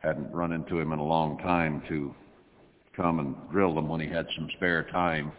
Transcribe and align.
hadn't 0.00 0.30
run 0.32 0.52
into 0.52 0.78
him 0.78 0.92
in 0.92 0.98
a 0.98 1.04
long 1.04 1.38
time 1.38 1.82
to 1.88 2.14
come 2.96 3.18
and 3.18 3.34
drill 3.50 3.74
them 3.74 3.88
when 3.88 4.00
he 4.00 4.08
had 4.08 4.26
some 4.36 4.48
spare 4.56 4.84
time. 4.84 5.32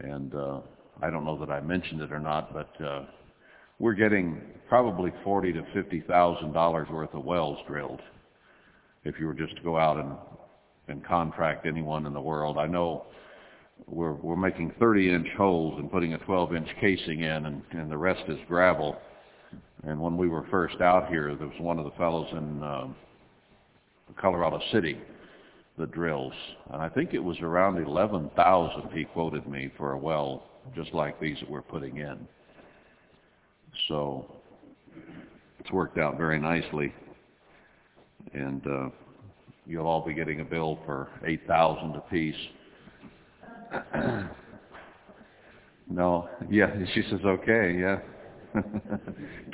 And 0.00 0.34
uh, 0.34 0.60
I 1.02 1.10
don't 1.10 1.24
know 1.24 1.38
that 1.38 1.50
I 1.50 1.60
mentioned 1.60 2.00
it 2.00 2.12
or 2.12 2.20
not, 2.20 2.52
but 2.52 2.84
uh, 2.84 3.04
we're 3.78 3.94
getting 3.94 4.40
probably 4.68 5.12
forty 5.24 5.52
to 5.52 5.62
fifty 5.74 6.00
thousand 6.00 6.52
dollars 6.52 6.88
worth 6.90 7.12
of 7.14 7.24
wells 7.24 7.58
drilled. 7.66 8.00
If 9.04 9.16
you 9.18 9.26
were 9.26 9.34
just 9.34 9.56
to 9.56 9.62
go 9.62 9.78
out 9.78 9.98
and 9.98 10.12
and 10.88 11.04
contract 11.04 11.66
anyone 11.66 12.06
in 12.06 12.12
the 12.12 12.20
world, 12.20 12.58
I 12.58 12.66
know 12.66 13.04
we're 13.86 14.14
we're 14.14 14.36
making 14.36 14.72
30 14.78 15.12
inch 15.12 15.28
holes 15.36 15.78
and 15.78 15.90
putting 15.90 16.14
a 16.14 16.18
12 16.18 16.54
inch 16.54 16.68
casing 16.80 17.20
in, 17.20 17.46
and, 17.46 17.62
and 17.72 17.90
the 17.90 17.98
rest 17.98 18.22
is 18.28 18.38
gravel. 18.48 18.96
And 19.84 20.00
when 20.00 20.16
we 20.16 20.28
were 20.28 20.46
first 20.50 20.80
out 20.80 21.08
here, 21.08 21.34
there 21.34 21.48
was 21.48 21.60
one 21.60 21.78
of 21.78 21.84
the 21.84 21.90
fellows 21.92 22.28
in 22.32 22.62
uh, 22.62 22.86
Colorado 24.16 24.60
City 24.72 24.98
that 25.78 25.90
drills, 25.90 26.34
and 26.72 26.82
I 26.82 26.88
think 26.88 27.14
it 27.14 27.18
was 27.18 27.40
around 27.40 27.78
11,000 27.78 28.90
he 28.92 29.04
quoted 29.04 29.46
me 29.48 29.72
for 29.76 29.92
a 29.92 29.98
well 29.98 30.44
just 30.76 30.92
like 30.92 31.18
these 31.20 31.38
that 31.40 31.50
we're 31.50 31.62
putting 31.62 31.96
in. 31.96 32.26
So 33.88 34.26
it's 35.58 35.70
worked 35.72 35.98
out 35.98 36.18
very 36.18 36.38
nicely, 36.38 36.92
and 38.32 38.66
uh, 38.66 38.88
you'll 39.66 39.86
all 39.86 40.04
be 40.04 40.14
getting 40.14 40.40
a 40.40 40.44
bill 40.44 40.78
for 40.84 41.08
8,000 41.24 41.96
apiece. 41.96 42.34
no, 45.90 46.28
yeah, 46.50 46.70
she 46.94 47.02
says 47.10 47.20
okay, 47.24 47.76
yeah. 47.78 47.98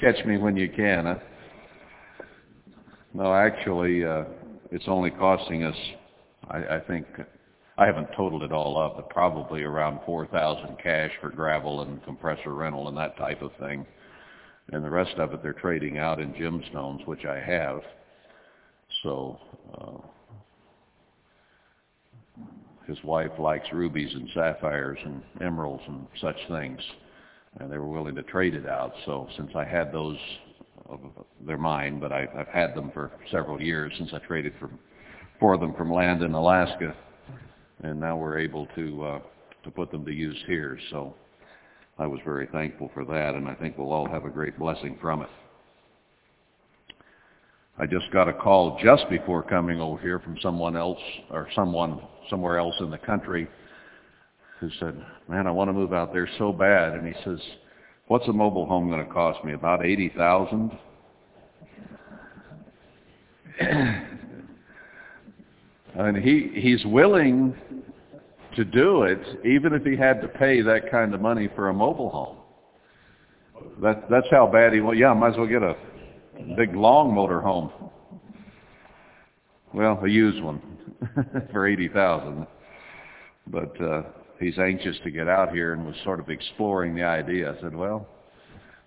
Catch 0.00 0.24
me 0.26 0.38
when 0.38 0.56
you 0.56 0.68
can. 0.68 1.04
Huh? 1.04 1.18
No, 3.14 3.34
actually, 3.34 4.04
uh, 4.04 4.24
it's 4.70 4.84
only 4.88 5.10
costing 5.10 5.64
us, 5.64 5.76
I, 6.48 6.58
I 6.76 6.80
think, 6.80 7.06
I 7.76 7.86
haven't 7.86 8.08
totaled 8.16 8.42
it 8.42 8.52
all 8.52 8.76
up, 8.80 8.96
but 8.96 9.10
probably 9.10 9.62
around 9.62 10.00
4000 10.04 10.76
cash 10.82 11.12
for 11.20 11.30
gravel 11.30 11.82
and 11.82 12.02
compressor 12.04 12.52
rental 12.52 12.88
and 12.88 12.96
that 12.96 13.16
type 13.16 13.42
of 13.42 13.52
thing. 13.60 13.86
And 14.72 14.84
the 14.84 14.90
rest 14.90 15.16
of 15.16 15.32
it 15.32 15.42
they're 15.42 15.52
trading 15.52 15.96
out 15.98 16.20
in 16.20 16.32
gemstones, 16.34 17.06
which 17.06 17.24
I 17.24 17.40
have. 17.40 17.80
So 19.02 19.38
uh, 19.78 19.98
his 22.86 23.02
wife 23.04 23.38
likes 23.38 23.66
rubies 23.72 24.12
and 24.14 24.28
sapphires 24.34 24.98
and 25.04 25.22
emeralds 25.40 25.82
and 25.86 26.06
such 26.20 26.36
things, 26.48 26.80
and 27.60 27.70
they 27.70 27.78
were 27.78 27.88
willing 27.88 28.14
to 28.16 28.22
trade 28.22 28.54
it 28.54 28.66
out. 28.66 28.92
So 29.06 29.28
since 29.36 29.50
I 29.54 29.64
had 29.64 29.92
those, 29.92 30.18
uh, 30.90 30.96
they're 31.46 31.58
mine, 31.58 32.00
but 32.00 32.12
I, 32.12 32.26
I've 32.36 32.48
had 32.48 32.74
them 32.74 32.90
for 32.92 33.10
several 33.30 33.60
years 33.60 33.92
since 33.98 34.10
I 34.12 34.18
traded 34.18 34.52
for, 34.58 34.70
for 35.38 35.56
them 35.56 35.74
from 35.74 35.92
land 35.92 36.22
in 36.22 36.32
Alaska, 36.34 36.94
and 37.82 38.00
now 38.00 38.16
we're 38.16 38.38
able 38.38 38.66
to 38.74 39.04
uh, 39.04 39.20
to 39.64 39.70
put 39.70 39.90
them 39.90 40.04
to 40.04 40.12
use 40.12 40.36
here. 40.46 40.78
So 40.90 41.14
I 41.98 42.06
was 42.06 42.20
very 42.24 42.46
thankful 42.46 42.90
for 42.94 43.04
that, 43.04 43.34
and 43.34 43.48
I 43.48 43.54
think 43.54 43.76
we'll 43.76 43.92
all 43.92 44.08
have 44.08 44.24
a 44.24 44.30
great 44.30 44.58
blessing 44.58 44.98
from 45.00 45.22
it. 45.22 45.28
I 47.78 47.86
just 47.86 48.10
got 48.12 48.28
a 48.28 48.32
call 48.32 48.78
just 48.82 49.08
before 49.08 49.42
coming 49.42 49.80
over 49.80 50.00
here 50.00 50.18
from 50.18 50.36
someone 50.42 50.76
else 50.76 50.98
or 51.30 51.48
someone 51.54 52.00
somewhere 52.28 52.58
else 52.58 52.74
in 52.80 52.90
the 52.90 52.98
country 52.98 53.48
who 54.60 54.68
said, 54.80 55.00
"Man, 55.28 55.46
I 55.46 55.50
want 55.50 55.68
to 55.68 55.72
move 55.72 55.92
out 55.92 56.12
there 56.12 56.28
so 56.38 56.52
bad." 56.52 56.94
And 56.94 57.06
he 57.06 57.14
says, 57.22 57.38
"What's 58.08 58.26
a 58.26 58.32
mobile 58.32 58.66
home 58.66 58.88
going 58.88 59.06
to 59.06 59.12
cost 59.12 59.44
me? 59.44 59.52
About 59.52 59.84
80000 59.84 60.78
and 65.98 66.16
he 66.16 66.50
he's 66.54 66.84
willing 66.86 67.54
to 68.56 68.64
do 68.64 69.02
it, 69.02 69.20
even 69.44 69.72
if 69.74 69.84
he 69.84 69.96
had 69.96 70.20
to 70.22 70.28
pay 70.28 70.62
that 70.62 70.90
kind 70.90 71.12
of 71.12 71.20
money 71.20 71.48
for 71.54 71.68
a 71.68 71.74
mobile 71.74 72.08
home. 72.10 72.36
That 73.82 74.08
that's 74.08 74.26
how 74.30 74.46
bad 74.46 74.72
he 74.72 74.80
was. 74.80 74.96
Yeah, 74.96 75.12
might 75.12 75.32
as 75.32 75.36
well 75.36 75.46
get 75.46 75.62
a 75.62 75.76
big 76.56 76.74
long 76.74 77.14
motor 77.14 77.40
home. 77.40 77.70
Well, 79.74 80.00
a 80.02 80.08
used 80.08 80.42
one 80.42 80.62
for 81.52 81.66
eighty 81.66 81.88
thousand. 81.88 82.46
But 83.48 83.80
uh, 83.80 84.02
he's 84.38 84.58
anxious 84.58 84.96
to 85.04 85.10
get 85.10 85.28
out 85.28 85.52
here 85.52 85.72
and 85.72 85.86
was 85.86 85.96
sort 86.04 86.20
of 86.20 86.28
exploring 86.28 86.94
the 86.94 87.04
idea. 87.04 87.52
I 87.52 87.60
said, 87.60 87.74
well, 87.74 88.06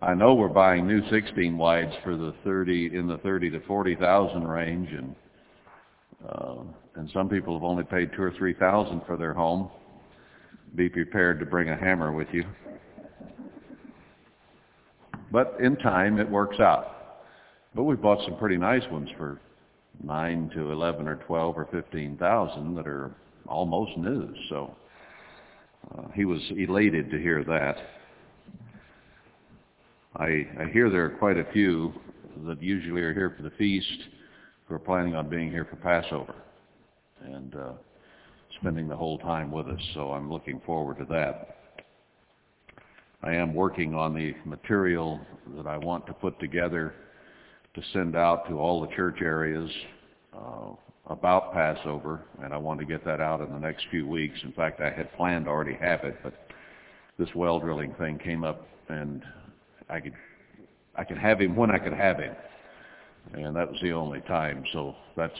I 0.02 0.16
know 0.16 0.34
we're 0.34 0.48
buying 0.48 0.88
new 0.88 1.08
16 1.10 1.58
wides 1.58 1.94
for 2.04 2.16
the 2.16 2.34
30 2.44 2.96
in 2.96 3.08
the 3.08 3.18
30 3.20 3.52
to 3.52 3.60
40 3.62 3.96
thousand 3.96 4.48
range, 4.48 4.90
and 4.92 5.16
uh, 6.28 6.64
and 6.96 7.10
some 7.14 7.30
people 7.30 7.54
have 7.54 7.64
only 7.64 7.84
paid 7.84 8.12
two 8.16 8.22
or 8.22 8.34
three 8.38 8.54
thousand 8.54 9.02
for 9.06 9.16
their 9.16 9.34
home. 9.34 9.70
Be 10.76 10.90
prepared 10.90 11.40
to 11.40 11.46
bring 11.46 11.70
a 11.70 11.78
hammer 11.78 12.12
with 12.12 12.28
you. 12.32 12.46
But 15.32 15.58
in 15.60 15.76
time, 15.78 16.20
it 16.20 16.30
works 16.30 16.60
out. 16.60 16.98
But 17.76 17.84
we've 17.84 18.02
bought 18.02 18.24
some 18.26 18.38
pretty 18.38 18.58
nice 18.58 18.84
ones 18.92 19.10
for 19.18 19.40
nine 20.04 20.50
to 20.56 20.72
eleven 20.72 21.08
or 21.08 21.18
twelve 21.28 21.58
or 21.58 21.68
fifteen 21.72 22.18
thousand 22.18 22.76
that 22.76 22.88
are 22.88 23.12
almost 23.48 23.98
new. 23.98 24.34
So 24.50 24.76
uh, 25.90 26.04
he 26.14 26.26
was 26.26 26.42
elated 26.52 27.10
to 27.12 27.18
hear 27.18 27.44
that. 27.44 27.78
I, 30.16 30.48
I 30.60 30.66
hear 30.72 30.90
there 30.90 31.06
are 31.06 31.18
quite 31.18 31.38
a 31.38 31.46
few 31.52 31.94
that 32.46 32.62
usually 32.62 33.02
are 33.02 33.14
here 33.14 33.34
for 33.36 33.44
the 33.44 33.52
feast 33.52 33.88
who 34.66 34.76
are 34.76 34.80
planning 34.80 35.16
on 35.16 35.30
being 35.30 35.50
here 35.50 35.66
for 35.70 35.78
Passover 35.78 36.36
and 37.24 37.56
uh, 37.56 37.72
spending 38.60 38.88
the 38.88 38.96
whole 38.96 39.18
time 39.20 39.52
with 39.52 39.68
us. 39.68 39.80
So 39.94 40.12
I'm 40.12 40.32
looking 40.32 40.62
forward 40.66 40.98
to 41.00 41.06
that. 41.06 41.58
I 43.24 43.34
am 43.36 43.54
working 43.54 43.94
on 43.94 44.16
the 44.16 44.34
material 44.46 45.20
that 45.56 45.68
I 45.68 45.78
want 45.78 46.08
to 46.08 46.14
put 46.14 46.40
together 46.40 46.94
to 47.76 47.82
send 47.94 48.16
out 48.16 48.48
to 48.50 48.60
all 48.60 48.82
the 48.82 48.94
church 48.96 49.20
areas 49.22 49.70
uh, 50.36 50.72
about 51.12 51.54
Passover, 51.54 52.22
and 52.44 52.54
I 52.54 52.58
want 52.58 52.80
to 52.80 52.86
get 52.86 53.06
that 53.06 53.20
out 53.20 53.42
in 53.42 53.52
the 53.52 53.60
next 53.60 53.86
few 53.92 54.08
weeks. 54.08 54.40
In 54.44 54.52
fact, 54.54 54.82
I 54.82 54.90
had 54.90 55.12
planned 55.14 55.46
to 55.46 55.52
already 55.52 55.76
have 55.76 56.04
it, 56.04 56.18
but 56.24 56.34
this 57.18 57.30
well 57.36 57.60
drilling 57.60 57.94
thing 57.96 58.18
came 58.18 58.44
up, 58.44 58.68
and 58.90 59.24
I 59.90 60.00
could 60.00 60.14
I 60.96 61.04
could 61.04 61.18
have 61.18 61.40
him 61.40 61.56
when 61.56 61.72
I 61.72 61.80
could 61.80 61.94
have 61.94 62.18
him, 62.18 62.36
and 63.34 63.56
that 63.56 63.72
was 63.72 63.80
the 63.82 63.92
only 63.92 64.22
time. 64.22 64.64
So 64.74 64.96
that's 65.16 65.38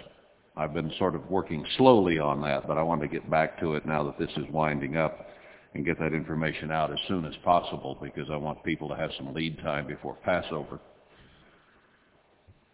I've 0.56 0.74
been 0.74 0.92
sort 0.98 1.16
of 1.16 1.30
working 1.30 1.66
slowly 1.78 2.20
on 2.20 2.42
that, 2.42 2.68
but 2.68 2.78
I 2.78 2.84
want 2.84 3.02
to 3.02 3.08
get 3.08 3.30
back 3.30 3.60
to 3.62 3.76
it 3.76 3.86
now 3.86 4.04
that 4.04 4.20
this 4.20 4.32
is 4.38 4.46
winding 4.52 4.98
up 4.98 5.28
and 5.74 5.86
get 5.86 5.98
that 6.00 6.14
information 6.14 6.72
out 6.72 6.92
as 6.92 7.00
soon 7.08 7.26
as 7.26 7.34
possible 7.44 7.98
because 8.02 8.30
I 8.30 8.36
want 8.36 8.62
people 8.64 8.90
to 8.90 8.96
have 8.96 9.12
some 9.18 9.34
lead 9.34 9.58
time 9.60 9.88
before 9.88 10.16
Passover. 10.16 10.80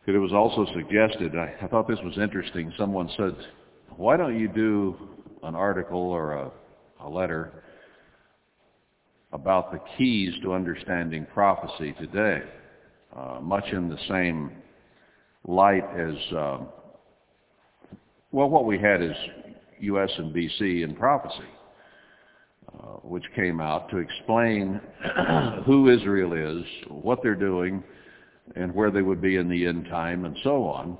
It 0.07 0.17
was 0.17 0.31
also 0.31 0.65
suggested, 0.73 1.35
I, 1.37 1.53
I 1.61 1.67
thought 1.67 1.85
this 1.85 1.99
was 2.01 2.17
interesting, 2.17 2.71
someone 2.77 3.09
said, 3.17 3.35
why 3.97 4.15
don't 4.15 4.39
you 4.39 4.47
do 4.47 4.95
an 5.43 5.53
article 5.53 5.99
or 5.99 6.33
a, 6.33 6.51
a 7.01 7.09
letter 7.09 7.63
about 9.33 9.73
the 9.73 9.81
keys 9.97 10.33
to 10.43 10.53
understanding 10.53 11.27
prophecy 11.33 11.93
today, 11.99 12.41
uh, 13.13 13.39
much 13.41 13.65
in 13.73 13.89
the 13.89 13.97
same 14.07 14.51
light 15.45 15.83
as 15.97 16.15
uh, 16.33 16.57
well, 18.31 18.49
what 18.49 18.65
we 18.65 18.79
had 18.79 19.01
is 19.01 19.15
U.S. 19.79 20.11
and 20.17 20.33
B.C. 20.33 20.83
in 20.83 20.95
prophecy, 20.95 21.49
uh, 22.73 22.97
which 23.03 23.23
came 23.35 23.59
out 23.59 23.89
to 23.89 23.97
explain 23.97 24.79
who 25.65 25.89
Israel 25.89 26.31
is, 26.33 26.65
what 26.89 27.21
they're 27.21 27.35
doing, 27.35 27.83
and 28.55 28.73
where 28.73 28.91
they 28.91 29.01
would 29.01 29.21
be 29.21 29.35
in 29.35 29.49
the 29.49 29.65
end 29.65 29.85
time, 29.85 30.25
and 30.25 30.35
so 30.43 30.65
on, 30.65 30.97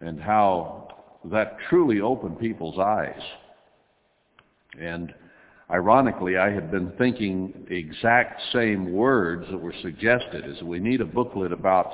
and 0.00 0.20
how 0.20 0.88
that 1.24 1.56
truly 1.68 2.00
opened 2.00 2.38
people's 2.38 2.78
eyes. 2.78 3.20
And 4.80 5.14
ironically, 5.70 6.36
I 6.36 6.50
had 6.50 6.70
been 6.70 6.92
thinking 6.98 7.66
the 7.68 7.76
exact 7.76 8.40
same 8.52 8.92
words 8.92 9.46
that 9.50 9.58
were 9.58 9.74
suggested, 9.82 10.44
is 10.46 10.62
we 10.62 10.80
need 10.80 11.00
a 11.00 11.06
booklet 11.06 11.52
about 11.52 11.92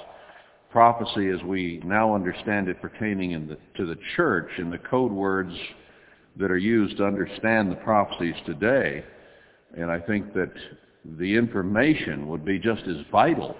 prophecy 0.70 1.28
as 1.30 1.42
we 1.42 1.80
now 1.84 2.14
understand 2.14 2.68
it 2.68 2.80
pertaining 2.80 3.48
the, 3.48 3.58
to 3.76 3.86
the 3.86 3.98
church 4.16 4.50
and 4.58 4.72
the 4.72 4.78
code 4.78 5.12
words 5.12 5.54
that 6.36 6.50
are 6.50 6.58
used 6.58 6.98
to 6.98 7.04
understand 7.04 7.70
the 7.70 7.76
prophecies 7.76 8.34
today. 8.46 9.04
And 9.76 9.90
I 9.90 9.98
think 9.98 10.34
that 10.34 10.52
the 11.18 11.34
information 11.34 12.28
would 12.28 12.44
be 12.44 12.58
just 12.58 12.82
as 12.82 12.96
vital 13.10 13.56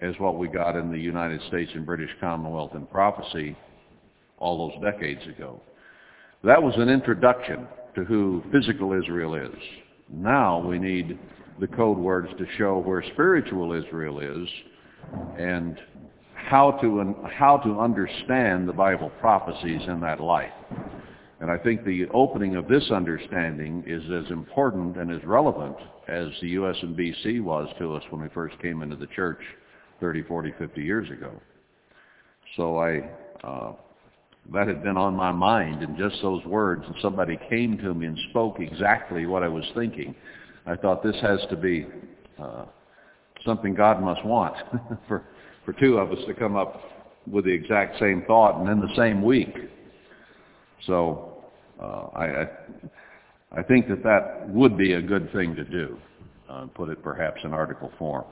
as 0.00 0.14
what 0.18 0.38
we 0.38 0.48
got 0.48 0.76
in 0.76 0.90
the 0.90 0.98
United 0.98 1.40
States 1.48 1.70
and 1.74 1.86
British 1.86 2.10
Commonwealth 2.20 2.74
in 2.74 2.86
prophecy 2.86 3.56
all 4.38 4.68
those 4.68 4.92
decades 4.92 5.26
ago. 5.26 5.60
That 6.44 6.62
was 6.62 6.74
an 6.76 6.88
introduction 6.88 7.66
to 7.94 8.04
who 8.04 8.42
physical 8.52 8.92
Israel 8.92 9.34
is. 9.34 9.54
Now 10.08 10.66
we 10.66 10.78
need 10.78 11.18
the 11.58 11.66
code 11.66 11.98
words 11.98 12.28
to 12.38 12.46
show 12.58 12.78
where 12.78 13.02
spiritual 13.12 13.72
Israel 13.72 14.20
is 14.20 14.48
and 15.38 15.78
how 16.34 16.72
to, 16.72 17.14
how 17.32 17.56
to 17.58 17.80
understand 17.80 18.68
the 18.68 18.72
Bible 18.72 19.10
prophecies 19.20 19.80
in 19.88 20.00
that 20.00 20.20
light. 20.20 20.52
And 21.40 21.50
I 21.50 21.58
think 21.58 21.84
the 21.84 22.06
opening 22.14 22.56
of 22.56 22.68
this 22.68 22.90
understanding 22.90 23.84
is 23.86 24.02
as 24.10 24.30
important 24.30 24.96
and 24.96 25.10
as 25.10 25.24
relevant 25.24 25.76
as 26.08 26.28
the 26.40 26.48
U.S. 26.50 26.76
and 26.82 26.96
BC 26.96 27.42
was 27.42 27.68
to 27.78 27.94
us 27.94 28.02
when 28.10 28.22
we 28.22 28.28
first 28.28 28.58
came 28.60 28.82
into 28.82 28.96
the 28.96 29.08
church 29.08 29.40
30, 30.00 30.22
40, 30.22 30.52
50 30.58 30.82
years 30.82 31.10
ago. 31.10 31.32
So 32.56 32.78
I, 32.78 33.08
uh, 33.44 33.72
that 34.52 34.68
had 34.68 34.82
been 34.82 34.96
on 34.96 35.14
my 35.14 35.32
mind 35.32 35.82
in 35.82 35.96
just 35.96 36.22
those 36.22 36.44
words, 36.44 36.84
and 36.86 36.94
somebody 37.02 37.38
came 37.48 37.76
to 37.78 37.94
me 37.94 38.06
and 38.06 38.18
spoke 38.30 38.60
exactly 38.60 39.26
what 39.26 39.42
I 39.42 39.48
was 39.48 39.64
thinking. 39.74 40.14
I 40.66 40.76
thought 40.76 41.02
this 41.02 41.16
has 41.20 41.40
to 41.50 41.56
be 41.56 41.86
uh, 42.38 42.64
something 43.44 43.74
God 43.74 44.02
must 44.02 44.24
want 44.24 44.54
for 45.08 45.24
for 45.64 45.72
two 45.72 45.98
of 45.98 46.12
us 46.12 46.18
to 46.28 46.34
come 46.34 46.54
up 46.54 46.80
with 47.26 47.44
the 47.44 47.50
exact 47.50 47.98
same 47.98 48.22
thought 48.26 48.60
and 48.60 48.68
in 48.68 48.80
the 48.80 48.94
same 48.96 49.20
week. 49.20 49.52
So 50.86 51.42
uh, 51.82 52.06
I, 52.14 52.24
I 52.24 52.46
I 53.52 53.62
think 53.62 53.88
that 53.88 54.02
that 54.02 54.48
would 54.48 54.76
be 54.76 54.92
a 54.92 55.02
good 55.02 55.32
thing 55.32 55.54
to 55.56 55.64
do, 55.64 55.98
uh, 56.48 56.66
put 56.66 56.88
it 56.88 57.02
perhaps 57.02 57.40
in 57.44 57.52
article 57.52 57.92
form. 57.98 58.24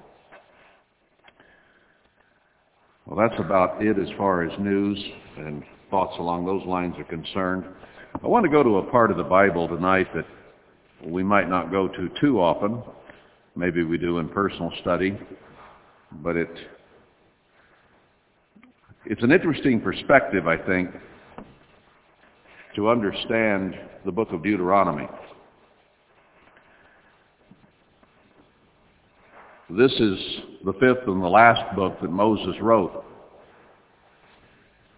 Well, 3.06 3.28
that's 3.28 3.38
about 3.38 3.84
it 3.84 3.98
as 3.98 4.08
far 4.16 4.42
as 4.42 4.58
news 4.58 4.98
and 5.36 5.62
thoughts 5.90 6.14
along 6.18 6.46
those 6.46 6.64
lines 6.66 6.94
are 6.96 7.04
concerned. 7.04 7.64
I 8.22 8.26
want 8.26 8.44
to 8.44 8.50
go 8.50 8.62
to 8.62 8.78
a 8.78 8.90
part 8.90 9.10
of 9.10 9.18
the 9.18 9.24
Bible 9.24 9.68
tonight 9.68 10.06
that 10.14 10.24
we 11.04 11.22
might 11.22 11.50
not 11.50 11.70
go 11.70 11.86
to 11.86 12.08
too 12.18 12.40
often. 12.40 12.82
Maybe 13.56 13.84
we 13.84 13.98
do 13.98 14.18
in 14.18 14.28
personal 14.30 14.72
study, 14.80 15.18
but 16.22 16.36
it 16.36 16.48
it's 19.04 19.22
an 19.22 19.32
interesting 19.32 19.82
perspective, 19.82 20.46
I 20.46 20.56
think, 20.56 20.88
to 22.74 22.88
understand 22.88 23.74
the 24.06 24.12
book 24.12 24.32
of 24.32 24.42
Deuteronomy. 24.42 25.06
This 29.70 29.92
is 29.92 30.18
the 30.64 30.74
fifth 30.74 31.06
and 31.06 31.22
the 31.22 31.28
last 31.28 31.74
book 31.74 32.00
that 32.02 32.10
Moses 32.10 32.54
wrote. 32.60 33.04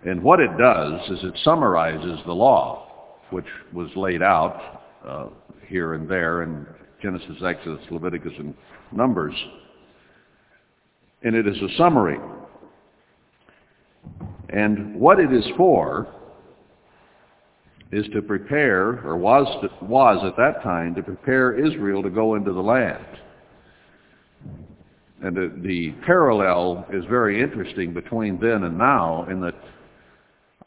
And 0.05 0.23
what 0.23 0.41
it 0.41 0.51
does 0.59 1.11
is 1.11 1.19
it 1.23 1.39
summarizes 1.43 2.21
the 2.27 2.33
law, 2.33 3.17
which 3.31 3.47
was 3.73 3.89
laid 3.97 4.23
out 4.23 4.83
uh, 5.07 5.27
here 5.67 5.95
and 5.95 6.09
there 6.09 6.43
in 6.43 6.67
Genesis, 7.03 7.43
Exodus, 7.45 7.85
Leviticus, 7.91 8.33
and 8.39 8.55
Numbers. 8.93 9.35
And 11.23 11.35
it 11.35 11.47
is 11.47 11.57
a 11.57 11.77
summary 11.77 12.19
and 14.49 14.95
what 14.95 15.19
it 15.19 15.33
is 15.33 15.45
for 15.57 16.07
is 17.93 18.07
to 18.13 18.23
prepare, 18.23 19.01
or 19.07 19.17
was, 19.17 19.47
to, 19.63 19.85
was 19.85 20.25
at 20.25 20.37
that 20.37 20.63
time, 20.63 20.95
to 20.95 21.03
prepare 21.03 21.53
Israel 21.53 22.03
to 22.03 22.11
go 22.11 22.35
into 22.35 22.53
the 22.53 22.61
land. 22.61 23.05
And 25.23 25.35
the, 25.35 25.53
the 25.63 25.93
parallel 26.05 26.87
is 26.93 27.05
very 27.07 27.43
interesting 27.43 27.95
between 27.95 28.39
then 28.39 28.65
and 28.65 28.77
now 28.77 29.27
in 29.31 29.41
that 29.41 29.55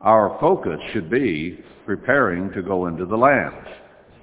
our 0.01 0.37
focus 0.39 0.79
should 0.91 1.09
be 1.09 1.59
preparing 1.85 2.51
to 2.53 2.61
go 2.61 2.87
into 2.87 3.05
the 3.05 3.17
land 3.17 3.65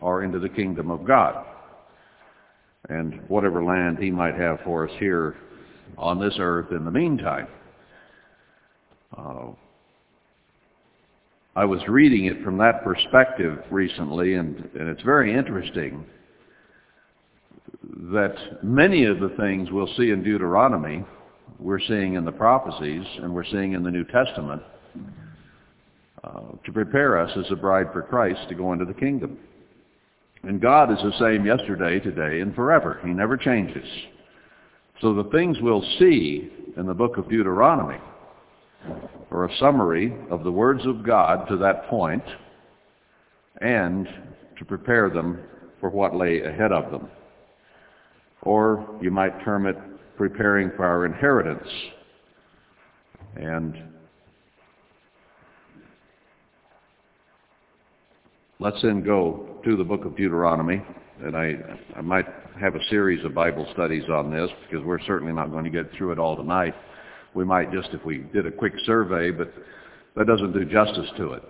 or 0.00 0.25
into 0.25 0.38
the 0.38 0.49
kingdom 0.49 0.90
of 0.90 1.06
God. 1.06 1.44
And 2.88 3.20
whatever 3.28 3.64
land 3.64 3.99
he 3.99 4.11
might 4.11 4.34
have 4.37 4.61
for 4.64 4.88
us 4.88 4.94
here 4.99 5.37
on 5.99 6.20
this 6.20 6.34
earth 6.38 6.72
in 6.72 6.84
the 6.84 6.90
meantime. 6.90 7.49
Uh, 9.17 9.46
I 11.55 11.64
was 11.64 11.81
reading 11.88 12.26
it 12.26 12.43
from 12.44 12.58
that 12.58 12.84
perspective 12.84 13.58
recently, 13.70 14.34
and, 14.34 14.56
and 14.79 14.88
it's 14.88 15.02
very 15.02 15.32
interesting 15.32 16.05
that 17.96 18.62
many 18.62 19.04
of 19.04 19.20
the 19.20 19.31
things 19.31 19.70
we'll 19.70 19.93
see 19.96 20.10
in 20.10 20.22
Deuteronomy, 20.22 21.04
we're 21.58 21.81
seeing 21.81 22.14
in 22.14 22.25
the 22.25 22.32
prophecies, 22.32 23.04
and 23.22 23.34
we're 23.34 23.44
seeing 23.44 23.72
in 23.72 23.82
the 23.82 23.90
New 23.90 24.04
Testament, 24.04 24.62
uh, 26.22 26.40
to 26.64 26.72
prepare 26.72 27.19
us 27.19 27.31
as 27.38 27.50
a 27.50 27.56
bride 27.56 27.87
for 27.93 28.02
Christ 28.02 28.40
to 28.48 28.54
go 28.54 28.72
into 28.72 28.84
the 28.84 28.94
kingdom. 28.94 29.38
And 30.43 30.60
God 30.60 30.93
is 30.93 30.98
the 30.98 31.19
same 31.19 31.46
yesterday, 31.46 31.98
today, 31.98 32.40
and 32.40 32.54
forever. 32.54 33.00
He 33.02 33.10
never 33.10 33.37
changes. 33.37 33.87
So 35.00 35.14
the 35.14 35.31
things 35.31 35.56
we'll 35.60 35.84
see 35.98 36.50
in 36.76 36.87
the 36.87 36.94
book 36.94 37.16
of 37.16 37.28
Deuteronomy 37.28 37.98
are 39.31 39.46
a 39.46 39.56
summary 39.58 40.14
of 40.31 40.44
the 40.44 40.52
words 40.52 40.84
of 40.87 41.04
God 41.04 41.48
to 41.48 41.56
that 41.58 41.88
point 41.88 42.22
and 43.60 44.06
to 44.58 44.64
prepare 44.64 45.08
them 45.10 45.40
for 45.81 45.90
what 45.90 46.14
lay 46.14 46.40
ahead 46.40 46.72
of 46.72 46.90
them. 46.90 47.08
Or 48.46 48.96
you 49.02 49.10
might 49.10 49.44
term 49.44 49.66
it 49.66 49.76
preparing 50.16 50.70
for 50.76 50.84
our 50.84 51.04
inheritance. 51.04 51.69
And 53.34 53.75
let's 58.60 58.81
then 58.82 59.02
go 59.02 59.58
to 59.64 59.76
the 59.76 59.82
book 59.82 60.04
of 60.04 60.16
Deuteronomy. 60.16 60.81
And 61.25 61.37
I, 61.37 61.54
I 61.96 62.00
might 62.02 62.26
have 62.60 62.76
a 62.76 62.84
series 62.88 63.25
of 63.25 63.34
Bible 63.34 63.66
studies 63.72 64.04
on 64.08 64.31
this 64.31 64.48
because 64.62 64.84
we're 64.87 65.02
certainly 65.06 65.32
not 65.32 65.50
going 65.50 65.64
to 65.64 65.70
get 65.70 65.93
through 65.98 66.12
it 66.12 66.20
all 66.20 66.37
tonight. 66.37 66.75
We 67.34 67.44
might 67.44 67.72
just 67.72 67.88
if 67.94 68.04
we 68.04 68.19
did 68.32 68.46
a 68.46 68.52
quick 68.52 68.75
survey, 68.84 69.32
but 69.32 69.52
that 70.14 70.28
doesn't 70.28 70.52
do 70.52 70.64
justice 70.64 71.10
to 71.16 71.32
it. 71.32 71.43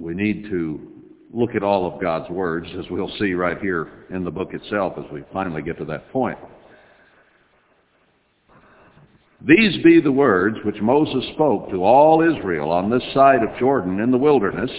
We 0.00 0.14
need 0.14 0.44
to 0.44 0.95
look 1.32 1.54
at 1.54 1.62
all 1.62 1.92
of 1.92 2.00
God's 2.00 2.30
words, 2.30 2.66
as 2.78 2.84
we'll 2.90 3.12
see 3.18 3.34
right 3.34 3.58
here 3.58 3.88
in 4.10 4.24
the 4.24 4.30
book 4.30 4.52
itself 4.52 4.94
as 4.98 5.10
we 5.12 5.24
finally 5.32 5.62
get 5.62 5.78
to 5.78 5.84
that 5.86 6.10
point. 6.12 6.38
These 9.46 9.82
be 9.84 10.00
the 10.00 10.12
words 10.12 10.56
which 10.64 10.80
Moses 10.80 11.24
spoke 11.34 11.70
to 11.70 11.84
all 11.84 12.22
Israel 12.22 12.70
on 12.70 12.90
this 12.90 13.02
side 13.12 13.42
of 13.42 13.58
Jordan 13.58 14.00
in 14.00 14.10
the 14.10 14.18
wilderness. 14.18 14.70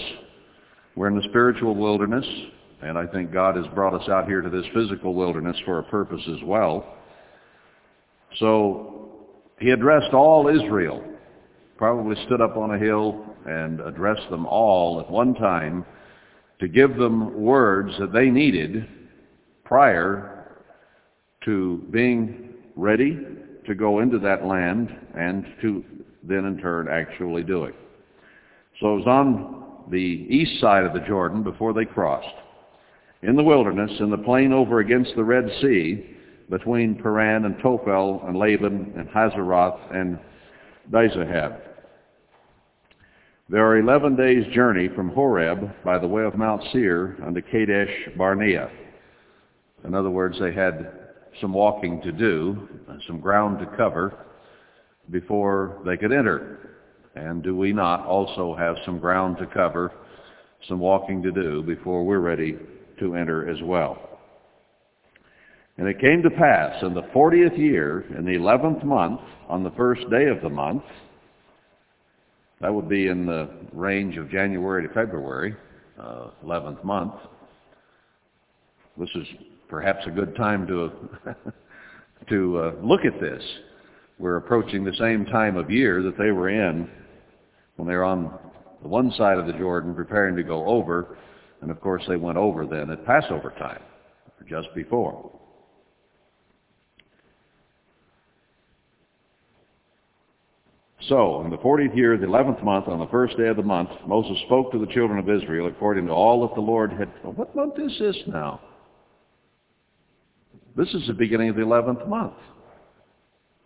We're 0.95 1.07
in 1.07 1.15
the 1.15 1.27
spiritual 1.29 1.75
wilderness, 1.75 2.25
and 2.81 2.97
I 2.97 3.05
think 3.05 3.31
God 3.31 3.55
has 3.55 3.67
brought 3.75 3.93
us 3.93 4.09
out 4.09 4.25
here 4.25 4.41
to 4.41 4.49
this 4.49 4.65
physical 4.73 5.13
wilderness 5.13 5.55
for 5.63 5.79
a 5.79 5.83
purpose 5.83 6.21
as 6.27 6.43
well. 6.43 6.95
So 8.39 9.11
he 9.59 9.69
addressed 9.69 10.13
all 10.13 10.47
Israel, 10.47 11.03
probably 11.77 12.15
stood 12.25 12.41
up 12.41 12.57
on 12.57 12.73
a 12.73 12.79
hill 12.79 13.25
and 13.45 13.79
addressed 13.79 14.29
them 14.31 14.47
all 14.47 14.99
at 14.99 15.09
one 15.09 15.35
time 15.35 15.85
to 16.59 16.67
give 16.67 16.95
them 16.95 17.41
words 17.41 17.93
that 17.99 18.13
they 18.13 18.29
needed 18.29 18.87
prior 19.63 20.63
to 21.45 21.85
being 21.91 22.53
ready 22.75 23.19
to 23.65 23.75
go 23.75 23.99
into 23.99 24.19
that 24.19 24.45
land 24.45 24.95
and 25.15 25.45
to 25.61 25.83
then 26.23 26.45
in 26.45 26.57
turn 26.57 26.87
actually 26.87 27.43
do 27.43 27.65
it. 27.65 27.75
So 28.79 28.93
it 28.93 28.97
was 28.97 29.07
on 29.07 29.83
the 29.89 29.97
east 29.97 30.59
side 30.59 30.83
of 30.83 30.93
the 30.93 31.05
Jordan 31.07 31.43
before 31.43 31.73
they 31.73 31.85
crossed. 31.85 32.35
In 33.23 33.35
the 33.35 33.43
wilderness, 33.43 33.91
in 33.99 34.09
the 34.09 34.17
plain 34.17 34.53
over 34.53 34.79
against 34.79 35.15
the 35.15 35.23
Red 35.23 35.49
Sea, 35.61 36.17
between 36.49 36.95
Paran 36.95 37.45
and 37.45 37.57
Tophel 37.57 38.25
and 38.27 38.37
Laban 38.37 38.93
and 38.97 39.09
Hazeroth 39.09 39.79
and 39.93 40.19
Dizahab. 40.91 41.59
There 43.49 43.65
are 43.65 43.77
11 43.77 44.17
days' 44.17 44.45
journey 44.53 44.89
from 44.93 45.07
Horeb 45.07 45.71
by 45.85 45.99
the 45.99 46.07
way 46.07 46.25
of 46.25 46.35
Mount 46.35 46.61
Seir 46.73 47.15
unto 47.25 47.41
Kadesh 47.41 48.09
Barnea. 48.17 48.69
In 49.85 49.93
other 49.93 50.09
words, 50.09 50.37
they 50.37 50.51
had 50.51 50.91
some 51.39 51.53
walking 51.53 52.01
to 52.01 52.11
do, 52.11 52.67
some 53.07 53.21
ground 53.21 53.59
to 53.59 53.77
cover 53.77 54.13
before 55.11 55.81
they 55.85 55.95
could 55.95 56.11
enter. 56.11 56.77
And 57.15 57.41
do 57.41 57.55
we 57.55 57.71
not 57.71 58.05
also 58.05 58.53
have 58.53 58.75
some 58.83 58.99
ground 58.99 59.37
to 59.37 59.45
cover, 59.45 59.93
some 60.67 60.79
walking 60.79 61.23
to 61.23 61.31
do 61.31 61.63
before 61.63 62.03
we're 62.03 62.19
ready 62.19 62.57
to 62.99 63.15
enter 63.15 63.49
as 63.49 63.61
well? 63.63 64.19
And 65.77 65.87
it 65.87 66.01
came 66.01 66.21
to 66.21 66.29
pass 66.31 66.83
in 66.83 66.93
the 66.93 67.07
fortieth 67.13 67.53
year, 67.53 68.03
in 68.17 68.25
the 68.25 68.33
eleventh 68.33 68.83
month, 68.83 69.21
on 69.47 69.63
the 69.63 69.71
first 69.71 70.01
day 70.09 70.25
of 70.25 70.41
the 70.41 70.49
month, 70.49 70.83
that 72.61 72.73
would 72.73 72.89
be 72.89 73.07
in 73.07 73.25
the 73.25 73.49
range 73.71 74.17
of 74.17 74.29
January 74.29 74.87
to 74.87 74.93
February, 74.93 75.55
uh, 75.99 76.29
11th 76.43 76.83
month. 76.83 77.13
This 78.97 79.09
is 79.15 79.27
perhaps 79.69 79.99
a 80.07 80.11
good 80.11 80.35
time 80.35 80.65
to, 80.67 80.91
to 82.29 82.57
uh, 82.57 82.71
look 82.81 83.01
at 83.05 83.19
this. 83.21 83.43
We're 84.17 84.37
approaching 84.37 84.83
the 84.83 84.95
same 84.97 85.25
time 85.25 85.57
of 85.57 85.69
year 85.69 86.01
that 86.01 86.17
they 86.17 86.31
were 86.31 86.49
in 86.49 86.89
when 87.75 87.87
they 87.87 87.93
were 87.93 88.03
on 88.03 88.39
the 88.81 88.87
one 88.87 89.11
side 89.11 89.37
of 89.37 89.45
the 89.45 89.53
Jordan 89.53 89.93
preparing 89.93 90.35
to 90.35 90.43
go 90.43 90.65
over. 90.65 91.17
And 91.61 91.69
of 91.69 91.79
course 91.79 92.03
they 92.07 92.15
went 92.15 92.37
over 92.37 92.65
then 92.65 92.89
at 92.89 93.05
Passover 93.05 93.53
time, 93.59 93.81
just 94.49 94.73
before. 94.73 95.31
So, 101.07 101.41
in 101.41 101.49
the 101.49 101.57
fortieth 101.57 101.95
year, 101.95 102.17
the 102.17 102.25
eleventh 102.25 102.61
month, 102.63 102.87
on 102.87 102.99
the 102.99 103.07
first 103.07 103.37
day 103.37 103.47
of 103.47 103.55
the 103.55 103.63
month, 103.63 103.89
Moses 104.05 104.37
spoke 104.45 104.71
to 104.73 104.79
the 104.79 104.87
children 104.87 105.19
of 105.19 105.29
Israel 105.29 105.67
according 105.67 106.07
to 106.07 106.11
all 106.11 106.45
that 106.45 106.55
the 106.55 106.61
Lord 106.61 106.91
had... 106.91 107.09
What 107.23 107.55
month 107.55 107.75
is 107.79 107.97
this 107.97 108.17
now? 108.27 108.59
This 110.75 110.93
is 110.93 111.07
the 111.07 111.13
beginning 111.13 111.49
of 111.49 111.55
the 111.55 111.61
eleventh 111.61 112.05
month. 112.07 112.33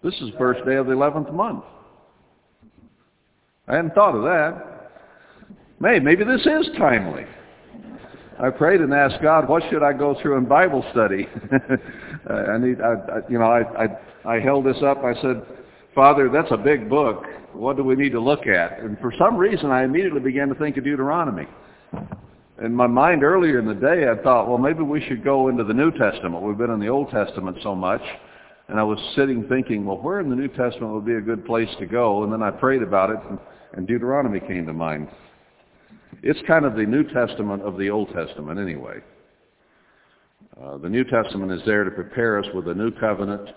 This 0.04 0.14
is 0.16 0.32
the 0.32 0.38
first 0.38 0.66
day 0.66 0.76
of 0.76 0.86
the 0.86 0.92
eleventh 0.92 1.32
month. 1.32 1.64
I 3.68 3.76
hadn't 3.76 3.96
thought 3.96 4.16
of 4.16 4.24
that. 4.24 4.92
May, 5.80 6.00
maybe 6.00 6.24
this 6.24 6.42
is 6.42 6.70
timely. 6.78 7.26
I 8.40 8.50
prayed 8.50 8.82
and 8.82 8.94
asked 8.94 9.22
God, 9.22 9.50
what 9.50 9.64
should 9.70 9.84
I 9.84 9.94
go 9.94 10.16
through 10.22 10.38
in 10.38 10.46
Bible 10.46 10.86
study? 10.92 11.28
I 12.30 12.58
need, 12.58 12.82
I, 12.82 12.94
I, 12.94 13.30
you 13.30 13.40
know, 13.40 13.46
I, 13.46 13.86
I, 13.86 14.36
I 14.36 14.40
held 14.40 14.66
this 14.66 14.78
up. 14.84 15.04
I 15.04 15.14
said, 15.22 15.44
Father, 15.94 16.30
that's 16.30 16.52
a 16.52 16.58
big 16.58 16.90
book. 16.90 17.26
What 17.54 17.76
do 17.76 17.84
we 17.84 17.96
need 17.96 18.14
to 18.14 18.20
look 18.22 18.48
at? 18.48 18.80
And 18.80 18.98
for 19.00 19.14
some 19.18 19.36
reason, 19.36 19.72
I 19.72 19.84
immediately 19.84 20.22
began 20.22 20.48
to 20.48 20.56
think 20.56 20.78
of 20.78 20.86
Deuteronomy. 20.86 21.48
In 22.64 22.74
my 22.74 22.88
mind 22.88 23.24
earlier 23.24 23.60
in 23.60 23.66
the 23.66 23.74
day, 23.74 24.08
I 24.08 24.22
thought, 24.24 24.48
well, 24.48 24.58
maybe 24.58 24.84
we 24.84 25.06
should 25.08 25.24
go 25.24 25.50
into 25.50 25.64
the 25.64 25.74
New 25.74 25.92
Testament. 25.92 26.44
We've 26.44 26.58
been 26.58 26.70
in 26.70 26.80
the 26.80 26.88
Old 26.88 27.10
Testament 27.10 27.58
so 27.62 27.76
much. 27.76 28.02
And 28.70 28.80
I 28.80 28.84
was 28.84 29.00
sitting 29.18 29.46
thinking, 29.50 29.86
well, 29.86 29.98
where 29.98 30.22
in 30.22 30.30
the 30.30 30.36
New 30.36 30.48
Testament 30.48 30.94
would 30.94 31.06
be 31.06 31.16
a 31.16 31.22
good 31.22 31.46
place 31.46 31.68
to 31.80 31.86
go? 31.86 32.24
And 32.24 32.32
then 32.32 32.42
I 32.42 32.52
prayed 32.52 32.82
about 32.82 33.10
it, 33.10 33.18
and, 33.76 33.88
Deuteronomy 33.88 34.40
came 34.40 34.66
to 34.66 34.74
mind. 34.74 35.10
It's 36.24 36.40
kind 36.48 36.66
of 36.66 36.76
the 36.76 36.86
New 36.86 37.04
Testament 37.04 37.64
of 37.64 37.78
the 37.78 37.90
Old 37.90 38.14
Testament 38.14 38.60
anyway. 38.60 39.00
Uh, 40.62 40.78
the 40.78 40.88
New 40.88 41.04
Testament 41.04 41.52
is 41.52 41.62
there 41.66 41.84
to 41.84 41.92
prepare 41.92 42.38
us 42.38 42.46
with 42.54 42.68
a 42.68 42.74
new 42.74 42.92
covenant, 42.92 43.50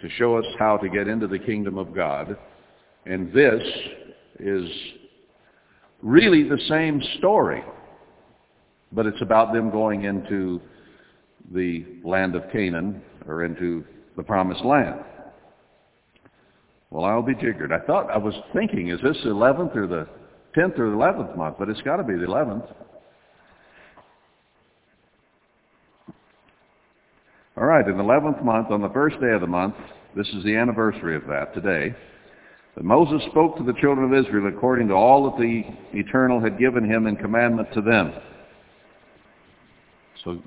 to 0.00 0.10
show 0.10 0.36
us 0.36 0.44
how 0.58 0.76
to 0.76 0.88
get 0.88 1.08
into 1.08 1.26
the 1.26 1.38
kingdom 1.38 1.78
of 1.78 1.94
God. 1.94 2.36
And 3.06 3.32
this 3.32 3.62
is 4.38 4.68
really 6.02 6.42
the 6.48 6.58
same 6.68 7.02
story, 7.18 7.62
but 8.92 9.06
it's 9.06 9.20
about 9.22 9.52
them 9.52 9.70
going 9.70 10.04
into 10.04 10.60
the 11.52 11.84
land 12.04 12.34
of 12.34 12.42
Canaan 12.52 13.00
or 13.26 13.44
into 13.44 13.84
the 14.16 14.22
promised 14.22 14.64
land. 14.64 15.00
Well, 16.90 17.04
I'll 17.04 17.22
be 17.22 17.34
jiggered. 17.34 17.72
I 17.72 17.80
thought, 17.80 18.10
I 18.10 18.18
was 18.18 18.34
thinking, 18.54 18.88
is 18.88 19.00
this 19.02 19.16
the 19.24 19.30
11th 19.30 19.76
or 19.76 19.86
the 19.86 20.08
10th 20.56 20.78
or 20.78 20.90
the 20.90 20.96
11th 20.96 21.36
month? 21.36 21.56
But 21.58 21.68
it's 21.68 21.82
got 21.82 21.96
to 21.96 22.04
be 22.04 22.14
the 22.14 22.26
11th. 22.26 22.72
All 27.58 27.64
right, 27.64 27.88
in 27.88 27.96
the 27.96 28.02
11th 28.02 28.44
month, 28.44 28.70
on 28.70 28.82
the 28.82 28.90
first 28.90 29.18
day 29.18 29.30
of 29.30 29.40
the 29.40 29.46
month, 29.46 29.76
this 30.14 30.28
is 30.28 30.44
the 30.44 30.54
anniversary 30.54 31.16
of 31.16 31.26
that 31.26 31.54
today, 31.54 31.96
that 32.74 32.84
Moses 32.84 33.26
spoke 33.30 33.56
to 33.56 33.62
the 33.62 33.72
children 33.80 34.12
of 34.12 34.26
Israel 34.26 34.48
according 34.48 34.88
to 34.88 34.94
all 34.94 35.30
that 35.30 35.40
the 35.40 35.64
Eternal 35.98 36.38
had 36.38 36.58
given 36.58 36.84
him 36.84 37.06
in 37.06 37.16
commandment 37.16 37.72
to 37.72 37.80
them. 37.80 38.12
So 40.22 40.42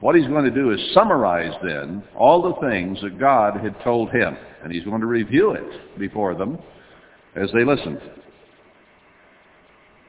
what 0.00 0.16
he's 0.16 0.26
going 0.26 0.46
to 0.46 0.50
do 0.50 0.72
is 0.72 0.80
summarize 0.94 1.54
then 1.62 2.02
all 2.16 2.42
the 2.42 2.68
things 2.68 3.00
that 3.02 3.20
God 3.20 3.60
had 3.60 3.76
told 3.84 4.10
him, 4.10 4.36
and 4.64 4.72
he's 4.72 4.84
going 4.84 5.00
to 5.00 5.06
review 5.06 5.52
it 5.52 5.98
before 5.98 6.34
them 6.34 6.58
as 7.36 7.50
they 7.54 7.64
listened. 7.64 8.00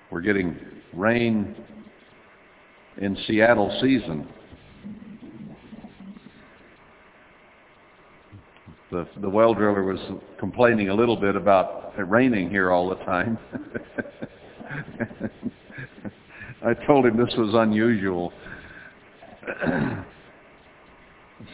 We're 0.10 0.22
getting 0.22 0.58
rain 0.94 1.56
in 2.98 3.16
Seattle 3.28 3.78
season. 3.80 4.28
The, 8.92 9.08
the 9.22 9.30
well 9.30 9.54
driller 9.54 9.84
was 9.84 10.00
complaining 10.40 10.90
a 10.90 10.94
little 10.96 11.16
bit 11.16 11.36
about 11.36 11.94
it 11.98 12.08
raining 12.08 12.50
here 12.50 12.72
all 12.72 12.90
the 12.90 12.96
time. 13.06 13.38
I 16.66 16.74
told 16.86 17.06
him 17.06 17.16
this 17.16 17.34
was 17.38 17.54
unusual. 17.54 18.34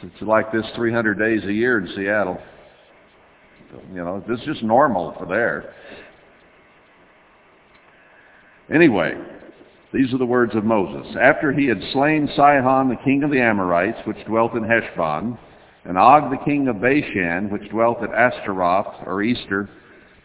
it's 0.02 0.22
like 0.22 0.52
this 0.52 0.66
300 0.76 1.20
days 1.20 1.44
a 1.44 1.54
year 1.54 1.80
in 1.80 1.94
Seattle. 1.96 2.38
You 3.94 4.04
know, 4.04 4.24
this 4.28 4.40
is 4.40 4.46
just 4.46 4.64
normal 4.64 5.14
for 5.20 5.26
there. 5.26 5.74
Anyway, 8.74 9.14
these 9.94 10.14
are 10.14 10.18
the 10.18 10.26
words 10.26 10.56
of 10.56 10.64
Moses. 10.64 11.16
After 11.22 11.52
he 11.52 11.68
had 11.68 11.82
slain 11.92 12.30
Sihon, 12.36 12.90
the 12.90 12.96
king 13.04 13.24
of 13.24 13.30
the 13.30 13.42
Amorites, 13.42 14.00
which 14.06 14.26
dwelt 14.26 14.54
in 14.54 14.64
Heshbon, 14.64 15.38
and 15.86 15.98
Og, 15.98 16.32
the 16.32 16.44
king 16.44 16.68
of 16.68 16.82
Bashan, 16.82 17.50
which 17.50 17.70
dwelt 17.70 18.02
at 18.02 18.10
Ashtaroth, 18.10 19.06
or 19.06 19.22
Easter, 19.22 19.70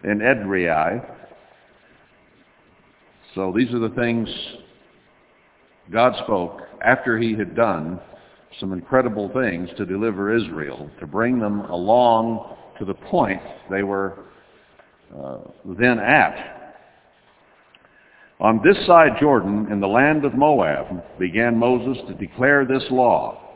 in 0.05 0.21
Edrei. 0.21 1.05
So 3.35 3.53
these 3.55 3.73
are 3.75 3.79
the 3.79 3.91
things 3.91 4.29
God 5.93 6.15
spoke 6.25 6.63
after 6.85 7.19
he 7.19 7.35
had 7.35 7.55
done 7.55 8.01
some 8.59 8.73
incredible 8.73 9.31
things 9.33 9.69
to 9.77 9.87
deliver 9.87 10.35
Israel, 10.35 10.91
to 10.99 11.07
bring 11.07 11.39
them 11.39 11.61
along 11.61 12.57
to 12.79 12.85
the 12.85 12.95
point 12.95 13.41
they 13.71 13.83
were 13.83 14.25
uh, 15.17 15.39
then 15.65 15.99
at. 15.99 16.77
On 18.41 18.61
this 18.65 18.87
side 18.87 19.13
Jordan, 19.21 19.71
in 19.71 19.81
the 19.81 19.87
land 19.87 20.25
of 20.25 20.35
Moab, 20.35 21.05
began 21.19 21.57
Moses 21.57 22.03
to 22.09 22.15
declare 22.15 22.65
this 22.65 22.85
law, 22.91 23.50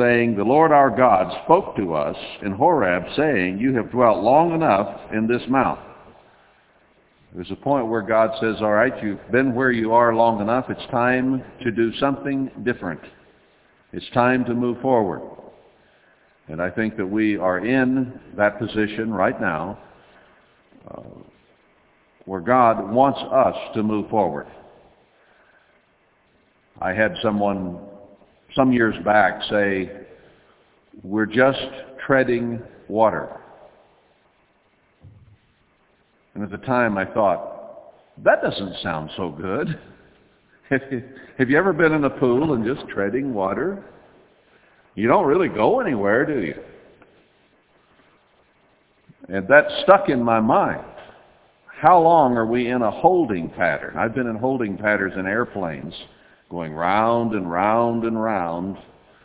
saying, 0.00 0.36
The 0.36 0.42
Lord 0.44 0.72
our 0.72 0.90
God 0.90 1.30
spoke 1.44 1.76
to 1.76 1.94
us 1.94 2.16
in 2.42 2.52
Horeb, 2.52 3.04
saying, 3.16 3.58
You 3.58 3.74
have 3.76 3.90
dwelt 3.90 4.22
long 4.22 4.54
enough 4.54 5.00
in 5.12 5.26
this 5.26 5.42
mount. 5.48 5.80
There's 7.34 7.50
a 7.50 7.56
point 7.56 7.86
where 7.86 8.02
God 8.02 8.30
says, 8.40 8.56
all 8.60 8.72
right, 8.72 8.92
you've 9.04 9.20
been 9.30 9.54
where 9.54 9.70
you 9.70 9.92
are 9.92 10.12
long 10.14 10.40
enough. 10.40 10.66
It's 10.68 10.90
time 10.90 11.44
to 11.62 11.70
do 11.70 11.94
something 11.98 12.50
different. 12.64 13.00
It's 13.92 14.08
time 14.10 14.44
to 14.46 14.54
move 14.54 14.80
forward. 14.80 15.22
And 16.48 16.60
I 16.60 16.70
think 16.70 16.96
that 16.96 17.06
we 17.06 17.36
are 17.36 17.64
in 17.64 18.18
that 18.36 18.58
position 18.58 19.12
right 19.12 19.40
now 19.40 19.78
uh, 20.90 21.02
where 22.24 22.40
God 22.40 22.90
wants 22.90 23.20
us 23.20 23.54
to 23.74 23.84
move 23.84 24.10
forward. 24.10 24.48
I 26.80 26.92
had 26.92 27.14
someone 27.22 27.78
some 28.54 28.72
years 28.72 28.94
back 29.04 29.42
say, 29.50 29.90
we're 31.02 31.26
just 31.26 31.60
treading 32.04 32.62
water. 32.88 33.40
And 36.34 36.44
at 36.44 36.50
the 36.50 36.66
time 36.66 36.98
I 36.98 37.04
thought, 37.04 37.92
that 38.24 38.42
doesn't 38.42 38.76
sound 38.82 39.10
so 39.16 39.30
good. 39.30 39.78
Have 41.38 41.50
you 41.50 41.58
ever 41.58 41.72
been 41.72 41.92
in 41.92 42.04
a 42.04 42.10
pool 42.10 42.54
and 42.54 42.64
just 42.64 42.88
treading 42.88 43.34
water? 43.34 43.84
You 44.94 45.08
don't 45.08 45.26
really 45.26 45.48
go 45.48 45.80
anywhere, 45.80 46.26
do 46.26 46.40
you? 46.40 46.54
And 49.28 49.46
that 49.48 49.64
stuck 49.82 50.08
in 50.08 50.22
my 50.22 50.40
mind. 50.40 50.84
How 51.66 51.98
long 51.98 52.36
are 52.36 52.46
we 52.46 52.68
in 52.68 52.82
a 52.82 52.90
holding 52.90 53.48
pattern? 53.48 53.96
I've 53.96 54.14
been 54.14 54.26
in 54.26 54.36
holding 54.36 54.76
patterns 54.76 55.14
in 55.16 55.26
airplanes, 55.26 55.94
going 56.50 56.72
round 56.72 57.32
and 57.32 57.50
round 57.50 58.04
and 58.04 58.20
round, 58.20 58.76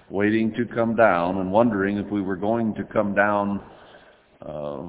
waiting 0.09 0.53
to 0.53 0.65
come 0.65 0.95
down 0.95 1.39
and 1.39 1.51
wondering 1.51 1.97
if 1.97 2.05
we 2.11 2.21
were 2.21 2.35
going 2.35 2.73
to 2.75 2.83
come 2.83 3.15
down 3.15 3.59
uh, 4.45 4.83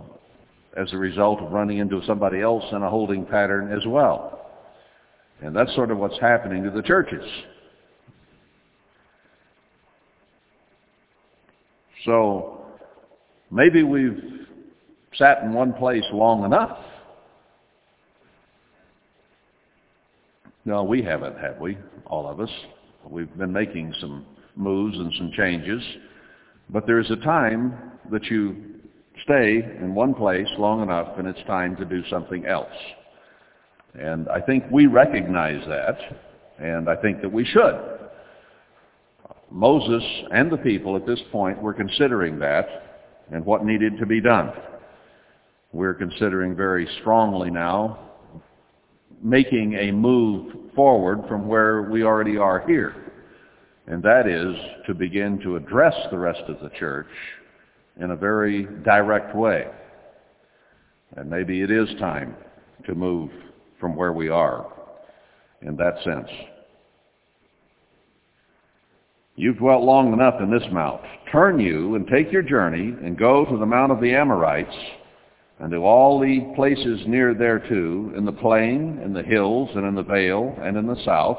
as 0.76 0.92
a 0.92 0.96
result 0.98 1.40
of 1.40 1.50
running 1.50 1.78
into 1.78 2.00
somebody 2.06 2.42
else 2.42 2.64
in 2.72 2.82
a 2.82 2.90
holding 2.90 3.24
pattern 3.24 3.72
as 3.72 3.86
well. 3.86 4.52
And 5.40 5.56
that's 5.56 5.74
sort 5.74 5.90
of 5.90 5.98
what's 5.98 6.18
happening 6.20 6.62
to 6.64 6.70
the 6.70 6.82
churches. 6.82 7.24
So 12.04 12.66
maybe 13.50 13.82
we've 13.82 14.46
sat 15.14 15.42
in 15.42 15.54
one 15.54 15.72
place 15.72 16.04
long 16.12 16.44
enough. 16.44 16.78
No, 20.66 20.82
we 20.82 21.00
haven't, 21.00 21.38
have 21.38 21.60
we? 21.60 21.78
All 22.06 22.28
of 22.28 22.40
us. 22.40 22.50
We've 23.08 23.32
been 23.38 23.52
making 23.52 23.94
some 24.00 24.26
moves 24.56 24.98
and 24.98 25.12
some 25.16 25.30
changes. 25.30 25.80
But 26.70 26.88
there's 26.88 27.08
a 27.12 27.16
time 27.16 27.92
that 28.10 28.24
you 28.24 28.56
stay 29.22 29.62
in 29.80 29.94
one 29.94 30.12
place 30.12 30.48
long 30.58 30.82
enough 30.82 31.18
and 31.18 31.28
it's 31.28 31.38
time 31.46 31.76
to 31.76 31.84
do 31.84 32.02
something 32.10 32.46
else. 32.46 32.66
And 33.94 34.28
I 34.28 34.40
think 34.40 34.64
we 34.72 34.86
recognize 34.86 35.64
that, 35.68 35.98
and 36.58 36.90
I 36.90 36.96
think 36.96 37.22
that 37.22 37.32
we 37.32 37.44
should. 37.44 37.80
Moses 39.52 40.02
and 40.32 40.50
the 40.50 40.56
people 40.58 40.96
at 40.96 41.06
this 41.06 41.20
point 41.30 41.62
were 41.62 41.74
considering 41.74 42.40
that 42.40 42.66
and 43.30 43.46
what 43.46 43.64
needed 43.64 43.98
to 43.98 44.06
be 44.06 44.20
done. 44.20 44.52
We're 45.72 45.94
considering 45.94 46.56
very 46.56 46.88
strongly 47.00 47.50
now 47.52 48.05
making 49.22 49.74
a 49.74 49.92
move 49.92 50.54
forward 50.74 51.22
from 51.28 51.48
where 51.48 51.82
we 51.82 52.02
already 52.02 52.36
are 52.36 52.66
here. 52.66 52.94
And 53.86 54.02
that 54.02 54.26
is 54.26 54.56
to 54.86 54.94
begin 54.94 55.38
to 55.40 55.56
address 55.56 55.94
the 56.10 56.18
rest 56.18 56.42
of 56.48 56.60
the 56.60 56.70
church 56.78 57.06
in 58.00 58.10
a 58.10 58.16
very 58.16 58.66
direct 58.84 59.34
way. 59.34 59.68
And 61.16 61.30
maybe 61.30 61.62
it 61.62 61.70
is 61.70 61.88
time 61.98 62.34
to 62.86 62.94
move 62.94 63.30
from 63.80 63.96
where 63.96 64.12
we 64.12 64.28
are 64.28 64.66
in 65.62 65.76
that 65.76 66.02
sense. 66.04 66.28
You've 69.36 69.58
dwelt 69.58 69.84
long 69.84 70.12
enough 70.12 70.40
in 70.40 70.50
this 70.50 70.66
mount. 70.72 71.02
Turn 71.30 71.60
you 71.60 71.94
and 71.94 72.06
take 72.06 72.32
your 72.32 72.42
journey 72.42 72.94
and 73.04 73.18
go 73.18 73.44
to 73.44 73.56
the 73.58 73.66
mount 73.66 73.92
of 73.92 74.00
the 74.00 74.14
Amorites 74.14 74.74
and 75.58 75.70
to 75.70 75.78
all 75.78 76.20
the 76.20 76.52
places 76.54 77.00
near 77.06 77.32
thereto, 77.32 78.16
in 78.16 78.24
the 78.24 78.32
plain, 78.32 79.00
in 79.02 79.12
the 79.12 79.22
hills, 79.22 79.70
and 79.74 79.86
in 79.86 79.94
the 79.94 80.02
vale, 80.02 80.54
and 80.60 80.76
in 80.76 80.86
the 80.86 81.02
south. 81.04 81.38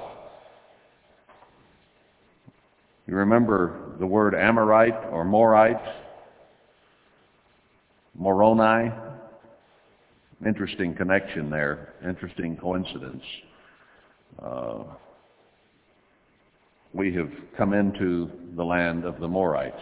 You 3.05 3.15
remember 3.15 3.93
the 3.99 4.07
word 4.07 4.33
Amorite 4.33 5.05
or 5.11 5.23
Morite? 5.23 5.93
Moroni? 8.15 8.91
Interesting 10.45 10.95
connection 10.95 11.49
there. 11.49 11.93
Interesting 12.07 12.57
coincidence. 12.57 13.23
Uh, 14.41 14.83
we 16.93 17.13
have 17.13 17.31
come 17.55 17.73
into 17.73 18.29
the 18.55 18.63
land 18.63 19.05
of 19.05 19.19
the 19.19 19.27
Morites 19.27 19.75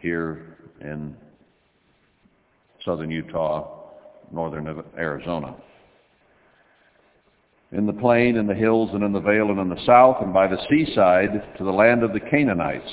here 0.00 0.56
in 0.80 1.16
southern 2.84 3.10
Utah, 3.10 3.90
northern 4.32 4.82
Arizona. 4.96 5.54
In 7.72 7.86
the 7.86 7.92
plain, 7.92 8.36
in 8.36 8.46
the 8.46 8.54
hills, 8.54 8.90
and 8.92 9.02
in 9.02 9.12
the 9.12 9.20
vale, 9.20 9.50
and 9.50 9.58
in 9.58 9.68
the 9.68 9.86
south, 9.86 10.16
and 10.20 10.32
by 10.32 10.46
the 10.46 10.58
seaside 10.68 11.56
to 11.56 11.64
the 11.64 11.70
land 11.70 12.02
of 12.02 12.12
the 12.12 12.20
Canaanites. 12.20 12.90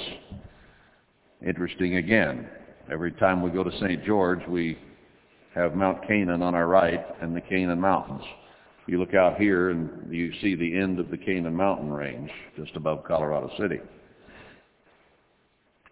Interesting 1.46 1.96
again. 1.96 2.48
Every 2.92 3.12
time 3.12 3.42
we 3.42 3.52
go 3.52 3.64
to 3.64 3.78
St. 3.80 4.04
George, 4.06 4.40
we 4.48 4.78
have 5.54 5.76
Mount 5.76 6.08
Canaan 6.08 6.42
on 6.42 6.56
our 6.56 6.68
right 6.68 7.06
and 7.22 7.36
the 7.36 7.42
Canaan 7.42 7.80
Mountains. 7.80 8.24
You 8.88 9.00
look 9.00 9.14
out 9.14 9.38
here 9.38 9.70
and 9.70 10.12
you 10.12 10.32
see 10.42 10.56
the 10.56 10.78
end 10.78 11.00
of 11.00 11.12
the 11.12 11.18
Canaan 11.18 11.56
mountain 11.56 11.92
range 11.92 12.32
just 12.58 12.76
above 12.76 13.04
Colorado 13.04 13.52
City. 13.60 13.80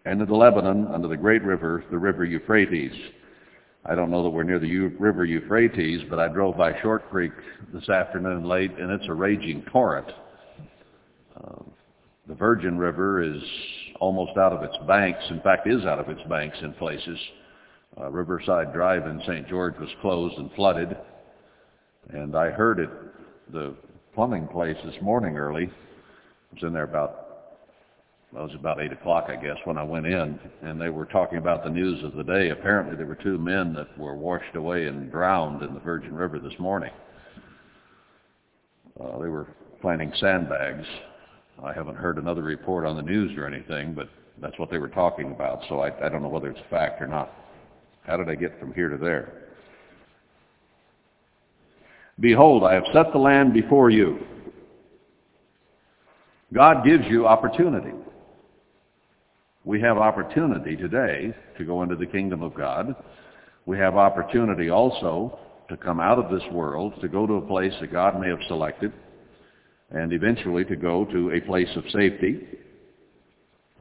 And 0.04 0.20
in 0.20 0.26
the 0.26 0.34
Lebanon, 0.34 0.88
under 0.88 1.06
the 1.06 1.16
great 1.16 1.42
river, 1.42 1.84
the 1.90 1.98
river 1.98 2.24
Euphrates. 2.24 2.92
I 3.88 3.94
don't 3.94 4.10
know 4.10 4.22
that 4.22 4.28
we're 4.28 4.42
near 4.42 4.58
the 4.58 4.68
U- 4.68 4.94
river 4.98 5.24
Euphrates, 5.24 6.02
but 6.10 6.18
I 6.18 6.28
drove 6.28 6.58
by 6.58 6.78
Short 6.82 7.08
Creek 7.08 7.32
this 7.72 7.88
afternoon 7.88 8.44
late, 8.44 8.70
and 8.78 8.90
it's 8.90 9.08
a 9.08 9.14
raging 9.14 9.62
torrent. 9.72 10.08
Uh, 11.34 11.62
the 12.26 12.34
Virgin 12.34 12.76
River 12.76 13.22
is 13.22 13.42
almost 13.98 14.36
out 14.36 14.52
of 14.52 14.62
its 14.62 14.76
banks. 14.86 15.24
In 15.30 15.40
fact, 15.40 15.66
is 15.66 15.86
out 15.86 15.98
of 15.98 16.10
its 16.10 16.20
banks 16.28 16.58
in 16.60 16.74
places. 16.74 17.18
Uh, 17.98 18.10
Riverside 18.10 18.74
Drive 18.74 19.06
in 19.06 19.22
St. 19.26 19.48
George 19.48 19.78
was 19.78 19.88
closed 20.02 20.36
and 20.36 20.52
flooded. 20.52 20.94
And 22.10 22.36
I 22.36 22.50
heard 22.50 22.80
at 22.80 22.90
the 23.50 23.74
plumbing 24.14 24.48
place 24.48 24.76
this 24.84 25.00
morning 25.00 25.38
early. 25.38 25.64
I 25.64 26.54
was 26.54 26.62
in 26.62 26.74
there 26.74 26.84
about, 26.84 27.27
well, 28.32 28.44
it 28.44 28.48
was 28.48 28.56
about 28.56 28.82
8 28.82 28.92
o'clock, 28.92 29.26
I 29.28 29.36
guess, 29.36 29.56
when 29.64 29.78
I 29.78 29.82
went 29.82 30.06
in. 30.06 30.38
And 30.62 30.80
they 30.80 30.90
were 30.90 31.06
talking 31.06 31.38
about 31.38 31.64
the 31.64 31.70
news 31.70 32.04
of 32.04 32.14
the 32.14 32.22
day. 32.22 32.50
Apparently 32.50 32.94
there 32.94 33.06
were 33.06 33.14
two 33.14 33.38
men 33.38 33.72
that 33.74 33.96
were 33.98 34.14
washed 34.14 34.54
away 34.54 34.86
and 34.86 35.10
drowned 35.10 35.62
in 35.62 35.72
the 35.72 35.80
Virgin 35.80 36.14
River 36.14 36.38
this 36.38 36.58
morning. 36.58 36.92
Uh, 39.00 39.18
they 39.18 39.28
were 39.28 39.48
planting 39.80 40.12
sandbags. 40.20 40.86
I 41.62 41.72
haven't 41.72 41.96
heard 41.96 42.18
another 42.18 42.42
report 42.42 42.84
on 42.84 42.96
the 42.96 43.02
news 43.02 43.36
or 43.38 43.46
anything, 43.46 43.94
but 43.94 44.08
that's 44.40 44.58
what 44.58 44.70
they 44.70 44.78
were 44.78 44.88
talking 44.88 45.30
about. 45.30 45.62
So 45.68 45.80
I, 45.80 46.06
I 46.06 46.08
don't 46.08 46.22
know 46.22 46.28
whether 46.28 46.50
it's 46.50 46.60
a 46.60 46.70
fact 46.70 47.00
or 47.00 47.06
not. 47.06 47.32
How 48.02 48.16
did 48.16 48.28
I 48.28 48.34
get 48.34 48.58
from 48.60 48.74
here 48.74 48.88
to 48.88 48.96
there? 48.98 49.32
Behold, 52.20 52.64
I 52.64 52.74
have 52.74 52.84
set 52.92 53.12
the 53.12 53.18
land 53.18 53.54
before 53.54 53.90
you. 53.90 54.18
God 56.52 56.84
gives 56.84 57.04
you 57.06 57.26
opportunity. 57.26 57.92
We 59.68 59.82
have 59.82 59.98
opportunity 59.98 60.76
today 60.76 61.36
to 61.58 61.64
go 61.66 61.82
into 61.82 61.94
the 61.94 62.06
kingdom 62.06 62.42
of 62.42 62.54
God. 62.54 62.96
We 63.66 63.76
have 63.76 63.96
opportunity 63.96 64.70
also 64.70 65.38
to 65.68 65.76
come 65.76 66.00
out 66.00 66.18
of 66.18 66.30
this 66.30 66.50
world, 66.52 66.94
to 67.02 67.06
go 67.06 67.26
to 67.26 67.34
a 67.34 67.46
place 67.46 67.74
that 67.82 67.92
God 67.92 68.18
may 68.18 68.30
have 68.30 68.38
selected, 68.48 68.94
and 69.90 70.10
eventually 70.14 70.64
to 70.64 70.74
go 70.74 71.04
to 71.04 71.32
a 71.32 71.42
place 71.42 71.68
of 71.76 71.84
safety. 71.92 72.46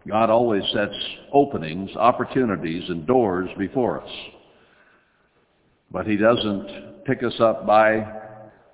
God 0.06 0.30
always 0.30 0.64
sets 0.74 0.94
openings, 1.32 1.90
opportunities, 1.96 2.84
and 2.90 3.08
doors 3.08 3.50
before 3.58 4.02
us. 4.02 4.12
But 5.90 6.06
he 6.06 6.18
doesn't 6.18 7.06
pick 7.06 7.24
us 7.24 7.40
up 7.40 7.66
by 7.66 8.06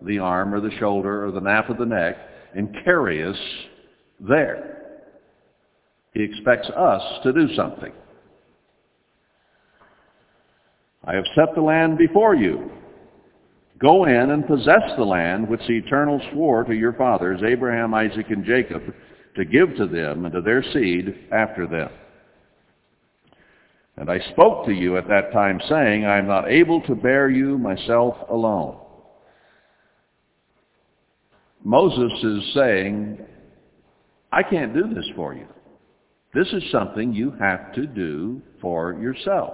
the 0.02 0.18
arm 0.18 0.52
or 0.52 0.62
the 0.62 0.76
shoulder 0.80 1.28
or 1.28 1.32
the 1.32 1.42
nape 1.42 1.70
of 1.70 1.78
the 1.78 1.86
neck 1.86 2.18
and 2.56 2.76
carry 2.84 3.24
us 3.24 3.38
there. 4.20 4.83
He 6.14 6.24
expects 6.24 6.70
us 6.70 7.02
to 7.24 7.34
do 7.34 7.54
something. 7.56 7.92
I 11.06 11.16
have 11.16 11.26
set 11.36 11.54
the 11.56 11.62
land 11.62 11.98
before 11.98 12.36
you. 12.36 12.72
Go 13.80 14.06
in 14.06 14.32
and 14.32 14.48
possess 14.48 14.84
the 14.96 15.04
land 15.04 15.50
which 15.50 15.60
the 15.68 15.78
Eternal 15.78 16.22
swore 16.32 16.64
to 16.64 16.74
your 16.74 16.94
fathers, 16.94 17.42
Abraham, 17.44 17.94
Isaac, 17.94 18.28
and 18.30 18.46
Jacob, 18.46 18.82
to 19.36 19.44
give 19.44 19.76
to 19.76 19.88
them 19.88 20.26
and 20.26 20.34
to 20.34 20.42
their 20.42 20.64
seed 20.72 21.28
after 21.32 21.68
them. 21.68 21.90
And 23.98 24.10
I 24.10 24.20
spoke 24.32 24.66
to 24.66 24.72
you 24.72 24.98
at 24.98 25.08
that 25.10 25.34
time, 25.34 25.60
saying, 25.68 26.06
I 26.06 26.18
am 26.18 26.28
not 26.28 26.50
able 26.50 26.82
to 26.84 26.96
bear 26.96 27.30
you 27.30 27.58
myself 27.58 28.16
alone. 28.30 28.78
Moses 31.64 32.12
is 32.24 32.54
saying, 32.54 33.20
I 34.32 34.44
can't 34.44 34.74
do 34.74 34.94
this 34.94 35.06
for 35.16 35.34
you. 35.34 35.48
This 36.34 36.48
is 36.52 36.64
something 36.72 37.14
you 37.14 37.32
have 37.40 37.74
to 37.74 37.86
do 37.86 38.42
for 38.60 38.94
yourself. 38.94 39.54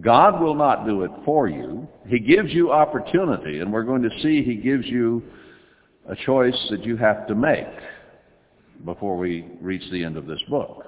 God 0.00 0.40
will 0.40 0.54
not 0.54 0.86
do 0.86 1.02
it 1.02 1.10
for 1.24 1.48
you. 1.48 1.86
He 2.06 2.18
gives 2.18 2.52
you 2.52 2.72
opportunity, 2.72 3.60
and 3.60 3.72
we're 3.72 3.84
going 3.84 4.02
to 4.02 4.10
see 4.22 4.42
he 4.42 4.56
gives 4.56 4.86
you 4.86 5.22
a 6.08 6.16
choice 6.16 6.56
that 6.70 6.84
you 6.84 6.96
have 6.96 7.26
to 7.28 7.34
make 7.34 7.66
before 8.84 9.16
we 9.16 9.46
reach 9.60 9.82
the 9.90 10.04
end 10.04 10.16
of 10.16 10.26
this 10.26 10.42
book. 10.48 10.84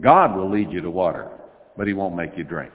God 0.00 0.36
will 0.36 0.50
lead 0.50 0.70
you 0.70 0.82
to 0.82 0.90
water, 0.90 1.30
but 1.76 1.86
he 1.86 1.94
won't 1.94 2.14
make 2.14 2.36
you 2.36 2.44
drink. 2.44 2.72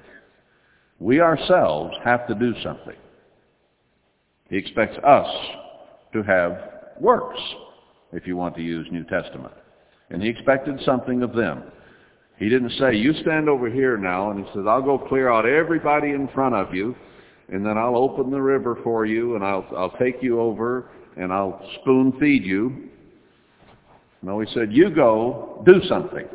We 0.99 1.21
ourselves 1.21 1.95
have 2.03 2.27
to 2.27 2.35
do 2.35 2.53
something. 2.63 2.95
He 4.49 4.57
expects 4.57 4.97
us 5.05 5.27
to 6.13 6.23
have 6.23 6.57
works, 6.99 7.39
if 8.13 8.27
you 8.27 8.37
want 8.37 8.55
to 8.55 8.61
use 8.61 8.87
New 8.91 9.03
Testament. 9.05 9.53
And 10.09 10.21
he 10.21 10.29
expected 10.29 10.79
something 10.85 11.23
of 11.23 11.33
them. 11.33 11.63
He 12.37 12.49
didn't 12.49 12.71
say, 12.71 12.95
you 12.95 13.13
stand 13.21 13.47
over 13.47 13.69
here 13.69 13.97
now, 13.97 14.31
and 14.31 14.43
he 14.43 14.51
says, 14.53 14.65
I'll 14.67 14.81
go 14.81 14.97
clear 14.97 15.29
out 15.31 15.45
everybody 15.45 16.09
in 16.09 16.27
front 16.29 16.55
of 16.55 16.73
you, 16.73 16.95
and 17.49 17.65
then 17.65 17.77
I'll 17.77 17.95
open 17.95 18.31
the 18.31 18.41
river 18.41 18.79
for 18.83 19.05
you, 19.05 19.35
and 19.35 19.43
I'll, 19.43 19.65
I'll 19.77 19.95
take 19.97 20.23
you 20.23 20.39
over, 20.39 20.89
and 21.17 21.31
I'll 21.31 21.61
spoon 21.81 22.13
feed 22.19 22.43
you. 22.43 22.89
No, 24.23 24.39
he 24.39 24.51
said, 24.53 24.71
you 24.73 24.89
go, 24.89 25.61
do 25.65 25.81
something. 25.87 26.27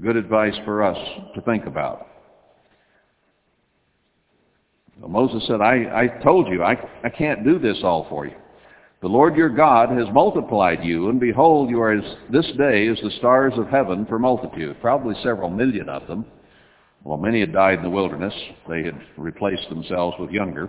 Good 0.00 0.16
advice 0.16 0.54
for 0.64 0.82
us 0.84 0.98
to 1.34 1.40
think 1.42 1.66
about. 1.66 2.06
Well, 5.00 5.10
Moses 5.10 5.46
said, 5.48 5.60
I, 5.60 6.02
I 6.02 6.22
told 6.22 6.48
you, 6.48 6.62
I, 6.62 6.76
I 7.04 7.08
can't 7.08 7.44
do 7.44 7.58
this 7.58 7.78
all 7.82 8.06
for 8.08 8.26
you. 8.26 8.34
The 9.00 9.08
Lord 9.08 9.36
your 9.36 9.48
God 9.48 9.90
has 9.90 10.12
multiplied 10.12 10.82
you, 10.82 11.08
and 11.08 11.20
behold, 11.20 11.70
you 11.70 11.80
are 11.80 11.92
as, 11.92 12.16
this 12.32 12.50
day 12.58 12.88
as 12.88 12.98
the 13.00 13.12
stars 13.18 13.52
of 13.56 13.68
heaven 13.68 14.04
for 14.06 14.18
multitude, 14.18 14.76
probably 14.80 15.14
several 15.22 15.50
million 15.50 15.88
of 15.88 16.08
them. 16.08 16.24
Well, 17.04 17.16
many 17.16 17.38
had 17.38 17.52
died 17.52 17.78
in 17.78 17.84
the 17.84 17.90
wilderness. 17.90 18.34
They 18.68 18.82
had 18.82 19.00
replaced 19.16 19.68
themselves 19.68 20.16
with 20.18 20.32
younger. 20.32 20.68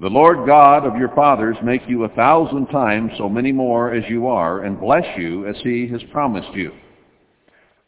The 0.00 0.08
Lord 0.08 0.46
God 0.46 0.86
of 0.86 0.96
your 0.96 1.12
fathers 1.16 1.56
make 1.64 1.82
you 1.88 2.04
a 2.04 2.08
thousand 2.10 2.66
times 2.66 3.10
so 3.18 3.28
many 3.28 3.50
more 3.50 3.92
as 3.92 4.04
you 4.08 4.28
are, 4.28 4.62
and 4.62 4.80
bless 4.80 5.04
you 5.18 5.48
as 5.48 5.56
he 5.64 5.88
has 5.88 6.00
promised 6.12 6.54
you. 6.54 6.70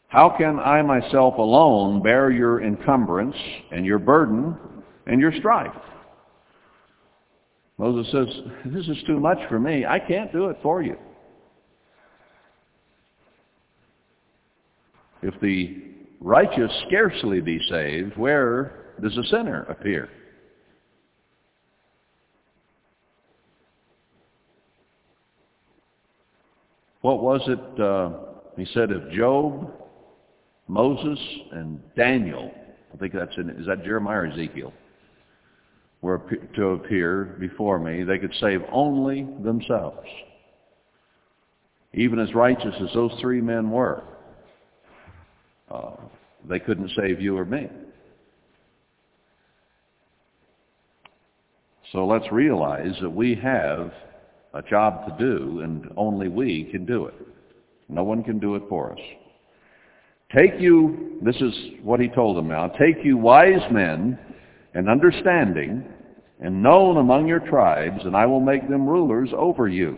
How 0.09 0.29
can 0.37 0.59
I 0.59 0.81
myself 0.81 1.37
alone 1.37 2.03
bear 2.03 2.29
your 2.29 2.61
encumbrance 2.61 3.37
and 3.71 3.85
your 3.85 3.99
burden 3.99 4.57
and 5.07 5.21
your 5.21 5.31
strife? 5.39 5.71
Moses 7.77 8.11
says, 8.11 8.27
this 8.65 8.87
is 8.87 9.03
too 9.05 9.19
much 9.19 9.37
for 9.49 9.59
me. 9.59 9.85
I 9.85 9.99
can't 9.99 10.31
do 10.31 10.49
it 10.49 10.57
for 10.63 10.81
you. 10.81 10.97
If 15.21 15.33
the 15.41 15.83
righteous 16.21 16.71
scarcely 16.87 17.41
be 17.41 17.59
saved, 17.69 18.15
where 18.15 18.93
does 19.01 19.17
a 19.17 19.23
sinner 19.25 19.63
appear? 19.63 20.09
what 27.05 27.21
was 27.21 27.41
it? 27.45 27.79
Uh, 27.79 28.09
he 28.57 28.65
said, 28.73 28.89
if 28.89 29.13
Job, 29.13 29.71
Moses, 30.67 31.19
and 31.51 31.79
Daniel, 31.95 32.51
I 32.91 32.97
think 32.97 33.13
that's 33.13 33.37
in, 33.37 33.51
is 33.51 33.67
that 33.67 33.83
Jeremiah 33.83 34.21
or 34.21 34.25
Ezekiel, 34.25 34.73
were 36.05 36.21
to 36.55 36.67
appear 36.67 37.35
before 37.39 37.79
me, 37.79 38.03
they 38.03 38.19
could 38.19 38.33
save 38.39 38.61
only 38.71 39.27
themselves. 39.43 40.07
Even 41.93 42.19
as 42.19 42.33
righteous 42.35 42.75
as 42.79 42.93
those 42.93 43.11
three 43.19 43.41
men 43.41 43.71
were, 43.71 44.03
uh, 45.71 45.95
they 46.47 46.59
couldn't 46.59 46.91
save 46.95 47.19
you 47.19 47.35
or 47.35 47.43
me. 47.43 47.67
So 51.91 52.05
let's 52.05 52.31
realize 52.31 52.93
that 53.01 53.09
we 53.09 53.33
have 53.35 53.91
a 54.53 54.61
job 54.61 55.07
to 55.07 55.15
do, 55.17 55.61
and 55.61 55.91
only 55.97 56.27
we 56.27 56.65
can 56.65 56.85
do 56.85 57.07
it. 57.07 57.15
No 57.89 58.03
one 58.03 58.23
can 58.23 58.37
do 58.37 58.53
it 58.55 58.63
for 58.69 58.91
us. 58.91 58.99
Take 60.35 60.59
you, 60.59 61.19
this 61.23 61.35
is 61.37 61.53
what 61.81 61.99
he 61.99 62.09
told 62.09 62.37
them 62.37 62.47
now, 62.47 62.67
take 62.67 63.03
you 63.03 63.17
wise 63.17 63.71
men 63.71 64.19
and 64.75 64.87
understanding 64.87 65.83
and 66.39 66.61
known 66.61 66.97
among 66.97 67.27
your 67.27 67.39
tribes, 67.39 68.03
and 68.03 68.15
I 68.15 68.25
will 68.25 68.41
make 68.41 68.67
them 68.69 68.87
rulers 68.87 69.29
over 69.35 69.67
you. 69.67 69.97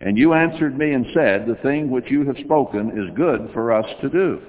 And 0.00 0.18
you 0.18 0.34
answered 0.34 0.76
me 0.76 0.92
and 0.92 1.06
said, 1.14 1.46
the 1.46 1.58
thing 1.62 1.90
which 1.90 2.10
you 2.10 2.26
have 2.26 2.36
spoken 2.44 2.90
is 2.90 3.16
good 3.16 3.50
for 3.52 3.72
us 3.72 3.86
to 4.02 4.08
do. 4.08 4.40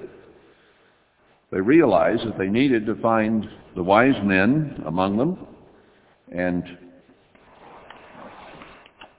They 1.50 1.60
realized 1.60 2.26
that 2.26 2.36
they 2.36 2.48
needed 2.48 2.84
to 2.86 2.96
find 2.96 3.48
the 3.74 3.82
wise 3.82 4.22
men 4.22 4.82
among 4.86 5.16
them 5.16 5.46
and 6.30 6.64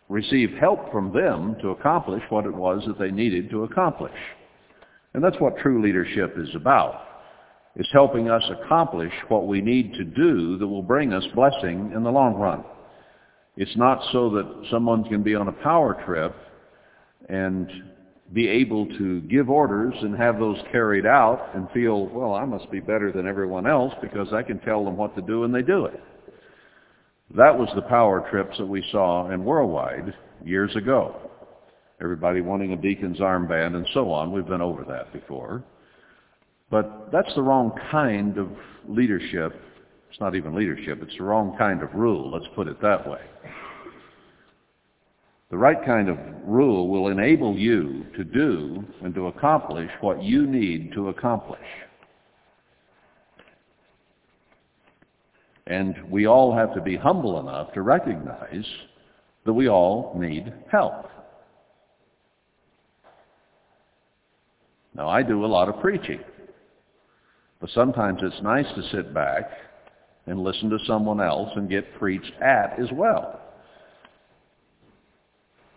receive 0.09 0.51
help 0.59 0.91
from 0.91 1.13
them 1.13 1.55
to 1.61 1.69
accomplish 1.69 2.23
what 2.29 2.45
it 2.45 2.53
was 2.53 2.83
that 2.87 2.99
they 2.99 3.11
needed 3.11 3.49
to 3.49 3.63
accomplish. 3.63 4.13
And 5.13 5.23
that's 5.23 5.39
what 5.39 5.57
true 5.57 5.81
leadership 5.81 6.35
is 6.37 6.53
about, 6.53 7.01
is 7.79 7.87
helping 7.93 8.29
us 8.29 8.43
accomplish 8.49 9.13
what 9.29 9.47
we 9.47 9.61
need 9.61 9.93
to 9.93 10.03
do 10.03 10.57
that 10.57 10.67
will 10.67 10.83
bring 10.83 11.13
us 11.13 11.23
blessing 11.33 11.91
in 11.95 12.03
the 12.03 12.11
long 12.11 12.35
run. 12.35 12.63
It's 13.55 13.75
not 13.77 14.03
so 14.11 14.29
that 14.31 14.67
someone 14.69 15.05
can 15.05 15.23
be 15.23 15.33
on 15.33 15.47
a 15.47 15.53
power 15.53 16.01
trip 16.05 16.35
and 17.29 17.71
be 18.33 18.49
able 18.49 18.85
to 18.97 19.21
give 19.21 19.49
orders 19.49 19.95
and 20.01 20.15
have 20.17 20.39
those 20.39 20.57
carried 20.71 21.05
out 21.05 21.49
and 21.55 21.69
feel, 21.71 22.07
well, 22.07 22.33
I 22.33 22.43
must 22.43 22.69
be 22.69 22.81
better 22.81 23.13
than 23.13 23.25
everyone 23.25 23.65
else 23.65 23.93
because 24.01 24.27
I 24.33 24.43
can 24.43 24.59
tell 24.59 24.83
them 24.83 24.97
what 24.97 25.15
to 25.15 25.21
do 25.21 25.45
and 25.45 25.55
they 25.55 25.61
do 25.61 25.85
it. 25.85 26.03
That 27.35 27.57
was 27.57 27.69
the 27.75 27.81
power 27.83 28.27
trips 28.29 28.57
that 28.57 28.65
we 28.65 28.83
saw 28.91 29.31
in 29.31 29.45
Worldwide 29.45 30.13
years 30.43 30.75
ago. 30.75 31.15
Everybody 32.01 32.41
wanting 32.41 32.73
a 32.73 32.77
deacon's 32.77 33.19
armband 33.19 33.75
and 33.75 33.87
so 33.93 34.11
on. 34.11 34.31
We've 34.33 34.45
been 34.45 34.61
over 34.61 34.83
that 34.83 35.13
before. 35.13 35.63
But 36.69 37.11
that's 37.11 37.33
the 37.35 37.41
wrong 37.41 37.71
kind 37.91 38.37
of 38.37 38.49
leadership. 38.87 39.59
It's 40.09 40.19
not 40.19 40.35
even 40.35 40.55
leadership. 40.55 40.99
It's 41.01 41.17
the 41.17 41.23
wrong 41.23 41.55
kind 41.57 41.81
of 41.81 41.93
rule. 41.93 42.31
Let's 42.31 42.47
put 42.55 42.67
it 42.67 42.81
that 42.81 43.09
way. 43.09 43.21
The 45.49 45.57
right 45.57 45.83
kind 45.83 46.09
of 46.09 46.17
rule 46.45 46.89
will 46.89 47.07
enable 47.07 47.57
you 47.57 48.05
to 48.15 48.23
do 48.23 48.83
and 49.01 49.15
to 49.15 49.27
accomplish 49.27 49.89
what 50.01 50.21
you 50.21 50.45
need 50.45 50.93
to 50.93 51.09
accomplish. 51.09 51.59
And 55.65 55.95
we 56.09 56.27
all 56.27 56.53
have 56.55 56.73
to 56.75 56.81
be 56.81 56.95
humble 56.95 57.39
enough 57.39 57.73
to 57.73 57.81
recognize 57.81 58.65
that 59.45 59.53
we 59.53 59.69
all 59.69 60.15
need 60.17 60.53
help. 60.71 61.09
Now, 64.95 65.09
I 65.09 65.23
do 65.23 65.45
a 65.45 65.47
lot 65.47 65.69
of 65.69 65.79
preaching. 65.79 66.19
But 67.59 67.69
sometimes 67.71 68.19
it's 68.21 68.41
nice 68.41 68.67
to 68.75 68.89
sit 68.91 69.13
back 69.13 69.51
and 70.25 70.39
listen 70.39 70.69
to 70.69 70.77
someone 70.85 71.19
else 71.19 71.49
and 71.55 71.69
get 71.69 71.97
preached 71.97 72.33
at 72.41 72.79
as 72.79 72.87
well. 72.93 73.41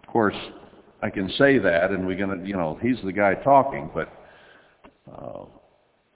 Of 0.02 0.08
course, 0.08 0.36
I 1.02 1.10
can 1.10 1.28
say 1.30 1.58
that, 1.58 1.90
and 1.90 2.06
we're 2.06 2.18
going 2.18 2.40
to, 2.40 2.46
you 2.46 2.56
know, 2.56 2.78
he's 2.80 2.98
the 3.04 3.12
guy 3.12 3.34
talking, 3.34 3.90
but 3.92 4.08
uh, 5.12 5.44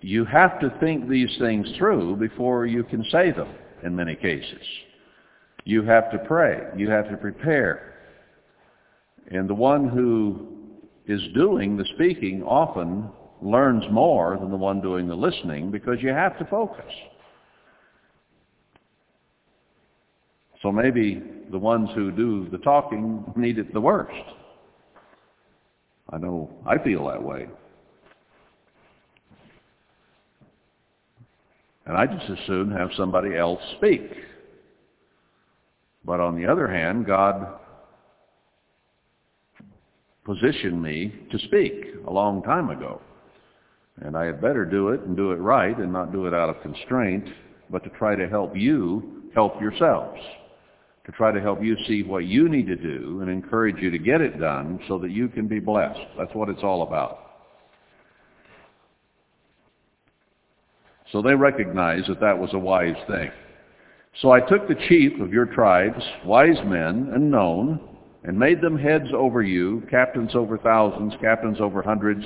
you 0.01 0.25
have 0.25 0.61
to 0.61 0.71
think 0.79 1.09
these 1.09 1.35
things 1.41 1.67
through 1.79 2.17
before 2.17 2.67
you 2.67 2.85
can 2.85 3.03
say 3.11 3.33
them 3.33 3.49
in 3.83 3.97
many 3.97 4.15
cases. 4.15 4.63
You 5.65 5.83
have 5.83 6.13
to 6.13 6.19
pray. 6.19 6.61
You 6.77 6.89
have 6.91 7.11
to 7.11 7.17
prepare. 7.17 7.95
And 9.29 9.49
the 9.49 9.55
one 9.55 9.89
who 9.89 10.47
is 11.07 11.21
doing 11.35 11.77
the 11.77 11.85
speaking 11.95 12.43
often 12.45 13.11
learns 13.43 13.85
more 13.91 14.37
than 14.41 14.51
the 14.51 14.57
one 14.57 14.81
doing 14.81 15.07
the 15.09 15.15
listening 15.15 15.71
because 15.71 15.97
you 16.01 16.09
have 16.11 16.39
to 16.39 16.45
focus. 16.47 16.93
So 20.63 20.73
maybe 20.73 21.23
the 21.51 21.59
ones 21.59 21.91
who 21.95 22.11
do 22.11 22.49
the 22.51 22.59
talking 22.59 23.25
need 23.37 23.59
it 23.59 23.73
the 23.73 23.81
worst. 23.81 24.15
I 26.11 26.19
know 26.19 26.51
I 26.67 26.79
feel 26.79 27.07
that 27.09 27.23
way. 27.23 27.47
And 31.85 31.97
I 31.97 32.07
just 32.07 32.29
as 32.31 32.39
soon 32.47 32.73
have 32.73 32.91
somebody 32.97 33.37
else 33.37 33.61
speak. 33.77 34.11
But 36.05 36.21
on 36.21 36.41
the 36.41 36.47
other 36.47 36.69
hand, 36.69 37.07
God 37.07 37.61
positioned 40.25 40.83
me 40.83 41.13
to 41.31 41.39
speak 41.39 41.95
a 42.07 42.13
long 42.13 42.43
time 42.43 42.71
ago. 42.71 43.01
And 44.03 44.17
I 44.17 44.27
had 44.27 44.41
better 44.41 44.65
do 44.65 44.89
it 44.89 45.01
and 45.01 45.17
do 45.17 45.33
it 45.33 45.37
right 45.37 45.77
and 45.77 45.93
not 45.93 46.13
do 46.13 46.27
it 46.27 46.35
out 46.35 46.51
of 46.51 46.61
constraint, 46.63 47.27
but 47.71 47.83
to 47.85 47.91
try 47.91 48.15
to 48.15 48.29
help 48.29 48.57
you 48.57 49.23
help 49.35 49.61
yourselves. 49.61 50.21
To 51.07 51.13
try 51.13 51.31
to 51.31 51.41
help 51.41 51.63
you 51.63 51.77
see 51.87 52.03
what 52.03 52.25
you 52.25 52.49
need 52.49 52.67
to 52.67 52.77
do 52.77 53.21
and 53.21 53.31
encourage 53.31 53.77
you 53.79 53.91
to 53.91 53.99
get 53.99 54.21
it 54.21 54.41
done 54.41 54.81
so 54.89 54.99
that 54.99 55.11
you 55.11 55.29
can 55.29 55.47
be 55.47 55.61
blessed. 55.61 56.01
That's 56.19 56.35
what 56.35 56.49
it's 56.49 56.63
all 56.65 56.83
about. 56.83 57.21
So 61.13 61.23
they 61.23 61.35
recognized 61.35 62.09
that 62.09 62.21
that 62.21 62.37
was 62.37 62.51
a 62.53 62.59
wise 62.59 62.97
thing. 63.07 63.31
So 64.21 64.33
I 64.33 64.41
took 64.41 64.67
the 64.67 64.75
chief 64.89 65.21
of 65.21 65.33
your 65.33 65.47
tribes, 65.47 66.03
wise 66.25 66.59
men 66.65 67.11
and 67.15 67.31
known, 67.31 67.81
and 68.25 68.37
made 68.37 68.61
them 68.61 68.77
heads 68.77 69.09
over 69.15 69.43
you, 69.43 69.87
captains 69.89 70.35
over 70.35 70.59
thousands, 70.59 71.13
captains 71.21 71.61
over 71.61 71.83
hundreds, 71.83 72.25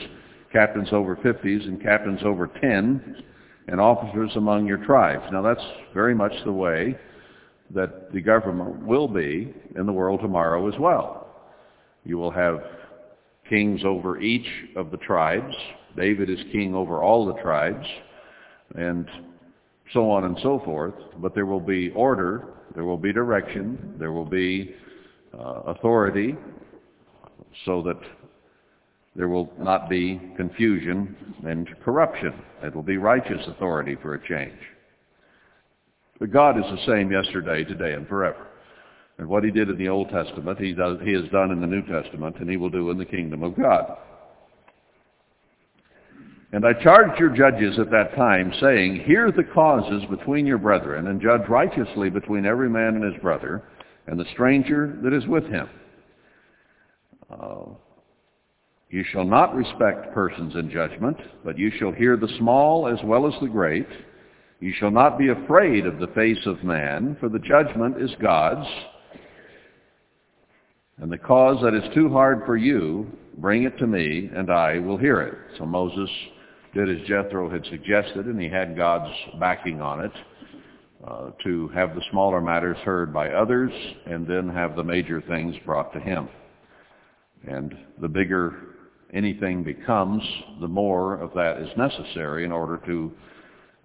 captains 0.53 0.89
over 0.93 1.17
fifties, 1.17 1.63
and 1.65 1.83
captains 1.83 2.21
over 2.25 2.49
ten, 2.61 3.23
and 3.69 3.81
officers 3.81 4.31
among 4.37 4.67
your 4.67 4.85
tribes. 4.85 5.25
Now 5.33 5.43
that's 5.43 5.65
very 5.95 6.15
much 6.15 6.33
the 6.45 6.53
way 6.53 6.99
that 7.73 8.13
the 8.13 8.21
government 8.21 8.85
will 8.85 9.09
be 9.09 9.55
in 9.77 9.87
the 9.87 9.93
world 9.93 10.21
tomorrow 10.21 10.69
as 10.69 10.79
well. 10.79 11.29
You 12.05 12.19
will 12.19 12.31
have 12.33 12.63
kings 13.49 13.83
over 13.85 14.21
each 14.21 14.47
of 14.77 14.91
the 14.91 14.97
tribes. 14.97 15.55
David 15.97 16.31
is 16.31 16.39
king 16.53 16.75
over 16.75 17.03
all 17.03 17.27
the 17.27 17.41
tribes 17.43 17.87
and 18.77 19.09
so 19.93 20.11
on 20.11 20.25
and 20.25 20.39
so 20.43 20.63
forth. 20.65 20.95
But 21.19 21.35
there 21.35 21.47
will 21.47 21.61
be 21.61 21.91
order, 21.91 22.45
there 22.75 22.85
will 22.85 22.97
be 22.97 23.13
direction, 23.13 23.95
there 23.99 24.13
will 24.13 24.25
be 24.25 24.75
uh, 25.35 25.63
authority 25.67 26.37
so 27.65 27.83
that 27.83 27.99
there 29.17 29.29
will 29.29 29.53
not 29.59 29.89
be 29.89 30.21
confusion 30.37 31.17
and 31.45 31.69
corruption. 31.85 32.33
It 32.63 32.75
will 32.75 32.83
be 32.83 32.97
righteous 32.97 33.47
authority 33.49 33.97
for 34.01 34.15
a 34.15 34.29
change. 34.29 34.59
But 36.21 36.33
God 36.33 36.59
is 36.59 36.65
the 36.65 36.87
same 36.87 37.11
yesterday, 37.11 37.65
today, 37.65 37.95
and 37.95 38.07
forever. 38.07 38.47
And 39.19 39.29
what 39.29 39.43
he 39.43 39.51
did 39.51 39.69
in 39.69 39.79
the 39.79 39.89
Old 39.89 40.11
Testament, 40.11 40.59
he, 40.59 40.73
does, 40.73 40.99
he 41.03 41.13
has 41.13 41.29
done 41.31 41.51
in 41.51 41.61
the 41.61 41.67
New 41.67 41.83
Testament, 41.83 42.37
and 42.41 42.49
he 42.49 42.57
will 42.57 42.71
do 42.71 42.91
in 42.91 42.99
the 42.99 43.05
kingdom 43.05 43.43
of 43.43 43.57
God. 43.57 43.97
And 46.53 46.67
I 46.67 46.73
charged 46.73 47.19
your 47.19 47.31
judges 47.31 47.79
at 47.79 47.91
that 47.91 48.15
time, 48.17 48.53
saying, 48.61 49.05
Hear 49.07 49.31
the 49.31 49.45
causes 49.45 50.03
between 50.11 50.47
your 50.47 50.59
brethren, 50.59 51.07
and 51.07 51.21
judge 51.21 51.49
righteously 51.49 52.11
between 52.11 52.45
every 52.45 52.69
man 52.69 52.97
and 52.97 53.05
his 53.05 53.23
brother, 53.23 53.63
and 54.07 54.19
the 54.19 54.25
stranger 54.33 54.99
that 55.03 55.13
is 55.13 55.27
with 55.27 55.45
him. 55.45 55.69
Uh, 57.31 57.67
you 58.91 59.05
shall 59.13 59.25
not 59.25 59.55
respect 59.55 60.13
persons 60.13 60.57
in 60.57 60.69
judgment, 60.69 61.17
but 61.45 61.57
you 61.57 61.71
shall 61.79 61.93
hear 61.93 62.17
the 62.17 62.33
small 62.39 62.89
as 62.89 62.99
well 63.05 63.27
as 63.27 63.41
the 63.41 63.47
great. 63.47 63.87
You 64.59 64.73
shall 64.79 64.91
not 64.91 65.17
be 65.17 65.29
afraid 65.29 65.87
of 65.87 66.01
the 66.01 66.09
face 66.09 66.45
of 66.45 66.65
man, 66.65 67.17
for 67.21 67.29
the 67.29 67.39
judgment 67.39 68.03
is 68.03 68.11
God's. 68.21 68.69
And 70.99 71.11
the 71.11 71.19
cause 71.19 71.63
that 71.63 71.73
is 71.73 71.95
too 71.95 72.11
hard 72.11 72.43
for 72.45 72.57
you, 72.57 73.07
bring 73.39 73.63
it 73.63 73.79
to 73.79 73.87
me, 73.87 74.29
and 74.35 74.51
I 74.51 74.81
will 74.81 74.99
hear 74.99 75.21
it. 75.21 75.35
So 75.57 75.65
Moses 75.65 76.11
did 76.75 76.91
as 76.91 77.07
Jethro 77.07 77.49
had 77.49 77.65
suggested, 77.67 78.27
and 78.27 78.41
he 78.41 78.49
had 78.49 78.77
God's 78.77 79.15
backing 79.39 79.81
on 79.81 80.01
it, 80.01 80.13
uh, 81.07 81.31
to 81.45 81.69
have 81.69 81.95
the 81.95 82.03
smaller 82.11 82.41
matters 82.41 82.77
heard 82.79 83.15
by 83.15 83.31
others 83.31 83.73
and 84.07 84.27
then 84.27 84.49
have 84.49 84.77
the 84.77 84.85
major 84.85 85.23
things 85.23 85.55
brought 85.65 85.93
to 85.93 86.01
him. 86.01 86.29
And 87.49 87.75
the 88.01 88.09
bigger 88.09 88.71
anything 89.13 89.63
becomes, 89.63 90.23
the 90.61 90.69
more 90.69 91.15
of 91.15 91.33
that 91.35 91.59
is 91.59 91.69
necessary 91.77 92.45
in 92.45 92.53
order 92.53 92.77
to 92.87 93.13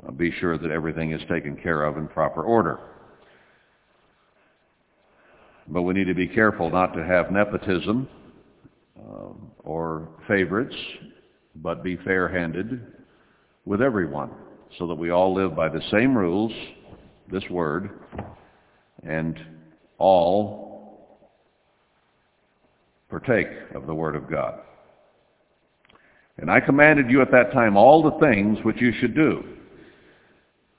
uh, 0.07 0.11
be 0.11 0.31
sure 0.39 0.57
that 0.57 0.71
everything 0.71 1.11
is 1.11 1.21
taken 1.29 1.55
care 1.55 1.83
of 1.83 1.97
in 1.97 2.07
proper 2.07 2.43
order. 2.43 2.79
But 5.67 5.81
we 5.81 5.93
need 5.93 6.07
to 6.07 6.13
be 6.13 6.27
careful 6.27 6.69
not 6.69 6.93
to 6.93 7.03
have 7.03 7.31
nepotism 7.31 8.07
uh, 8.99 9.29
or 9.63 10.09
favorites, 10.27 10.75
but 11.55 11.83
be 11.83 11.97
fair-handed 11.97 12.81
with 13.65 13.81
everyone 13.81 14.31
so 14.77 14.87
that 14.87 14.95
we 14.95 15.09
all 15.09 15.33
live 15.33 15.55
by 15.55 15.69
the 15.69 15.81
same 15.91 16.15
rules, 16.15 16.51
this 17.31 17.43
word, 17.49 17.89
and 19.03 19.39
all 19.97 21.19
partake 23.09 23.47
of 23.73 23.87
the 23.87 23.93
word 23.93 24.15
of 24.15 24.29
God. 24.29 24.59
And 26.37 26.51
I 26.51 26.59
commanded 26.59 27.09
you 27.09 27.21
at 27.21 27.31
that 27.31 27.53
time 27.53 27.77
all 27.77 28.03
the 28.03 28.19
things 28.19 28.59
which 28.63 28.81
you 28.81 28.91
should 28.99 29.15
do. 29.15 29.43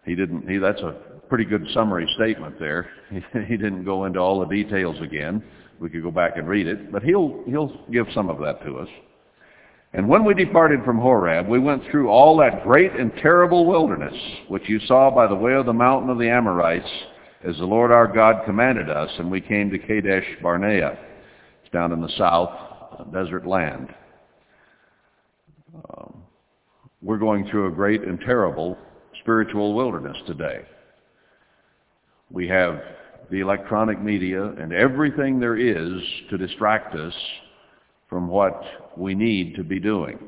He 0.04 0.14
didn't, 0.14 0.48
he, 0.48 0.58
that's 0.58 0.80
a 0.82 0.96
pretty 1.28 1.44
good 1.44 1.66
summary 1.72 2.08
statement 2.14 2.58
there. 2.58 2.90
He, 3.10 3.20
he 3.46 3.56
didn't 3.56 3.84
go 3.84 4.04
into 4.04 4.20
all 4.20 4.40
the 4.40 4.46
details 4.46 4.96
again. 5.00 5.42
We 5.80 5.90
could 5.90 6.02
go 6.02 6.10
back 6.10 6.36
and 6.36 6.48
read 6.48 6.66
it, 6.66 6.90
but 6.92 7.02
he'll, 7.02 7.42
he'll 7.46 7.84
give 7.90 8.06
some 8.14 8.30
of 8.30 8.38
that 8.40 8.64
to 8.64 8.78
us. 8.78 8.88
And 9.92 10.08
when 10.08 10.24
we 10.24 10.34
departed 10.34 10.84
from 10.84 10.98
Horeb, 10.98 11.48
we 11.48 11.58
went 11.58 11.82
through 11.90 12.08
all 12.08 12.36
that 12.38 12.62
great 12.64 12.92
and 12.92 13.12
terrible 13.22 13.66
wilderness, 13.66 14.14
which 14.48 14.68
you 14.68 14.78
saw 14.80 15.10
by 15.10 15.26
the 15.26 15.34
way 15.34 15.54
of 15.54 15.66
the 15.66 15.72
mountain 15.72 16.10
of 16.10 16.18
the 16.18 16.28
Amorites, 16.28 16.88
as 17.44 17.56
the 17.56 17.64
Lord 17.64 17.90
our 17.92 18.06
God 18.06 18.44
commanded 18.44 18.90
us, 18.90 19.10
and 19.18 19.30
we 19.30 19.40
came 19.40 19.70
to 19.70 19.78
Kadesh 19.78 20.26
Barnea. 20.42 20.98
It's 21.62 21.72
down 21.72 21.92
in 21.92 22.00
the 22.00 22.12
south, 22.18 22.50
uh, 22.98 23.04
desert 23.04 23.46
land. 23.46 23.94
Um, 25.76 26.22
we're 27.02 27.18
going 27.18 27.48
through 27.48 27.68
a 27.68 27.70
great 27.70 28.02
and 28.02 28.20
terrible 28.20 28.76
spiritual 29.20 29.74
wilderness 29.74 30.16
today. 30.26 30.62
We 32.30 32.48
have 32.48 32.80
the 33.30 33.40
electronic 33.40 34.00
media 34.00 34.44
and 34.44 34.72
everything 34.72 35.38
there 35.38 35.56
is 35.56 36.02
to 36.30 36.38
distract 36.38 36.94
us 36.94 37.14
from 38.08 38.28
what 38.28 38.62
we 38.96 39.14
need 39.14 39.54
to 39.56 39.64
be 39.64 39.80
doing. 39.80 40.18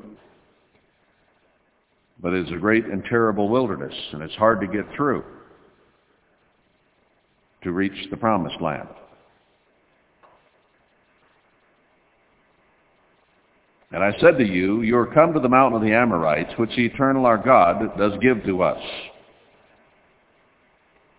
But 2.21 2.33
it's 2.33 2.51
a 2.51 2.57
great 2.57 2.85
and 2.85 3.03
terrible 3.05 3.47
wilderness, 3.47 3.93
and 4.11 4.21
it's 4.21 4.35
hard 4.35 4.59
to 4.61 4.67
get 4.67 4.85
through 4.95 5.23
to 7.63 7.71
reach 7.71 8.09
the 8.09 8.17
promised 8.17 8.59
land. 8.61 8.89
And 13.91 14.03
I 14.03 14.11
said 14.19 14.37
to 14.37 14.45
you, 14.45 14.81
You 14.81 14.97
are 14.97 15.07
come 15.07 15.33
to 15.33 15.39
the 15.39 15.49
mountain 15.49 15.81
of 15.81 15.87
the 15.87 15.93
Amorites, 15.93 16.53
which 16.57 16.75
the 16.75 16.85
eternal 16.85 17.25
our 17.25 17.37
God 17.37 17.97
does 17.97 18.13
give 18.21 18.43
to 18.45 18.61
us. 18.61 18.81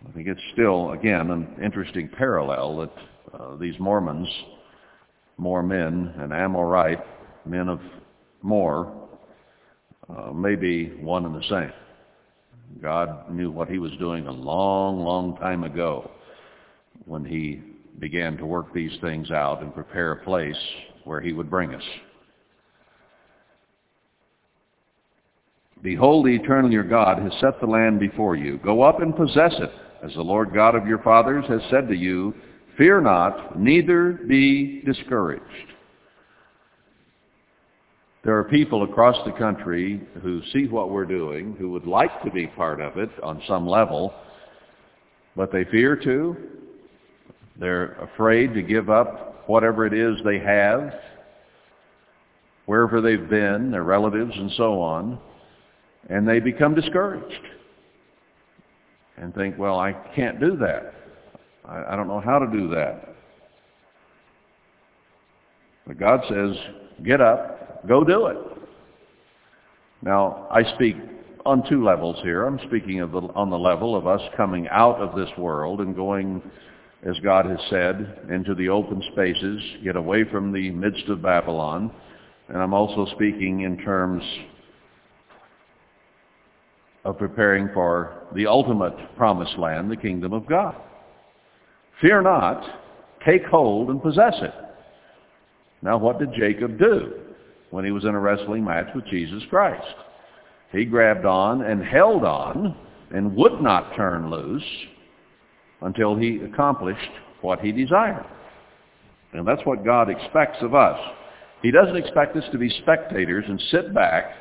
I 0.08 0.12
think 0.12 0.28
it's 0.28 0.40
still, 0.52 0.92
again, 0.92 1.30
an 1.30 1.56
interesting 1.62 2.08
parallel 2.08 2.76
that 2.78 2.92
uh, 3.38 3.56
these 3.56 3.78
Mormons, 3.78 4.28
more 5.36 5.62
men, 5.62 6.14
and 6.18 6.32
Amorite, 6.32 7.04
men 7.44 7.68
of 7.68 7.80
more, 8.42 9.08
uh, 10.08 10.32
may 10.32 10.54
be 10.54 10.86
one 11.00 11.26
and 11.26 11.34
the 11.34 11.48
same. 11.48 11.72
God 12.80 13.30
knew 13.30 13.50
what 13.50 13.68
he 13.68 13.78
was 13.78 13.92
doing 13.98 14.26
a 14.26 14.32
long, 14.32 15.00
long 15.00 15.36
time 15.38 15.64
ago 15.64 16.10
when 17.04 17.24
he 17.24 17.60
began 17.98 18.36
to 18.36 18.46
work 18.46 18.72
these 18.72 18.96
things 19.00 19.30
out 19.30 19.62
and 19.62 19.74
prepare 19.74 20.12
a 20.12 20.24
place 20.24 20.56
where 21.04 21.20
he 21.20 21.32
would 21.32 21.50
bring 21.50 21.74
us. 21.74 21.82
Behold, 25.82 26.26
the 26.26 26.34
eternal 26.34 26.70
your 26.70 26.84
God 26.84 27.18
has 27.18 27.32
set 27.40 27.58
the 27.60 27.66
land 27.66 28.00
before 28.00 28.36
you. 28.36 28.58
Go 28.58 28.82
up 28.82 29.00
and 29.00 29.16
possess 29.16 29.54
it, 29.58 29.70
as 30.04 30.12
the 30.14 30.22
Lord 30.22 30.52
God 30.52 30.74
of 30.74 30.86
your 30.86 30.98
fathers 30.98 31.44
has 31.48 31.62
said 31.70 31.88
to 31.88 31.96
you, 31.96 32.34
Fear 32.76 33.02
not, 33.02 33.58
neither 33.58 34.12
be 34.12 34.82
discouraged. 34.84 35.44
There 38.22 38.36
are 38.36 38.44
people 38.44 38.82
across 38.84 39.16
the 39.24 39.32
country 39.32 40.00
who 40.22 40.42
see 40.52 40.66
what 40.66 40.90
we're 40.90 41.06
doing, 41.06 41.56
who 41.58 41.70
would 41.70 41.86
like 41.86 42.22
to 42.24 42.30
be 42.30 42.46
part 42.46 42.80
of 42.80 42.98
it 42.98 43.10
on 43.22 43.42
some 43.48 43.66
level, 43.66 44.12
but 45.34 45.50
they 45.50 45.64
fear 45.64 45.96
to. 45.96 46.36
They're 47.58 47.92
afraid 47.94 48.52
to 48.54 48.62
give 48.62 48.90
up 48.90 49.48
whatever 49.48 49.86
it 49.86 49.94
is 49.94 50.18
they 50.24 50.38
have, 50.38 50.92
wherever 52.66 53.00
they've 53.00 53.28
been, 53.28 53.70
their 53.70 53.84
relatives 53.84 54.32
and 54.36 54.50
so 54.52 54.80
on 54.80 55.18
and 56.08 56.26
they 56.26 56.40
become 56.40 56.74
discouraged 56.74 57.46
and 59.16 59.34
think, 59.34 59.58
well, 59.58 59.78
I 59.78 59.92
can't 60.14 60.40
do 60.40 60.56
that. 60.56 60.94
I, 61.64 61.92
I 61.92 61.96
don't 61.96 62.08
know 62.08 62.20
how 62.20 62.38
to 62.38 62.46
do 62.46 62.68
that. 62.70 63.14
But 65.86 65.98
God 65.98 66.20
says, 66.28 66.56
get 67.04 67.20
up, 67.20 67.86
go 67.86 68.04
do 68.04 68.26
it. 68.26 68.38
Now, 70.02 70.46
I 70.50 70.62
speak 70.74 70.96
on 71.44 71.68
two 71.68 71.84
levels 71.84 72.16
here. 72.22 72.46
I'm 72.46 72.60
speaking 72.66 73.00
of 73.00 73.12
the, 73.12 73.20
on 73.20 73.50
the 73.50 73.58
level 73.58 73.96
of 73.96 74.06
us 74.06 74.20
coming 74.36 74.68
out 74.68 74.96
of 75.00 75.14
this 75.14 75.30
world 75.36 75.80
and 75.80 75.94
going, 75.94 76.42
as 77.02 77.18
God 77.20 77.46
has 77.46 77.58
said, 77.68 78.20
into 78.30 78.54
the 78.54 78.68
open 78.68 79.02
spaces, 79.12 79.62
get 79.84 79.96
away 79.96 80.24
from 80.24 80.52
the 80.52 80.70
midst 80.70 81.08
of 81.08 81.22
Babylon. 81.22 81.90
And 82.48 82.58
I'm 82.58 82.74
also 82.74 83.06
speaking 83.14 83.60
in 83.60 83.78
terms 83.78 84.22
of 87.04 87.18
preparing 87.18 87.70
for 87.72 88.24
the 88.34 88.46
ultimate 88.46 88.94
promised 89.16 89.58
land, 89.58 89.90
the 89.90 89.96
kingdom 89.96 90.32
of 90.32 90.46
God. 90.46 90.74
Fear 92.00 92.22
not, 92.22 92.62
take 93.24 93.44
hold 93.46 93.88
and 93.90 94.02
possess 94.02 94.34
it. 94.40 94.54
Now 95.82 95.98
what 95.98 96.18
did 96.18 96.32
Jacob 96.34 96.78
do 96.78 97.12
when 97.70 97.84
he 97.84 97.90
was 97.90 98.04
in 98.04 98.14
a 98.14 98.20
wrestling 98.20 98.64
match 98.64 98.88
with 98.94 99.06
Jesus 99.06 99.42
Christ? 99.48 99.94
He 100.72 100.84
grabbed 100.84 101.24
on 101.24 101.62
and 101.62 101.82
held 101.82 102.24
on 102.24 102.76
and 103.12 103.34
would 103.34 103.60
not 103.60 103.96
turn 103.96 104.30
loose 104.30 104.62
until 105.80 106.16
he 106.16 106.40
accomplished 106.44 107.10
what 107.40 107.60
he 107.60 107.72
desired. 107.72 108.26
And 109.32 109.46
that's 109.46 109.64
what 109.64 109.84
God 109.84 110.10
expects 110.10 110.58
of 110.60 110.74
us. 110.74 110.98
He 111.62 111.70
doesn't 111.70 111.96
expect 111.96 112.36
us 112.36 112.44
to 112.52 112.58
be 112.58 112.70
spectators 112.82 113.44
and 113.48 113.60
sit 113.70 113.94
back 113.94 114.32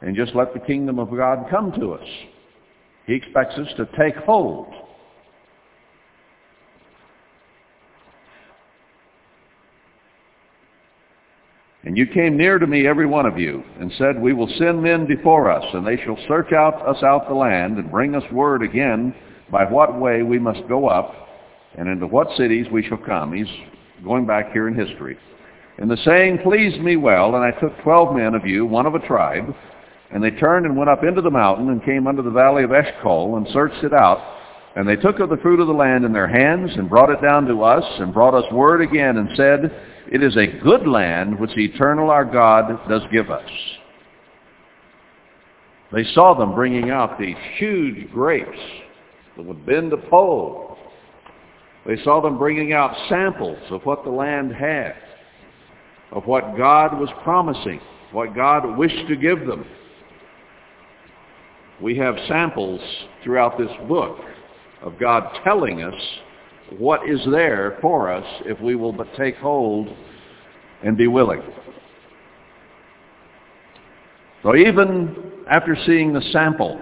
and 0.00 0.16
just 0.16 0.34
let 0.34 0.52
the 0.52 0.60
kingdom 0.60 0.98
of 0.98 1.10
God 1.10 1.46
come 1.50 1.72
to 1.72 1.92
us. 1.92 2.08
He 3.06 3.14
expects 3.14 3.54
us 3.56 3.68
to 3.76 3.88
take 3.98 4.16
hold. 4.16 4.72
And 11.84 11.96
you 11.96 12.06
came 12.06 12.36
near 12.36 12.58
to 12.58 12.66
me, 12.66 12.86
every 12.86 13.06
one 13.06 13.24
of 13.24 13.38
you, 13.38 13.62
and 13.80 13.90
said, 13.96 14.20
We 14.20 14.34
will 14.34 14.52
send 14.58 14.82
men 14.82 15.06
before 15.06 15.50
us, 15.50 15.64
and 15.72 15.86
they 15.86 15.96
shall 16.04 16.18
search 16.28 16.52
out 16.52 16.86
us 16.86 17.02
out 17.02 17.28
the 17.28 17.34
land, 17.34 17.78
and 17.78 17.90
bring 17.90 18.14
us 18.14 18.30
word 18.30 18.62
again 18.62 19.14
by 19.50 19.64
what 19.64 19.98
way 19.98 20.22
we 20.22 20.38
must 20.38 20.68
go 20.68 20.88
up, 20.88 21.14
and 21.78 21.88
into 21.88 22.06
what 22.06 22.36
cities 22.36 22.66
we 22.70 22.86
shall 22.86 22.98
come. 22.98 23.32
He's 23.32 23.46
going 24.04 24.26
back 24.26 24.52
here 24.52 24.68
in 24.68 24.74
history. 24.74 25.16
And 25.78 25.90
the 25.90 25.96
saying 26.04 26.40
pleased 26.42 26.80
me 26.82 26.96
well, 26.96 27.36
and 27.36 27.42
I 27.44 27.52
took 27.52 27.72
twelve 27.82 28.14
men 28.14 28.34
of 28.34 28.44
you, 28.44 28.66
one 28.66 28.84
of 28.84 28.94
a 28.94 29.06
tribe, 29.06 29.54
and 30.10 30.24
they 30.24 30.30
turned 30.30 30.64
and 30.64 30.76
went 30.76 30.88
up 30.88 31.04
into 31.04 31.20
the 31.20 31.30
mountain 31.30 31.68
and 31.68 31.84
came 31.84 32.06
unto 32.06 32.22
the 32.22 32.30
valley 32.30 32.64
of 32.64 32.72
Eshcol 32.72 33.36
and 33.36 33.46
searched 33.52 33.84
it 33.84 33.92
out. 33.92 34.36
And 34.74 34.88
they 34.88 34.96
took 34.96 35.18
of 35.18 35.28
the 35.28 35.36
fruit 35.38 35.60
of 35.60 35.66
the 35.66 35.72
land 35.72 36.04
in 36.04 36.12
their 36.12 36.28
hands 36.28 36.70
and 36.76 36.88
brought 36.88 37.10
it 37.10 37.20
down 37.20 37.46
to 37.46 37.62
us 37.62 37.84
and 37.98 38.14
brought 38.14 38.34
us 38.34 38.50
word 38.52 38.80
again 38.80 39.18
and 39.18 39.28
said, 39.36 39.72
It 40.10 40.22
is 40.22 40.36
a 40.36 40.60
good 40.62 40.86
land 40.86 41.38
which 41.38 41.56
eternal 41.56 42.10
our 42.10 42.24
God 42.24 42.88
does 42.88 43.02
give 43.12 43.30
us. 43.30 43.48
They 45.92 46.04
saw 46.14 46.34
them 46.34 46.54
bringing 46.54 46.90
out 46.90 47.18
these 47.18 47.36
huge 47.56 48.10
grapes 48.10 48.58
that 49.36 49.44
would 49.44 49.66
bend 49.66 49.92
a 49.92 49.96
pole. 49.96 50.76
They 51.86 51.96
saw 52.02 52.20
them 52.20 52.38
bringing 52.38 52.72
out 52.72 52.94
samples 53.08 53.58
of 53.70 53.84
what 53.84 54.04
the 54.04 54.10
land 54.10 54.52
had, 54.52 54.94
of 56.12 56.26
what 56.26 56.56
God 56.56 56.98
was 56.98 57.08
promising, 57.24 57.80
what 58.12 58.34
God 58.34 58.76
wished 58.76 59.08
to 59.08 59.16
give 59.16 59.46
them 59.46 59.64
we 61.82 61.96
have 61.96 62.16
samples 62.26 62.80
throughout 63.22 63.56
this 63.58 63.70
book 63.88 64.18
of 64.82 64.98
God 64.98 65.30
telling 65.44 65.82
us 65.82 65.94
what 66.78 67.08
is 67.08 67.20
there 67.30 67.78
for 67.80 68.12
us 68.12 68.26
if 68.44 68.60
we 68.60 68.74
will 68.74 68.92
but 68.92 69.06
take 69.16 69.36
hold 69.36 69.88
and 70.84 70.96
be 70.96 71.06
willing. 71.06 71.42
So 74.42 74.54
even 74.54 75.32
after 75.50 75.76
seeing 75.86 76.12
the 76.12 76.22
sample, 76.32 76.80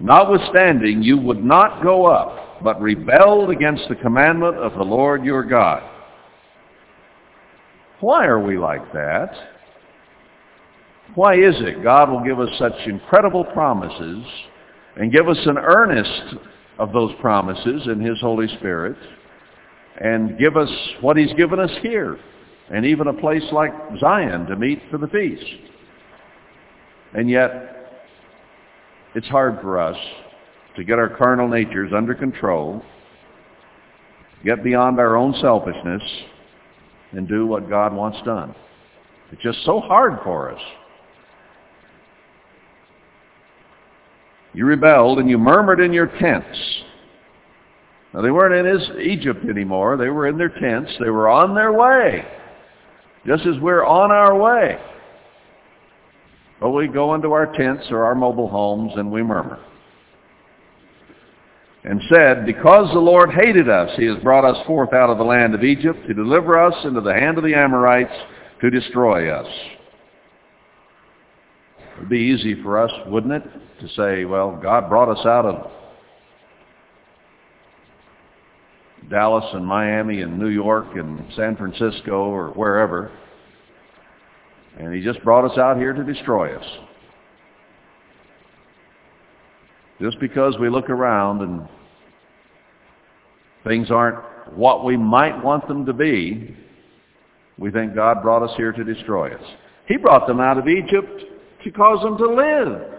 notwithstanding 0.00 1.02
you 1.02 1.18
would 1.18 1.44
not 1.44 1.82
go 1.82 2.06
up, 2.06 2.62
but 2.62 2.80
rebelled 2.80 3.50
against 3.50 3.88
the 3.88 3.94
commandment 3.96 4.56
of 4.56 4.72
the 4.74 4.82
Lord 4.82 5.24
your 5.24 5.44
God. 5.44 5.82
Why 8.00 8.26
are 8.26 8.40
we 8.40 8.58
like 8.58 8.92
that? 8.92 9.53
Why 11.14 11.34
is 11.34 11.54
it 11.60 11.82
God 11.82 12.10
will 12.10 12.24
give 12.24 12.40
us 12.40 12.48
such 12.58 12.74
incredible 12.86 13.44
promises 13.44 14.24
and 14.96 15.12
give 15.12 15.28
us 15.28 15.38
an 15.46 15.58
earnest 15.58 16.34
of 16.78 16.92
those 16.92 17.12
promises 17.20 17.82
in 17.86 18.00
His 18.00 18.20
Holy 18.20 18.48
Spirit 18.58 18.96
and 20.00 20.38
give 20.38 20.56
us 20.56 20.70
what 21.00 21.16
He's 21.16 21.32
given 21.34 21.60
us 21.60 21.70
here 21.82 22.18
and 22.70 22.84
even 22.84 23.06
a 23.06 23.12
place 23.12 23.44
like 23.52 23.72
Zion 24.00 24.46
to 24.46 24.56
meet 24.56 24.82
for 24.90 24.98
the 24.98 25.06
feast. 25.08 25.44
And 27.12 27.30
yet, 27.30 27.92
it's 29.14 29.28
hard 29.28 29.60
for 29.60 29.78
us 29.78 29.96
to 30.76 30.82
get 30.82 30.98
our 30.98 31.08
carnal 31.08 31.46
natures 31.46 31.92
under 31.94 32.14
control, 32.14 32.82
get 34.44 34.64
beyond 34.64 34.98
our 34.98 35.16
own 35.16 35.34
selfishness, 35.40 36.02
and 37.12 37.28
do 37.28 37.46
what 37.46 37.68
God 37.68 37.94
wants 37.94 38.18
done. 38.24 38.52
It's 39.30 39.42
just 39.42 39.64
so 39.64 39.78
hard 39.78 40.18
for 40.24 40.50
us. 40.50 40.60
You 44.54 44.66
rebelled 44.66 45.18
and 45.18 45.28
you 45.28 45.36
murmured 45.36 45.80
in 45.80 45.92
your 45.92 46.06
tents. 46.06 46.58
Now 48.12 48.22
they 48.22 48.30
weren't 48.30 48.66
in 48.66 49.00
Egypt 49.00 49.44
anymore. 49.48 49.96
They 49.96 50.08
were 50.08 50.28
in 50.28 50.38
their 50.38 50.48
tents. 50.48 50.92
They 51.00 51.10
were 51.10 51.28
on 51.28 51.54
their 51.54 51.72
way. 51.72 52.24
Just 53.26 53.44
as 53.46 53.58
we're 53.60 53.84
on 53.84 54.12
our 54.12 54.38
way. 54.38 54.78
But 56.60 56.70
we 56.70 56.86
go 56.86 57.14
into 57.14 57.32
our 57.32 57.52
tents 57.52 57.86
or 57.90 58.04
our 58.04 58.14
mobile 58.14 58.48
homes 58.48 58.92
and 58.96 59.10
we 59.10 59.22
murmur. 59.22 59.58
And 61.82 62.00
said, 62.08 62.46
Because 62.46 62.90
the 62.92 63.00
Lord 63.00 63.30
hated 63.30 63.68
us, 63.68 63.90
he 63.96 64.06
has 64.06 64.22
brought 64.22 64.44
us 64.44 64.64
forth 64.66 64.92
out 64.94 65.10
of 65.10 65.18
the 65.18 65.24
land 65.24 65.54
of 65.54 65.64
Egypt 65.64 65.98
to 66.06 66.14
deliver 66.14 66.58
us 66.58 66.74
into 66.84 67.00
the 67.00 67.12
hand 67.12 67.36
of 67.36 67.44
the 67.44 67.54
Amorites 67.54 68.14
to 68.60 68.70
destroy 68.70 69.30
us. 69.30 69.46
It 71.78 72.00
would 72.00 72.08
be 72.08 72.18
easy 72.18 72.62
for 72.62 72.78
us, 72.78 72.90
wouldn't 73.06 73.34
it, 73.34 73.42
to 73.86 73.94
say, 73.94 74.24
well, 74.24 74.58
God 74.62 74.88
brought 74.88 75.10
us 75.10 75.24
out 75.26 75.44
of 75.44 75.70
Dallas 79.10 79.44
and 79.52 79.66
Miami 79.66 80.22
and 80.22 80.38
New 80.38 80.48
York 80.48 80.86
and 80.94 81.22
San 81.36 81.56
Francisco 81.56 82.24
or 82.24 82.48
wherever. 82.50 83.10
And 84.78 84.94
he 84.94 85.02
just 85.02 85.22
brought 85.22 85.50
us 85.50 85.58
out 85.58 85.76
here 85.76 85.92
to 85.92 86.02
destroy 86.02 86.56
us. 86.56 86.64
Just 90.00 90.18
because 90.18 90.54
we 90.58 90.70
look 90.70 90.88
around 90.88 91.42
and 91.42 91.68
things 93.64 93.90
aren't 93.90 94.18
what 94.54 94.84
we 94.84 94.96
might 94.96 95.42
want 95.44 95.68
them 95.68 95.84
to 95.84 95.92
be, 95.92 96.56
we 97.58 97.70
think 97.70 97.94
God 97.94 98.22
brought 98.22 98.42
us 98.42 98.56
here 98.56 98.72
to 98.72 98.82
destroy 98.82 99.34
us. 99.34 99.44
He 99.86 99.98
brought 99.98 100.26
them 100.26 100.40
out 100.40 100.56
of 100.56 100.68
Egypt 100.68 101.22
to 101.62 101.70
cause 101.70 102.02
them 102.02 102.16
to 102.16 102.26
live. 102.26 102.93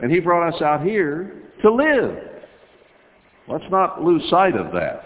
And 0.00 0.12
he 0.12 0.20
brought 0.20 0.54
us 0.54 0.62
out 0.62 0.82
here 0.82 1.42
to 1.62 1.72
live. 1.72 2.16
Let's 3.48 3.64
not 3.70 4.02
lose 4.02 4.22
sight 4.30 4.54
of 4.54 4.72
that. 4.72 5.04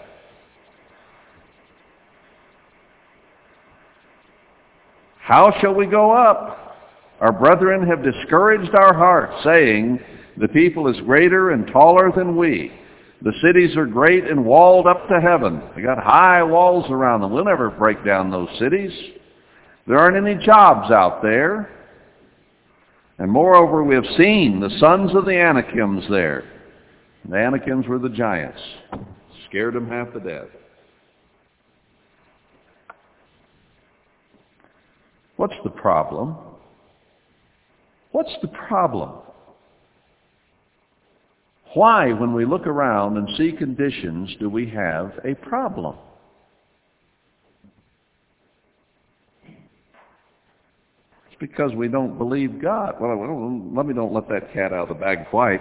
How 5.19 5.53
shall 5.61 5.73
we 5.73 5.85
go 5.85 6.11
up? 6.11 6.77
Our 7.21 7.31
brethren 7.31 7.87
have 7.87 8.03
discouraged 8.03 8.75
our 8.75 8.93
hearts, 8.93 9.41
saying, 9.43 9.99
The 10.37 10.49
people 10.49 10.89
is 10.89 10.99
greater 11.05 11.51
and 11.51 11.65
taller 11.67 12.11
than 12.11 12.35
we. 12.35 12.73
The 13.21 13.33
cities 13.41 13.77
are 13.77 13.85
great 13.85 14.25
and 14.25 14.43
walled 14.43 14.85
up 14.85 15.07
to 15.07 15.21
heaven. 15.21 15.61
They 15.75 15.81
got 15.81 15.97
high 15.97 16.43
walls 16.43 16.91
around 16.91 17.21
them. 17.21 17.31
We'll 17.31 17.45
never 17.45 17.69
break 17.69 18.03
down 18.03 18.29
those 18.29 18.49
cities. 18.59 18.91
There 19.87 19.97
aren't 19.97 20.17
any 20.17 20.35
jobs 20.45 20.91
out 20.91 21.21
there. 21.21 21.69
And 23.19 23.31
moreover, 23.31 23.83
we 23.83 23.95
have 23.95 24.05
seen 24.17 24.59
the 24.59 24.75
sons 24.79 25.15
of 25.15 25.25
the 25.25 25.31
Anakims 25.31 26.03
there. 26.09 26.43
The 27.29 27.37
Anakims 27.37 27.87
were 27.87 27.99
the 27.99 28.09
giants. 28.09 28.59
Scared 29.47 29.75
them 29.75 29.87
half 29.87 30.11
to 30.13 30.19
death. 30.19 30.47
What's 35.37 35.53
the 35.63 35.69
problem? 35.69 36.35
What's 38.11 38.33
the 38.41 38.47
problem? 38.47 39.11
Why, 41.73 42.13
when 42.13 42.33
we 42.33 42.45
look 42.45 42.67
around 42.67 43.17
and 43.17 43.27
see 43.35 43.51
conditions, 43.51 44.35
do 44.39 44.49
we 44.49 44.69
have 44.69 45.13
a 45.25 45.33
problem? 45.35 45.95
Because 51.47 51.73
we 51.75 51.89
don't 51.89 52.17
believe 52.17 52.61
God. 52.61 52.95
Well, 53.01 53.17
let 53.75 53.85
me 53.85 53.93
don't 53.93 54.13
let 54.13 54.29
that 54.29 54.53
cat 54.53 54.71
out 54.71 54.83
of 54.83 54.87
the 54.87 54.93
bag 54.93 55.29
quite. 55.29 55.59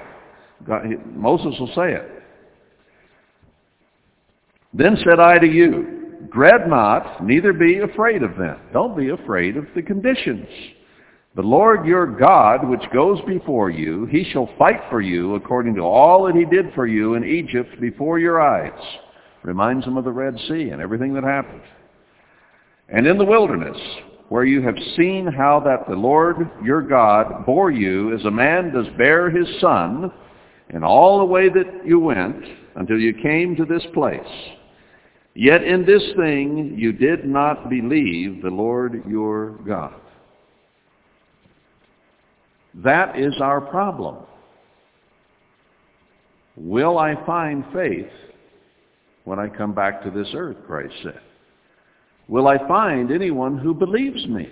God, 0.64 0.84
Moses 1.06 1.58
will 1.58 1.72
say 1.74 1.94
it. 1.94 2.22
Then 4.72 4.96
said 5.04 5.18
I 5.18 5.38
to 5.38 5.46
you, 5.46 6.28
dread 6.32 6.68
not, 6.68 7.26
neither 7.26 7.52
be 7.52 7.80
afraid 7.80 8.22
of 8.22 8.36
them. 8.36 8.60
Don't 8.72 8.96
be 8.96 9.08
afraid 9.08 9.56
of 9.56 9.66
the 9.74 9.82
conditions. 9.82 10.46
The 11.34 11.42
Lord 11.42 11.84
your 11.84 12.06
God, 12.06 12.68
which 12.68 12.88
goes 12.92 13.20
before 13.26 13.68
you, 13.68 14.06
he 14.06 14.22
shall 14.30 14.48
fight 14.56 14.82
for 14.88 15.00
you 15.00 15.34
according 15.34 15.74
to 15.74 15.80
all 15.80 16.26
that 16.26 16.36
he 16.36 16.44
did 16.44 16.72
for 16.74 16.86
you 16.86 17.14
in 17.14 17.24
Egypt 17.24 17.80
before 17.80 18.20
your 18.20 18.40
eyes. 18.40 18.80
Reminds 19.42 19.84
them 19.84 19.96
of 19.96 20.04
the 20.04 20.12
Red 20.12 20.38
Sea 20.46 20.70
and 20.70 20.80
everything 20.80 21.12
that 21.14 21.24
happened. 21.24 21.62
And 22.88 23.04
in 23.04 23.18
the 23.18 23.24
wilderness, 23.24 23.78
where 24.32 24.46
you 24.46 24.62
have 24.62 24.78
seen 24.96 25.26
how 25.26 25.60
that 25.60 25.86
the 25.86 25.94
Lord 25.94 26.50
your 26.64 26.80
God 26.80 27.44
bore 27.44 27.70
you 27.70 28.14
as 28.14 28.24
a 28.24 28.30
man 28.30 28.72
does 28.72 28.86
bear 28.96 29.28
his 29.28 29.46
son, 29.60 30.10
in 30.70 30.82
all 30.82 31.18
the 31.18 31.24
way 31.26 31.50
that 31.50 31.84
you 31.84 32.00
went 32.00 32.42
until 32.76 32.98
you 32.98 33.12
came 33.12 33.54
to 33.56 33.66
this 33.66 33.82
place. 33.92 34.22
Yet 35.34 35.62
in 35.62 35.84
this 35.84 36.02
thing 36.16 36.76
you 36.78 36.92
did 36.92 37.26
not 37.26 37.68
believe 37.68 38.40
the 38.40 38.48
Lord 38.48 39.02
your 39.06 39.50
God. 39.66 40.00
That 42.76 43.18
is 43.18 43.34
our 43.42 43.60
problem. 43.60 44.16
Will 46.56 46.96
I 46.96 47.22
find 47.26 47.66
faith 47.74 48.08
when 49.24 49.38
I 49.38 49.48
come 49.48 49.74
back 49.74 50.02
to 50.04 50.10
this 50.10 50.28
earth, 50.34 50.56
Christ 50.66 50.94
said. 51.02 51.20
Will 52.28 52.48
I 52.48 52.58
find 52.68 53.10
anyone 53.10 53.58
who 53.58 53.74
believes 53.74 54.26
me? 54.26 54.48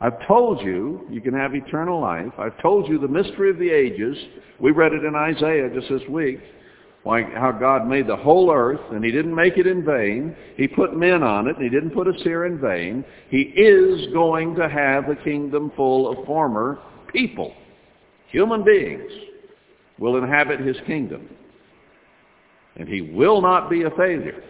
I've 0.00 0.26
told 0.26 0.60
you 0.60 1.06
you 1.10 1.20
can 1.20 1.34
have 1.34 1.54
eternal 1.54 2.00
life. 2.00 2.32
I've 2.38 2.60
told 2.60 2.88
you 2.88 2.98
the 2.98 3.08
mystery 3.08 3.50
of 3.50 3.58
the 3.58 3.70
ages. 3.70 4.16
We 4.60 4.70
read 4.70 4.92
it 4.92 5.04
in 5.04 5.14
Isaiah 5.14 5.70
just 5.72 5.88
this 5.88 6.06
week, 6.10 6.40
why, 7.02 7.22
how 7.22 7.50
God 7.52 7.86
made 7.86 8.06
the 8.06 8.16
whole 8.16 8.52
earth, 8.52 8.80
and 8.92 9.02
he 9.02 9.10
didn't 9.10 9.34
make 9.34 9.56
it 9.56 9.66
in 9.66 9.84
vain. 9.84 10.36
He 10.56 10.68
put 10.68 10.94
men 10.94 11.22
on 11.22 11.48
it, 11.48 11.56
and 11.56 11.64
he 11.64 11.70
didn't 11.70 11.94
put 11.94 12.08
us 12.08 12.20
here 12.22 12.44
in 12.44 12.60
vain. 12.60 13.04
He 13.30 13.40
is 13.40 14.12
going 14.12 14.54
to 14.56 14.68
have 14.68 15.08
a 15.08 15.16
kingdom 15.16 15.72
full 15.76 16.10
of 16.10 16.26
former 16.26 16.78
people. 17.10 17.54
Human 18.28 18.64
beings 18.64 19.10
will 19.98 20.18
inhabit 20.18 20.60
his 20.60 20.76
kingdom. 20.86 21.28
And 22.76 22.86
he 22.86 23.00
will 23.00 23.40
not 23.40 23.70
be 23.70 23.84
a 23.84 23.90
failure. 23.90 24.42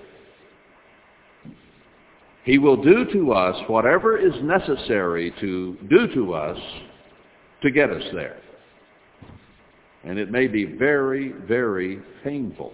He 2.46 2.58
will 2.58 2.80
do 2.80 3.04
to 3.12 3.32
us 3.32 3.60
whatever 3.66 4.16
is 4.16 4.32
necessary 4.40 5.34
to 5.40 5.76
do 5.90 6.06
to 6.14 6.32
us 6.32 6.58
to 7.60 7.72
get 7.72 7.90
us 7.90 8.04
there. 8.14 8.38
And 10.04 10.16
it 10.16 10.30
may 10.30 10.46
be 10.46 10.64
very, 10.64 11.32
very 11.32 12.00
painful. 12.22 12.72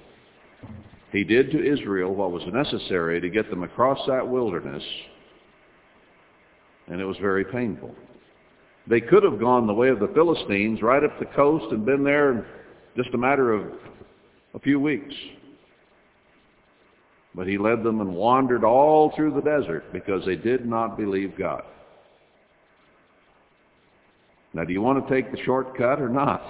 He 1.11 1.25
did 1.25 1.51
to 1.53 1.73
Israel 1.73 2.14
what 2.14 2.33
was 2.33 2.43
necessary 2.53 3.18
to 3.23 3.31
get 3.31 3.49
them 3.49 3.62
across 3.62 3.99
that 4.07 4.29
wilderness, 4.29 4.83
and 6.89 7.01
it 7.01 7.05
was 7.07 7.16
very 7.16 7.45
painful. 7.45 7.95
They 8.87 9.01
could 9.01 9.23
have 9.23 9.41
gone 9.41 9.66
the 9.66 9.73
way 9.73 9.89
of 9.89 10.01
the 10.01 10.09
Philistines 10.09 10.83
right 10.83 11.03
up 11.03 11.18
the 11.18 11.25
coast 11.35 11.73
and 11.73 11.87
been 11.87 12.05
there 12.05 12.33
in 12.33 12.45
just 12.95 13.14
a 13.14 13.18
matter 13.18 13.55
of 13.55 13.73
a 14.55 14.59
few 14.59 14.79
weeks. 14.79 15.14
But 17.35 17.47
he 17.47 17.57
led 17.57 17.83
them 17.83 18.01
and 18.01 18.14
wandered 18.14 18.64
all 18.64 19.12
through 19.16 19.35
the 19.35 19.41
desert 19.41 19.93
because 19.93 20.24
they 20.26 20.37
did 20.37 20.66
not 20.66 20.97
believe 20.99 21.37
God. 21.39 21.62
Now, 24.55 24.64
do 24.64 24.72
you 24.72 24.83
want 24.83 25.07
to 25.07 25.14
take 25.14 25.30
the 25.33 25.43
shortcut 25.45 26.01
or 26.01 26.11
not? 26.11 26.43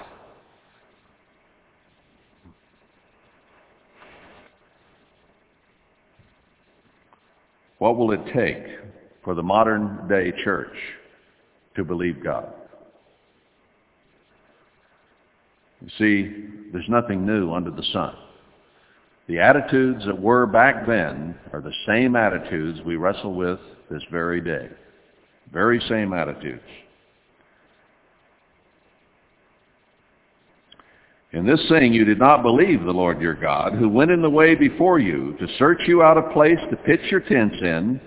What 7.78 7.96
will 7.96 8.12
it 8.12 8.24
take 8.32 8.64
for 9.24 9.34
the 9.34 9.42
modern 9.42 10.08
day 10.08 10.32
church 10.44 10.76
to 11.76 11.84
believe 11.84 12.22
God? 12.22 12.52
You 15.80 15.88
see, 15.98 16.70
there's 16.72 16.88
nothing 16.88 17.26
new 17.26 17.52
under 17.52 17.70
the 17.70 17.82
sun. 17.92 18.14
The 19.28 19.38
attitudes 19.38 20.04
that 20.06 20.20
were 20.20 20.46
back 20.46 20.86
then 20.86 21.36
are 21.52 21.60
the 21.60 21.72
same 21.86 22.16
attitudes 22.16 22.80
we 22.84 22.96
wrestle 22.96 23.34
with 23.34 23.60
this 23.90 24.02
very 24.10 24.40
day. 24.40 24.68
Very 25.52 25.80
same 25.88 26.12
attitudes. 26.12 26.62
In 31.32 31.46
this 31.46 31.66
saying 31.68 31.94
you 31.94 32.04
did 32.04 32.18
not 32.18 32.42
believe 32.42 32.82
the 32.82 32.90
Lord 32.90 33.20
your 33.20 33.34
God, 33.34 33.72
who 33.72 33.88
went 33.88 34.10
in 34.10 34.20
the 34.20 34.28
way 34.28 34.54
before 34.54 34.98
you 34.98 35.34
to 35.38 35.46
search 35.56 35.80
you 35.86 36.02
out 36.02 36.18
a 36.18 36.32
place 36.32 36.58
to 36.70 36.76
pitch 36.76 37.00
your 37.10 37.20
tents 37.20 37.56
in, 37.62 38.00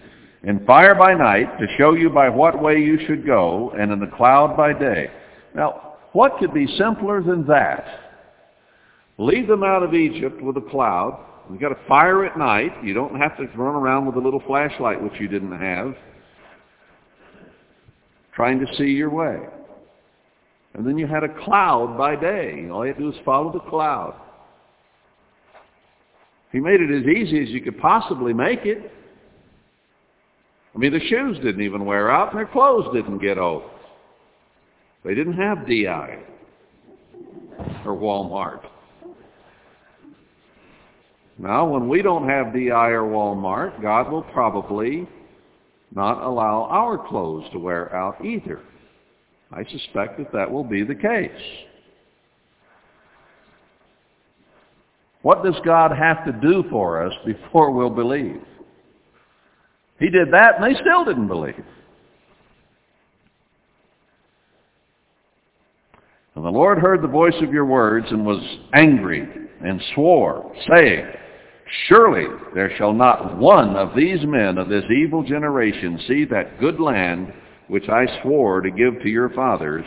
in 0.44 0.64
fire 0.66 0.94
by 0.94 1.16
night 1.16 1.58
to 1.60 1.66
show 1.78 1.94
you 1.94 2.10
by 2.10 2.30
what 2.30 2.62
way 2.62 2.78
you 2.80 3.00
should 3.08 3.26
go, 3.26 3.72
and 3.80 3.92
in 3.92 4.00
the 4.00 4.16
cloud 4.16 4.56
by 4.56 4.74
day. 4.74 5.10
Now, 5.56 5.96
what 6.12 6.38
could 6.38 6.54
be 6.54 6.68
simpler 6.78 7.24
than 7.24 7.48
that? 7.48 8.05
Lead 9.18 9.48
them 9.48 9.64
out 9.64 9.84
of 9.84 9.94
Egypt 9.94 10.42
with 10.42 10.58
a 10.58 10.62
cloud. 10.62 11.24
You've 11.50 11.62
got 11.62 11.72
a 11.72 11.88
fire 11.88 12.26
at 12.26 12.38
night. 12.38 12.72
You 12.84 12.94
don't 12.94 13.16
have 13.20 13.38
to 13.38 13.46
run 13.56 13.76
around 13.76 14.06
with 14.06 14.16
a 14.16 14.20
little 14.20 14.42
flashlight, 14.46 15.02
which 15.02 15.14
you 15.20 15.28
didn't 15.28 15.58
have, 15.58 15.96
trying 18.34 18.60
to 18.60 18.66
see 18.76 18.86
your 18.86 19.10
way. 19.10 19.40
And 20.74 20.86
then 20.86 20.98
you 20.98 21.08
had 21.08 21.24
a 21.24 21.30
cloud 21.46 21.98
by 21.98 22.16
day. 22.16 22.68
All 22.70 22.86
you 22.86 22.92
had 22.92 22.98
to 22.98 23.04
do 23.04 23.08
was 23.08 23.16
follow 23.24 23.54
the 23.54 23.60
cloud. 23.60 24.16
He 26.52 26.60
made 26.60 26.82
it 26.82 26.92
as 26.92 27.08
easy 27.08 27.42
as 27.42 27.50
you 27.50 27.62
could 27.62 27.80
possibly 27.80 28.34
make 28.34 28.66
it. 28.66 28.92
I 30.74 30.78
mean, 30.78 30.92
the 30.92 31.00
shoes 31.00 31.38
didn't 31.38 31.62
even 31.62 31.86
wear 31.86 32.12
out, 32.12 32.32
and 32.32 32.38
their 32.38 32.48
clothes 32.48 32.94
didn't 32.94 33.20
get 33.20 33.38
old. 33.38 33.64
They 35.06 35.16
didn't 35.16 35.38
have 35.38 35.66
DI 35.68 36.20
or 37.86 37.96
Walmart. 37.96 38.66
Now, 41.38 41.68
when 41.68 41.90
we 41.90 42.02
don't 42.02 42.30
have 42.30 42.54
DI 42.54 42.90
or 42.90 43.04
Walmart, 43.04 43.82
God 43.82 44.10
will 44.10 44.24
probably 44.24 45.08
not 45.94 46.24
allow 46.24 46.64
our 46.70 46.98
clothes 46.98 47.46
to 47.52 47.60
wear 47.60 47.94
out 47.94 48.24
either. 48.24 48.62
I 49.52 49.64
suspect 49.66 50.18
that 50.18 50.32
that 50.34 50.50
will 50.50 50.64
be 50.64 50.84
the 50.84 50.96
case. 50.96 51.32
What 55.22 55.44
does 55.44 55.56
God 55.66 55.92
have 55.92 56.24
to 56.26 56.32
do 56.32 56.64
for 56.70 57.04
us 57.04 57.14
before 57.26 57.72
we'll 57.72 57.90
believe? 57.90 58.42
He 60.00 60.10
did 60.10 60.32
that 60.32 60.56
and 60.56 60.64
they 60.64 60.80
still 60.80 61.04
didn't 61.04 61.28
believe. 61.28 61.66
And 66.36 66.44
the 66.44 66.50
Lord 66.50 66.78
heard 66.78 67.02
the 67.02 67.08
voice 67.08 67.36
of 67.42 67.54
your 67.54 67.66
words 67.66 68.08
and 68.12 68.26
was 68.26 68.44
angry 68.74 69.28
and 69.64 69.82
swore, 69.94 70.54
saying, 70.70 71.06
Surely 71.88 72.28
there 72.54 72.72
shall 72.78 72.94
not 72.94 73.38
one 73.38 73.76
of 73.76 73.96
these 73.96 74.24
men 74.26 74.58
of 74.58 74.70
this 74.70 74.86
evil 74.90 75.24
generation 75.24 76.00
see 76.08 76.24
that 76.26 76.60
good 76.60 76.80
land 76.80 77.34
which 77.68 77.90
I 77.90 78.06
swore 78.22 78.62
to 78.62 78.70
give 78.70 79.02
to 79.02 79.10
your 79.10 79.30
fathers, 79.30 79.86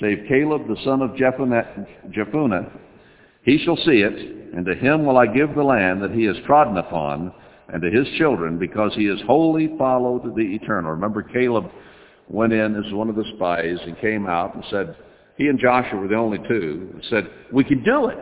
save 0.00 0.26
Caleb 0.28 0.66
the 0.66 0.82
son 0.82 1.02
of 1.02 1.10
Jephunneh. 1.10 2.70
He 3.42 3.58
shall 3.58 3.76
see 3.76 4.00
it, 4.00 4.54
and 4.54 4.64
to 4.64 4.74
him 4.74 5.04
will 5.04 5.18
I 5.18 5.26
give 5.26 5.54
the 5.54 5.62
land 5.62 6.02
that 6.02 6.12
he 6.12 6.24
has 6.24 6.36
trodden 6.46 6.78
upon, 6.78 7.32
and 7.68 7.82
to 7.82 7.90
his 7.90 8.08
children, 8.16 8.58
because 8.58 8.94
he 8.94 9.04
has 9.06 9.20
wholly 9.26 9.74
followed 9.76 10.34
the 10.34 10.54
eternal. 10.54 10.92
Remember, 10.92 11.22
Caleb 11.22 11.70
went 12.28 12.52
in 12.52 12.82
as 12.82 12.92
one 12.92 13.10
of 13.10 13.16
the 13.16 13.30
spies 13.36 13.78
and 13.84 13.98
came 13.98 14.26
out 14.26 14.54
and 14.54 14.64
said, 14.70 14.96
he 15.36 15.48
and 15.48 15.58
Joshua 15.58 16.00
were 16.00 16.08
the 16.08 16.16
only 16.16 16.38
two, 16.48 16.90
and 16.94 17.04
said, 17.10 17.30
we 17.52 17.64
can 17.64 17.82
do 17.82 18.06
it. 18.08 18.18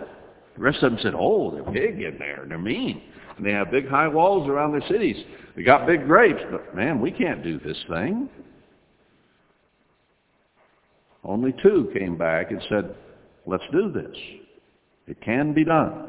The 0.59 0.65
rest 0.65 0.83
of 0.83 0.91
them 0.91 0.99
said, 1.01 1.15
oh, 1.17 1.53
they're 1.53 1.73
big 1.73 2.03
in 2.03 2.19
there, 2.19 2.45
they're 2.49 2.59
mean. 2.59 3.01
And 3.37 3.47
they 3.47 3.53
have 3.53 3.71
big 3.71 3.89
high 3.89 4.09
walls 4.09 4.49
around 4.49 4.73
their 4.73 4.87
cities. 4.89 5.17
They 5.55 5.63
got 5.63 5.87
big 5.87 6.05
grapes, 6.05 6.43
but 6.51 6.75
man, 6.75 7.01
we 7.01 7.13
can't 7.13 7.45
do 7.45 7.61
this 7.61 7.77
thing. 7.89 8.29
Only 11.23 11.55
two 11.63 11.91
came 11.97 12.19
back 12.19 12.51
and 12.51 12.61
said, 12.69 12.97
let's 13.47 13.63
do 13.71 13.93
this. 13.93 14.17
It 15.07 15.21
can 15.21 15.53
be 15.53 15.65
done. 15.65 16.07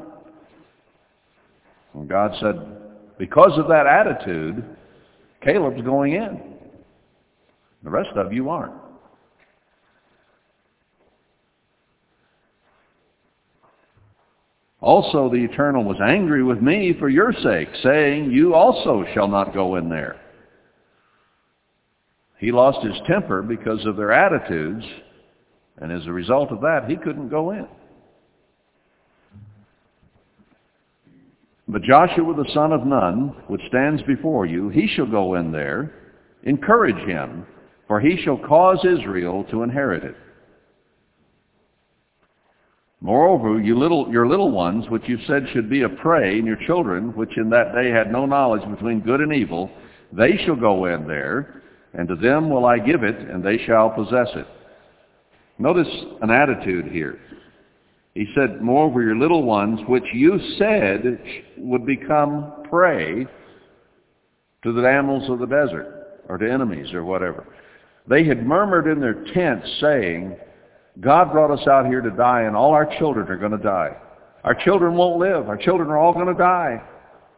And 1.94 2.08
God 2.08 2.32
said, 2.40 2.56
because 3.18 3.56
of 3.56 3.68
that 3.68 3.86
attitude, 3.86 4.64
Caleb's 5.42 5.82
going 5.82 6.14
in. 6.14 6.54
The 7.84 7.90
rest 7.90 8.10
of 8.16 8.32
you 8.32 8.50
aren't. 8.50 8.79
Also 14.80 15.28
the 15.28 15.44
Eternal 15.44 15.84
was 15.84 15.98
angry 16.02 16.42
with 16.42 16.62
me 16.62 16.94
for 16.98 17.08
your 17.08 17.32
sake, 17.42 17.68
saying, 17.82 18.30
You 18.30 18.54
also 18.54 19.04
shall 19.12 19.28
not 19.28 19.52
go 19.52 19.76
in 19.76 19.88
there. 19.88 20.16
He 22.38 22.50
lost 22.50 22.84
his 22.84 22.96
temper 23.06 23.42
because 23.42 23.84
of 23.84 23.96
their 23.96 24.12
attitudes, 24.12 24.84
and 25.76 25.92
as 25.92 26.06
a 26.06 26.12
result 26.12 26.50
of 26.50 26.62
that, 26.62 26.86
he 26.88 26.96
couldn't 26.96 27.28
go 27.28 27.50
in. 27.50 27.66
But 31.68 31.82
Joshua 31.82 32.34
the 32.34 32.50
son 32.52 32.72
of 32.72 32.86
Nun, 32.86 33.36
which 33.48 33.60
stands 33.68 34.02
before 34.02 34.46
you, 34.46 34.70
he 34.70 34.88
shall 34.88 35.06
go 35.06 35.34
in 35.34 35.52
there. 35.52 35.92
Encourage 36.44 37.06
him, 37.06 37.46
for 37.86 38.00
he 38.00 38.20
shall 38.24 38.38
cause 38.38 38.84
Israel 38.84 39.44
to 39.50 39.62
inherit 39.62 40.02
it. 40.02 40.16
Moreover, 43.02 43.60
you 43.60 43.78
little, 43.78 44.10
your 44.10 44.28
little 44.28 44.50
ones, 44.50 44.84
which 44.90 45.08
you 45.08 45.18
said 45.26 45.46
should 45.52 45.70
be 45.70 45.82
a 45.82 45.88
prey, 45.88 46.38
and 46.38 46.46
your 46.46 46.58
children, 46.66 47.16
which 47.16 47.36
in 47.38 47.48
that 47.50 47.74
day 47.74 47.90
had 47.90 48.12
no 48.12 48.26
knowledge 48.26 48.68
between 48.68 49.00
good 49.00 49.20
and 49.20 49.32
evil, 49.32 49.70
they 50.12 50.36
shall 50.44 50.56
go 50.56 50.84
in 50.84 51.06
there, 51.06 51.62
and 51.94 52.08
to 52.08 52.16
them 52.16 52.50
will 52.50 52.66
I 52.66 52.78
give 52.78 53.02
it, 53.02 53.16
and 53.16 53.42
they 53.42 53.58
shall 53.64 53.90
possess 53.90 54.28
it. 54.34 54.46
Notice 55.58 55.88
an 56.20 56.30
attitude 56.30 56.86
here. 56.86 57.18
He 58.14 58.26
said, 58.34 58.60
moreover, 58.60 59.02
your 59.02 59.16
little 59.16 59.44
ones, 59.44 59.80
which 59.88 60.04
you 60.12 60.38
said 60.58 61.20
would 61.56 61.86
become 61.86 62.64
prey 62.68 63.26
to 64.62 64.72
the 64.72 64.86
animals 64.86 65.30
of 65.30 65.38
the 65.38 65.46
desert, 65.46 66.22
or 66.28 66.36
to 66.36 66.50
enemies, 66.50 66.92
or 66.92 67.04
whatever. 67.04 67.46
They 68.06 68.24
had 68.24 68.46
murmured 68.46 68.86
in 68.88 69.00
their 69.00 69.24
tents, 69.32 69.66
saying, 69.80 70.36
God 71.00 71.32
brought 71.32 71.50
us 71.50 71.66
out 71.66 71.86
here 71.86 72.00
to 72.00 72.10
die, 72.10 72.42
and 72.42 72.54
all 72.54 72.72
our 72.72 72.86
children 72.98 73.28
are 73.28 73.36
going 73.36 73.52
to 73.52 73.58
die. 73.58 73.96
Our 74.44 74.54
children 74.54 74.94
won't 74.94 75.18
live. 75.18 75.48
Our 75.48 75.56
children 75.56 75.88
are 75.88 75.98
all 75.98 76.12
going 76.12 76.26
to 76.26 76.34
die. 76.34 76.82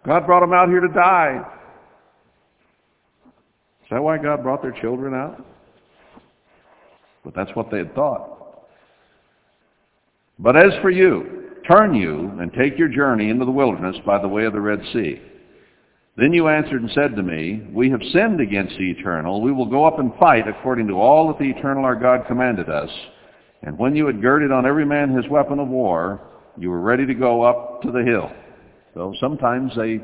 God 0.04 0.26
brought 0.26 0.40
them 0.40 0.52
out 0.52 0.68
here 0.68 0.80
to 0.80 0.88
die. 0.88 1.40
Is 3.24 3.88
that 3.90 4.02
why 4.02 4.18
God 4.18 4.42
brought 4.42 4.62
their 4.62 4.72
children 4.80 5.14
out? 5.14 5.44
But 7.24 7.34
that's 7.34 7.54
what 7.54 7.70
they 7.70 7.78
had 7.78 7.94
thought. 7.94 8.68
But 10.38 10.56
as 10.56 10.72
for 10.80 10.90
you, 10.90 11.50
turn 11.68 11.94
you 11.94 12.32
and 12.40 12.52
take 12.52 12.78
your 12.78 12.88
journey 12.88 13.30
into 13.30 13.44
the 13.44 13.52
wilderness 13.52 13.96
by 14.04 14.20
the 14.20 14.28
way 14.28 14.44
of 14.44 14.52
the 14.52 14.60
Red 14.60 14.80
Sea. 14.92 15.20
Then 16.16 16.32
you 16.32 16.48
answered 16.48 16.82
and 16.82 16.90
said 16.90 17.14
to 17.16 17.22
me, 17.22 17.62
We 17.70 17.90
have 17.90 18.02
sinned 18.12 18.40
against 18.40 18.76
the 18.76 18.90
Eternal. 18.90 19.40
We 19.40 19.52
will 19.52 19.66
go 19.66 19.84
up 19.84 19.98
and 19.98 20.12
fight 20.16 20.48
according 20.48 20.88
to 20.88 20.94
all 20.94 21.28
that 21.28 21.38
the 21.38 21.50
Eternal 21.50 21.84
our 21.84 21.96
God 21.96 22.26
commanded 22.26 22.68
us. 22.68 22.90
And 23.62 23.78
when 23.78 23.94
you 23.94 24.06
had 24.06 24.20
girded 24.20 24.50
on 24.50 24.66
every 24.66 24.84
man 24.84 25.14
his 25.14 25.28
weapon 25.28 25.58
of 25.58 25.68
war, 25.68 26.20
you 26.56 26.70
were 26.70 26.80
ready 26.80 27.06
to 27.06 27.14
go 27.14 27.42
up 27.42 27.82
to 27.82 27.92
the 27.92 28.02
hill. 28.02 28.30
So 28.94 29.14
sometimes 29.20 29.72
they 29.76 30.00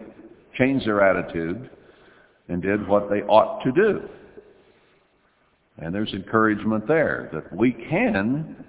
changed 0.54 0.86
their 0.86 1.02
attitude 1.02 1.68
and 2.48 2.62
did 2.62 2.86
what 2.86 3.10
they 3.10 3.22
ought 3.22 3.62
to 3.64 3.72
do. 3.72 4.08
And 5.78 5.94
there's 5.94 6.12
encouragement 6.12 6.88
there 6.88 7.28
that 7.32 7.54
we 7.54 7.72
can, 7.72 8.64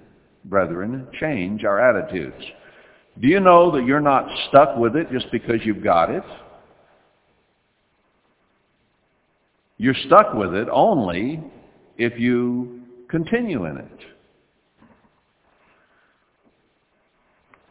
brethren, 0.45 1.07
change 1.19 1.63
our 1.63 1.79
attitudes. 1.79 2.43
Do 3.19 3.27
you 3.27 3.39
know 3.39 3.71
that 3.71 3.85
you're 3.85 3.99
not 3.99 4.25
stuck 4.49 4.77
with 4.77 4.95
it 4.95 5.11
just 5.11 5.31
because 5.31 5.57
you've 5.63 5.83
got 5.83 6.09
it? 6.09 6.23
You're 9.77 9.95
stuck 10.05 10.33
with 10.33 10.53
it 10.53 10.67
only 10.71 11.41
if 11.97 12.19
you 12.19 12.81
continue 13.09 13.65
in 13.65 13.77
it. 13.77 13.99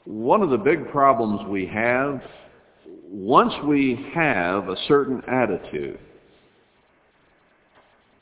One 0.08 0.40
of 0.40 0.48
the 0.48 0.56
big 0.56 0.88
problems 0.90 1.46
we 1.46 1.66
have, 1.66 2.22
once 3.10 3.52
we 3.66 4.10
have 4.14 4.70
a 4.70 4.76
certain 4.86 5.22
attitude, 5.28 5.98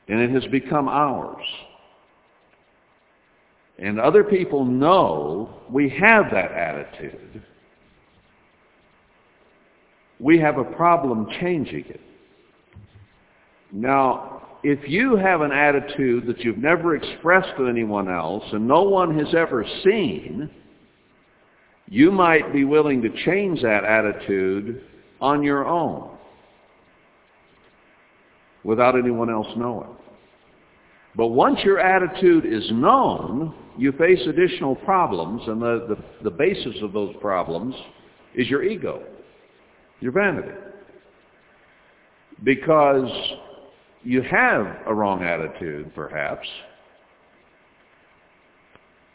and 0.08 0.20
it 0.20 0.30
has 0.30 0.44
become 0.50 0.88
ours, 0.88 1.44
and 3.78 4.00
other 4.00 4.24
people 4.24 4.64
know 4.64 5.60
we 5.70 5.88
have 5.88 6.24
that 6.32 6.50
attitude, 6.50 7.40
we 10.18 10.40
have 10.40 10.58
a 10.58 10.64
problem 10.64 11.28
changing 11.40 11.84
it. 11.88 12.00
Now, 13.70 14.42
if 14.64 14.88
you 14.88 15.14
have 15.14 15.40
an 15.42 15.52
attitude 15.52 16.26
that 16.26 16.40
you've 16.40 16.58
never 16.58 16.96
expressed 16.96 17.56
to 17.58 17.68
anyone 17.68 18.08
else 18.08 18.42
and 18.50 18.66
no 18.66 18.82
one 18.82 19.16
has 19.16 19.32
ever 19.36 19.64
seen, 19.84 20.50
you 21.88 22.10
might 22.10 22.52
be 22.52 22.64
willing 22.64 23.02
to 23.02 23.08
change 23.24 23.62
that 23.62 23.84
attitude 23.84 24.82
on 25.20 25.42
your 25.42 25.64
own 25.66 26.16
without 28.64 28.98
anyone 28.98 29.30
else 29.30 29.46
knowing. 29.56 29.96
But 31.14 31.28
once 31.28 31.58
your 31.64 31.78
attitude 31.78 32.44
is 32.44 32.68
known, 32.72 33.54
you 33.78 33.92
face 33.92 34.20
additional 34.26 34.74
problems, 34.76 35.42
and 35.46 35.62
the, 35.62 35.86
the, 35.88 36.24
the 36.24 36.30
basis 36.30 36.74
of 36.82 36.92
those 36.92 37.14
problems 37.20 37.74
is 38.34 38.48
your 38.48 38.64
ego, 38.64 39.02
your 40.00 40.12
vanity. 40.12 40.52
Because 42.44 43.10
you 44.02 44.20
have 44.22 44.66
a 44.86 44.92
wrong 44.92 45.22
attitude, 45.22 45.94
perhaps, 45.94 46.46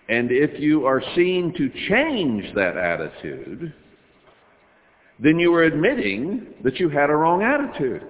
and 0.10 0.32
if 0.32 0.60
you 0.60 0.86
are 0.86 1.02
seen 1.16 1.54
to 1.58 1.70
change 1.90 2.54
that 2.56 2.78
attitude, 2.78 3.74
then 5.20 5.40
you 5.40 5.54
are 5.54 5.64
admitting 5.64 6.54
that 6.64 6.80
you 6.80 6.90
had 6.90 7.10
a 7.10 7.16
wrong 7.16 7.44
attitude. 7.44 8.06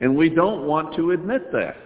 And 0.00 0.16
we 0.16 0.28
don't 0.28 0.66
want 0.66 0.94
to 0.96 1.10
admit 1.10 1.52
that. 1.52 1.76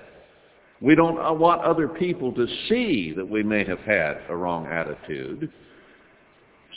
We 0.81 0.95
don't 0.95 1.39
want 1.39 1.62
other 1.62 1.89
people 1.89 2.33
to 2.33 2.47
see 2.68 3.12
that 3.16 3.27
we 3.29 3.43
may 3.43 3.64
have 3.64 3.81
had 3.81 4.18
a 4.29 4.37
wrong 4.37 4.66
attitude. 4.66 5.51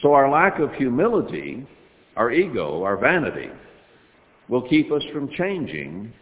So 0.02 0.14
our 0.14 0.30
lack 0.30 0.60
of 0.60 0.74
humility, 0.74 1.68
our 2.16 2.32
ego, 2.32 2.84
our 2.84 2.95
vanity, 2.95 3.50
will 4.47 4.68
keep 4.68 4.91
us 4.91 5.04
from 5.14 5.30
changing 5.32 6.14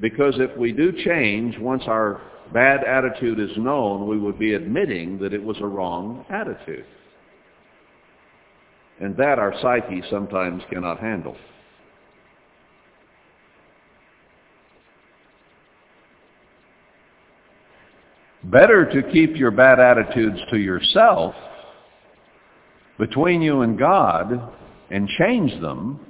because 0.00 0.34
if 0.38 0.56
we 0.56 0.72
do 0.72 0.92
change, 1.04 1.58
once 1.58 1.82
our 1.86 2.20
bad 2.52 2.84
attitude 2.84 3.38
is 3.38 3.56
known, 3.56 4.08
we 4.08 4.18
would 4.18 4.38
be 4.38 4.54
admitting 4.54 5.18
that 5.18 5.32
it 5.32 5.42
was 5.42 5.56
a 5.60 5.66
wrong 5.66 6.24
attitude. 6.30 6.84
And 9.00 9.16
that 9.16 9.38
our 9.38 9.54
psyche 9.60 10.02
sometimes 10.10 10.62
cannot 10.70 10.98
handle. 10.98 11.36
Better 18.44 18.84
to 18.86 19.12
keep 19.12 19.36
your 19.36 19.50
bad 19.50 19.78
attitudes 19.78 20.38
to 20.50 20.58
yourself, 20.58 21.34
between 22.98 23.42
you 23.42 23.60
and 23.60 23.78
God, 23.78 24.52
and 24.90 25.08
change 25.18 25.60
them, 25.60 26.00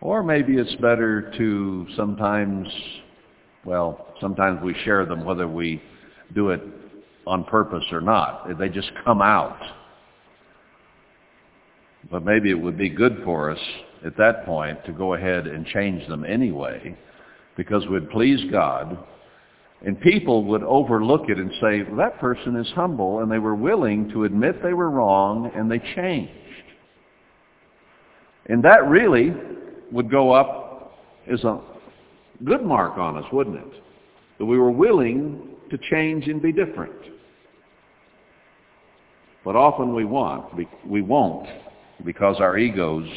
or 0.00 0.22
maybe 0.22 0.56
it's 0.56 0.74
better 0.76 1.32
to 1.36 1.86
sometimes, 1.96 2.68
well, 3.66 4.06
sometimes 4.20 4.62
we 4.62 4.74
share 4.84 5.04
them 5.04 5.24
whether 5.24 5.48
we 5.48 5.82
do 6.34 6.50
it 6.50 6.62
on 7.26 7.44
purpose 7.44 7.84
or 7.90 8.00
not. 8.00 8.58
They 8.58 8.68
just 8.68 8.90
come 9.04 9.20
out. 9.20 9.58
But 12.10 12.24
maybe 12.24 12.50
it 12.50 12.60
would 12.60 12.78
be 12.78 12.88
good 12.88 13.22
for 13.24 13.50
us 13.50 13.58
at 14.04 14.16
that 14.18 14.46
point 14.46 14.84
to 14.86 14.92
go 14.92 15.14
ahead 15.14 15.46
and 15.46 15.66
change 15.66 16.06
them 16.08 16.24
anyway 16.24 16.96
because 17.56 17.86
we'd 17.88 18.08
please 18.10 18.40
God 18.52 18.96
and 19.84 20.00
people 20.00 20.44
would 20.44 20.62
overlook 20.62 21.28
it 21.28 21.38
and 21.38 21.50
say, 21.60 21.82
well, 21.82 21.96
that 21.96 22.18
person 22.18 22.56
is 22.56 22.66
humble, 22.74 23.20
and 23.20 23.30
they 23.30 23.38
were 23.38 23.54
willing 23.54 24.08
to 24.10 24.24
admit 24.24 24.62
they 24.62 24.72
were 24.72 24.90
wrong, 24.90 25.50
and 25.54 25.70
they 25.70 25.78
changed. 25.94 26.32
And 28.46 28.64
that 28.64 28.88
really 28.88 29.34
would 29.92 30.10
go 30.10 30.32
up 30.32 30.92
as 31.30 31.44
a 31.44 31.60
good 32.44 32.62
mark 32.62 32.98
on 32.98 33.16
us, 33.16 33.24
wouldn't 33.32 33.56
it? 33.56 33.82
That 34.38 34.44
we 34.44 34.58
were 34.58 34.70
willing 34.70 35.48
to 35.70 35.78
change 35.90 36.26
and 36.26 36.40
be 36.40 36.52
different. 36.52 36.92
But 39.44 39.56
often 39.56 39.94
we 39.94 40.04
want, 40.04 40.54
we 40.86 41.02
won't, 41.02 41.48
because 42.04 42.36
our 42.40 42.58
egos 42.58 43.08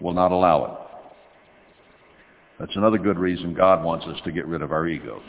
will 0.00 0.12
not 0.12 0.32
allow 0.32 0.64
it. 0.64 0.72
That's 2.58 2.76
another 2.76 2.98
good 2.98 3.18
reason 3.18 3.54
God 3.54 3.82
wants 3.82 4.06
us 4.06 4.18
to 4.24 4.32
get 4.32 4.46
rid 4.46 4.60
of 4.60 4.70
our 4.70 4.86
egos 4.86 5.22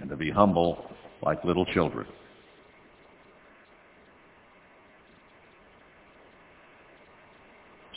and 0.00 0.08
to 0.08 0.16
be 0.16 0.30
humble 0.30 0.90
like 1.22 1.44
little 1.44 1.66
children. 1.66 2.06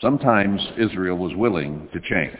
Sometimes 0.01 0.61
Israel 0.77 1.17
was 1.17 1.33
willing 1.33 1.87
to 1.93 2.01
change. 2.01 2.37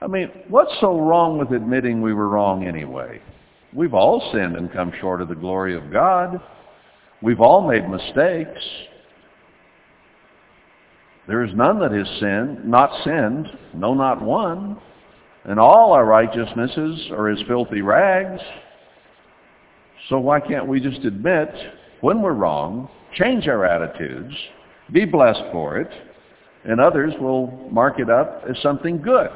I 0.00 0.06
mean, 0.06 0.30
what's 0.48 0.72
so 0.80 0.98
wrong 1.00 1.38
with 1.38 1.52
admitting 1.52 2.02
we 2.02 2.14
were 2.14 2.28
wrong 2.28 2.66
anyway? 2.66 3.20
We've 3.72 3.94
all 3.94 4.30
sinned 4.32 4.56
and 4.56 4.72
come 4.72 4.92
short 5.00 5.20
of 5.20 5.28
the 5.28 5.34
glory 5.34 5.76
of 5.76 5.92
God. 5.92 6.40
We've 7.22 7.40
all 7.40 7.66
made 7.66 7.88
mistakes. 7.88 8.60
There 11.26 11.42
is 11.42 11.54
none 11.54 11.80
that 11.80 11.92
has 11.92 12.06
sinned, 12.20 12.64
not 12.64 12.90
sinned, 13.04 13.48
no, 13.74 13.94
not 13.94 14.22
one 14.22 14.78
and 15.46 15.60
all 15.60 15.92
our 15.92 16.04
righteousnesses 16.04 17.08
are 17.12 17.28
as 17.28 17.38
filthy 17.46 17.80
rags. 17.80 18.42
So 20.08 20.18
why 20.18 20.40
can't 20.40 20.66
we 20.66 20.80
just 20.80 21.04
admit 21.04 21.48
when 22.00 22.20
we're 22.20 22.32
wrong, 22.32 22.88
change 23.14 23.46
our 23.46 23.64
attitudes, 23.64 24.34
be 24.92 25.04
blessed 25.04 25.42
for 25.52 25.78
it, 25.78 25.90
and 26.64 26.80
others 26.80 27.14
will 27.20 27.46
mark 27.70 28.00
it 28.00 28.10
up 28.10 28.42
as 28.48 28.60
something 28.60 29.00
good. 29.00 29.30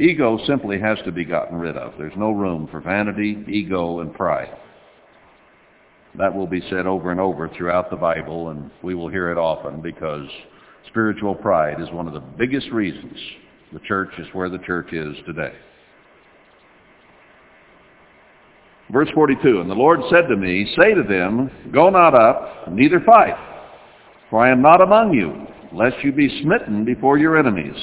Ego 0.00 0.38
simply 0.46 0.78
has 0.78 0.98
to 1.04 1.12
be 1.12 1.24
gotten 1.24 1.58
rid 1.58 1.76
of. 1.76 1.94
There's 1.98 2.16
no 2.16 2.30
room 2.30 2.68
for 2.70 2.80
vanity, 2.80 3.44
ego, 3.48 4.00
and 4.00 4.14
pride. 4.14 4.56
That 6.16 6.34
will 6.34 6.46
be 6.46 6.62
said 6.70 6.86
over 6.86 7.10
and 7.10 7.20
over 7.20 7.48
throughout 7.48 7.90
the 7.90 7.96
Bible, 7.96 8.50
and 8.50 8.70
we 8.82 8.94
will 8.94 9.08
hear 9.08 9.30
it 9.30 9.38
often 9.38 9.80
because 9.80 10.26
spiritual 10.88 11.34
pride 11.34 11.80
is 11.80 11.90
one 11.90 12.06
of 12.06 12.14
the 12.14 12.20
biggest 12.20 12.70
reasons 12.70 13.18
the 13.72 13.80
church 13.80 14.10
is 14.18 14.26
where 14.32 14.48
the 14.48 14.58
church 14.58 14.92
is 14.92 15.16
today. 15.26 15.52
Verse 18.90 19.08
42, 19.14 19.60
And 19.60 19.68
the 19.68 19.74
Lord 19.74 20.00
said 20.10 20.28
to 20.28 20.36
me, 20.36 20.72
Say 20.78 20.94
to 20.94 21.02
them, 21.02 21.50
Go 21.72 21.90
not 21.90 22.14
up, 22.14 22.70
neither 22.70 23.00
fight, 23.00 23.36
for 24.30 24.42
I 24.42 24.50
am 24.50 24.62
not 24.62 24.80
among 24.80 25.12
you, 25.12 25.46
lest 25.76 26.02
you 26.02 26.12
be 26.12 26.40
smitten 26.42 26.84
before 26.84 27.18
your 27.18 27.36
enemies. 27.36 27.76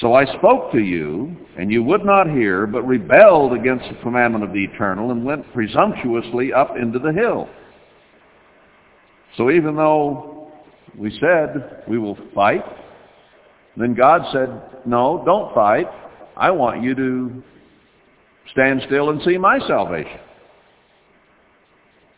So 0.00 0.14
I 0.14 0.24
spoke 0.36 0.72
to 0.72 0.80
you, 0.80 1.36
and 1.56 1.70
you 1.70 1.82
would 1.84 2.04
not 2.04 2.28
hear, 2.28 2.66
but 2.66 2.82
rebelled 2.82 3.52
against 3.52 3.88
the 3.88 3.94
commandment 4.02 4.42
of 4.42 4.52
the 4.52 4.64
Eternal, 4.64 5.12
and 5.12 5.24
went 5.24 5.52
presumptuously 5.52 6.52
up 6.52 6.76
into 6.76 6.98
the 6.98 7.12
hill. 7.12 7.48
So 9.36 9.50
even 9.50 9.76
though 9.76 10.52
we 10.98 11.16
said 11.20 11.84
we 11.88 11.98
will 11.98 12.18
fight, 12.34 12.64
then 13.76 13.94
God 13.94 14.22
said, 14.32 14.50
no, 14.84 15.22
don't 15.24 15.54
fight. 15.54 15.86
I 16.36 16.50
want 16.50 16.82
you 16.82 16.94
to 16.94 17.42
stand 18.50 18.82
still 18.86 19.10
and 19.10 19.22
see 19.22 19.38
my 19.38 19.58
salvation. 19.66 20.18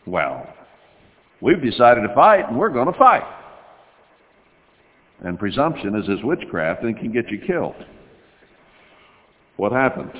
Well, 0.05 0.47
we've 1.41 1.61
decided 1.61 2.01
to 2.07 2.13
fight, 2.15 2.47
and 2.47 2.57
we're 2.57 2.69
going 2.69 2.91
to 2.91 2.97
fight. 2.97 3.23
And 5.23 5.39
presumption 5.39 5.95
is 5.95 6.09
as 6.09 6.23
witchcraft 6.23 6.83
and 6.83 6.97
can 6.97 7.11
get 7.11 7.29
you 7.29 7.39
killed. 7.39 7.75
What 9.57 9.71
happened? 9.71 10.11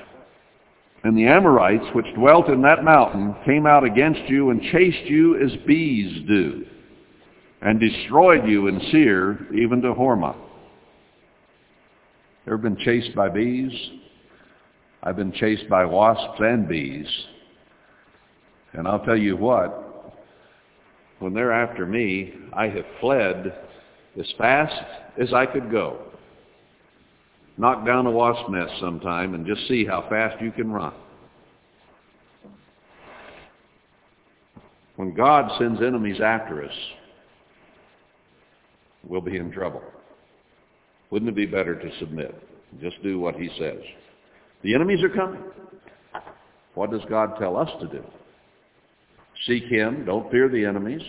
And 1.04 1.16
the 1.16 1.28
Amorites, 1.28 1.86
which 1.94 2.14
dwelt 2.16 2.50
in 2.50 2.62
that 2.64 2.84
mountain, 2.84 3.36
came 3.46 3.68
out 3.68 3.84
against 3.84 4.28
you 4.28 4.50
and 4.50 4.62
chased 4.62 5.06
you 5.06 5.40
as 5.40 5.56
bees 5.68 6.28
do, 6.28 6.66
and 7.62 7.80
destroyed 7.80 8.48
you 8.48 8.68
in 8.68 8.82
Seir, 8.92 9.48
even 9.54 9.82
to 9.84 9.94
Hormah. 9.94 10.36
Ever 12.48 12.58
been 12.58 12.78
chased 12.78 13.14
by 13.16 13.30
bees? 13.30 13.72
I've 15.04 15.16
been 15.16 15.32
chased 15.32 15.70
by 15.70 15.86
wasps 15.86 16.40
and 16.40 16.68
bees. 16.68 17.08
And 18.74 18.88
I'll 18.88 19.06
tell 19.06 19.18
you 19.18 19.38
what, 19.38 20.16
when 21.20 21.34
they're 21.34 21.54
after 21.54 21.86
me, 21.86 22.34
I 22.54 22.68
have 22.70 22.86
fled 23.00 23.54
as 24.20 24.26
fast 24.38 24.74
as 25.20 25.34
I 25.34 25.46
could 25.46 25.72
go. 25.72 26.00
Knock 27.58 27.86
down 27.86 28.06
a 28.06 28.12
wasp 28.12 28.50
nest 28.50 28.74
sometime 28.80 29.34
and 29.34 29.46
just 29.46 29.68
see 29.68 29.86
how 29.86 30.08
fast 30.10 30.42
you 30.42 30.52
can 30.52 30.72
run. 30.72 30.94
When 34.96 35.14
God 35.14 35.52
sends 35.60 35.82
enemies 35.82 36.20
after 36.22 36.64
us, 36.64 36.74
we'll 39.08 39.22
be 39.22 39.38
in 39.38 39.52
trouble. 39.52 39.82
Wouldn't 41.12 41.30
it 41.30 41.36
be 41.36 41.46
better 41.46 41.76
to 41.76 42.00
submit? 42.00 42.36
Just 42.82 43.02
do 43.02 43.20
what 43.20 43.36
he 43.36 43.50
says. 43.60 43.80
The 44.64 44.74
enemies 44.76 45.04
are 45.04 45.10
coming. 45.10 45.42
What 46.74 46.92
does 46.92 47.02
God 47.10 47.38
tell 47.40 47.58
us 47.58 47.70
to 47.80 47.88
do? 47.88 48.04
Seek 49.46 49.64
him. 49.66 50.06
Don't 50.06 50.30
fear 50.32 50.50
the 50.50 50.66
enemies. 50.66 51.02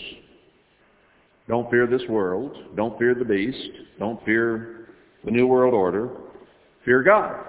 Don't 1.48 1.70
fear 1.70 1.86
this 1.86 2.02
world. 2.08 2.56
Don't 2.76 2.98
fear 2.98 3.14
the 3.14 3.24
beast. 3.24 3.58
Don't 3.98 4.22
fear 4.24 4.88
the 5.24 5.30
New 5.30 5.46
World 5.46 5.74
Order. 5.74 6.10
Fear 6.84 7.02
God. 7.02 7.44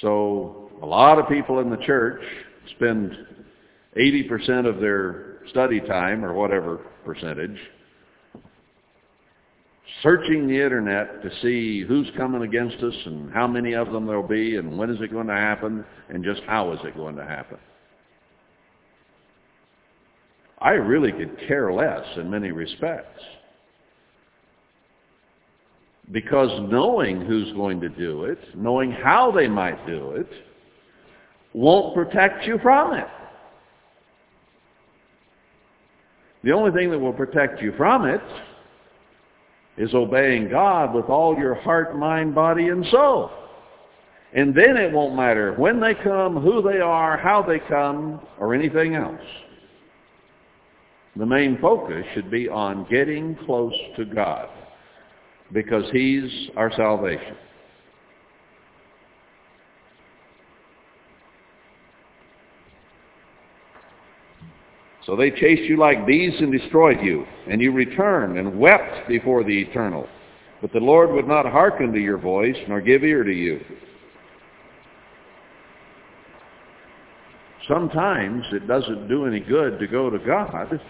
So 0.00 0.70
a 0.82 0.86
lot 0.86 1.18
of 1.18 1.28
people 1.28 1.60
in 1.60 1.70
the 1.70 1.76
church 1.76 2.22
spend 2.76 3.12
80% 3.96 4.66
of 4.66 4.80
their 4.80 5.38
study 5.50 5.80
time, 5.80 6.24
or 6.24 6.32
whatever 6.32 6.78
percentage, 7.04 7.58
searching 10.02 10.46
the 10.46 10.54
internet 10.54 11.22
to 11.22 11.30
see 11.42 11.82
who's 11.82 12.10
coming 12.16 12.42
against 12.42 12.82
us 12.82 12.94
and 13.04 13.32
how 13.32 13.46
many 13.46 13.74
of 13.74 13.92
them 13.92 14.06
there'll 14.06 14.26
be 14.26 14.56
and 14.56 14.78
when 14.78 14.90
is 14.90 15.00
it 15.00 15.12
going 15.12 15.26
to 15.26 15.34
happen 15.34 15.84
and 16.08 16.24
just 16.24 16.40
how 16.46 16.72
is 16.72 16.78
it 16.84 16.96
going 16.96 17.16
to 17.16 17.24
happen. 17.24 17.58
I 20.62 20.72
really 20.72 21.10
could 21.10 21.36
care 21.48 21.72
less 21.72 22.04
in 22.16 22.30
many 22.30 22.52
respects. 22.52 23.20
Because 26.12 26.50
knowing 26.70 27.20
who's 27.24 27.52
going 27.54 27.80
to 27.80 27.88
do 27.88 28.24
it, 28.24 28.38
knowing 28.54 28.92
how 28.92 29.32
they 29.32 29.48
might 29.48 29.84
do 29.86 30.12
it, 30.12 30.28
won't 31.52 31.94
protect 31.94 32.46
you 32.46 32.58
from 32.62 32.94
it. 32.94 33.08
The 36.44 36.52
only 36.52 36.70
thing 36.70 36.90
that 36.90 36.98
will 36.98 37.12
protect 37.12 37.60
you 37.60 37.72
from 37.76 38.04
it 38.06 38.20
is 39.76 39.94
obeying 39.94 40.48
God 40.48 40.94
with 40.94 41.06
all 41.06 41.36
your 41.36 41.54
heart, 41.54 41.96
mind, 41.96 42.34
body, 42.34 42.68
and 42.68 42.84
soul. 42.86 43.30
And 44.34 44.54
then 44.54 44.76
it 44.76 44.92
won't 44.92 45.16
matter 45.16 45.54
when 45.54 45.80
they 45.80 45.94
come, 45.94 46.40
who 46.40 46.62
they 46.62 46.78
are, 46.78 47.16
how 47.16 47.42
they 47.42 47.58
come, 47.58 48.20
or 48.38 48.54
anything 48.54 48.94
else. 48.94 49.20
The 51.16 51.26
main 51.26 51.58
focus 51.60 52.04
should 52.14 52.30
be 52.30 52.48
on 52.48 52.86
getting 52.90 53.36
close 53.44 53.74
to 53.96 54.04
God 54.04 54.48
because 55.52 55.84
he's 55.92 56.48
our 56.56 56.72
salvation. 56.74 57.36
So 65.04 65.16
they 65.16 65.30
chased 65.30 65.68
you 65.68 65.76
like 65.76 66.06
bees 66.06 66.32
and 66.38 66.52
destroyed 66.52 67.00
you, 67.02 67.26
and 67.48 67.60
you 67.60 67.72
returned 67.72 68.38
and 68.38 68.58
wept 68.58 69.08
before 69.08 69.42
the 69.42 69.60
eternal. 69.60 70.06
But 70.60 70.72
the 70.72 70.78
Lord 70.78 71.10
would 71.10 71.26
not 71.26 71.44
hearken 71.44 71.92
to 71.92 71.98
your 71.98 72.18
voice, 72.18 72.56
nor 72.68 72.80
give 72.80 73.02
ear 73.02 73.24
to 73.24 73.32
you. 73.32 73.60
Sometimes 77.68 78.44
it 78.52 78.66
doesn't 78.66 79.08
do 79.08 79.26
any 79.26 79.40
good 79.40 79.78
to 79.78 79.86
go 79.86 80.10
to 80.10 80.18
God 80.18 80.80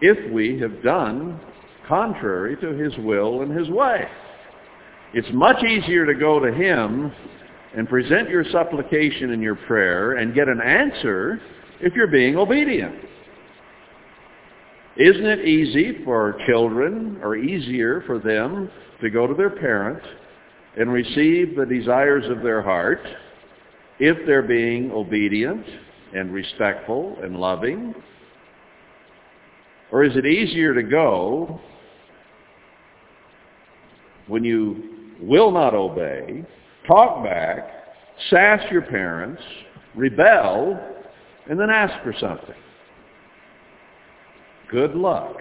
if 0.00 0.32
we 0.32 0.58
have 0.60 0.82
done 0.82 1.40
contrary 1.88 2.56
to 2.56 2.68
his 2.68 2.92
will 2.98 3.42
and 3.42 3.56
his 3.56 3.68
way. 3.68 4.06
It's 5.14 5.28
much 5.32 5.62
easier 5.64 6.06
to 6.06 6.14
go 6.14 6.38
to 6.38 6.52
him 6.52 7.12
and 7.76 7.88
present 7.88 8.28
your 8.28 8.44
supplication 8.50 9.32
and 9.32 9.42
your 9.42 9.56
prayer 9.56 10.18
and 10.18 10.34
get 10.34 10.48
an 10.48 10.60
answer 10.60 11.40
if 11.80 11.94
you're 11.94 12.06
being 12.06 12.36
obedient. 12.36 12.94
Isn't 14.96 15.26
it 15.26 15.46
easy 15.46 16.02
for 16.04 16.38
children, 16.46 17.18
or 17.22 17.36
easier 17.36 18.02
for 18.06 18.18
them, 18.18 18.70
to 19.02 19.10
go 19.10 19.26
to 19.26 19.34
their 19.34 19.50
parents 19.50 20.06
and 20.78 20.90
receive 20.90 21.54
the 21.54 21.66
desires 21.66 22.24
of 22.30 22.42
their 22.42 22.62
heart 22.62 23.00
if 23.98 24.26
they're 24.26 24.42
being 24.42 24.90
obedient 24.90 25.64
and 26.14 26.32
respectful 26.32 27.16
and 27.22 27.36
loving? 27.36 27.94
Or 29.92 30.04
is 30.04 30.16
it 30.16 30.26
easier 30.26 30.74
to 30.74 30.82
go 30.82 31.60
when 34.26 34.44
you 34.44 35.14
will 35.20 35.50
not 35.50 35.74
obey, 35.74 36.44
talk 36.86 37.24
back, 37.24 37.68
sass 38.30 38.60
your 38.70 38.82
parents, 38.82 39.42
rebel, 39.94 40.78
and 41.48 41.58
then 41.58 41.70
ask 41.70 42.02
for 42.02 42.14
something. 42.18 42.54
Good 44.70 44.94
luck. 44.94 45.36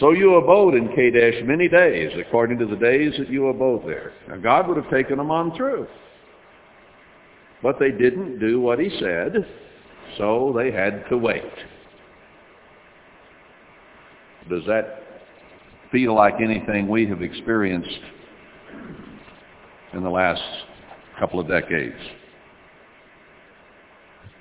So 0.00 0.10
you 0.12 0.34
abode 0.36 0.74
in 0.74 0.88
Kadesh 0.88 1.42
many 1.44 1.68
days, 1.68 2.10
according 2.18 2.58
to 2.58 2.66
the 2.66 2.76
days 2.76 3.14
that 3.18 3.30
you 3.30 3.48
abode 3.48 3.86
there. 3.86 4.12
Now 4.28 4.36
God 4.36 4.68
would 4.68 4.76
have 4.76 4.90
taken 4.90 5.18
them 5.18 5.30
on 5.30 5.56
through. 5.56 5.86
But 7.62 7.78
they 7.78 7.90
didn't 7.90 8.40
do 8.40 8.60
what 8.60 8.78
he 8.78 8.90
said, 8.98 9.46
so 10.18 10.52
they 10.56 10.70
had 10.70 11.08
to 11.08 11.16
wait. 11.16 11.42
Does 14.50 14.64
that 14.66 15.04
feel 15.94 16.14
like 16.14 16.34
anything 16.40 16.88
we 16.88 17.06
have 17.06 17.22
experienced 17.22 18.00
in 19.92 20.02
the 20.02 20.10
last 20.10 20.42
couple 21.20 21.38
of 21.38 21.48
decades. 21.48 21.94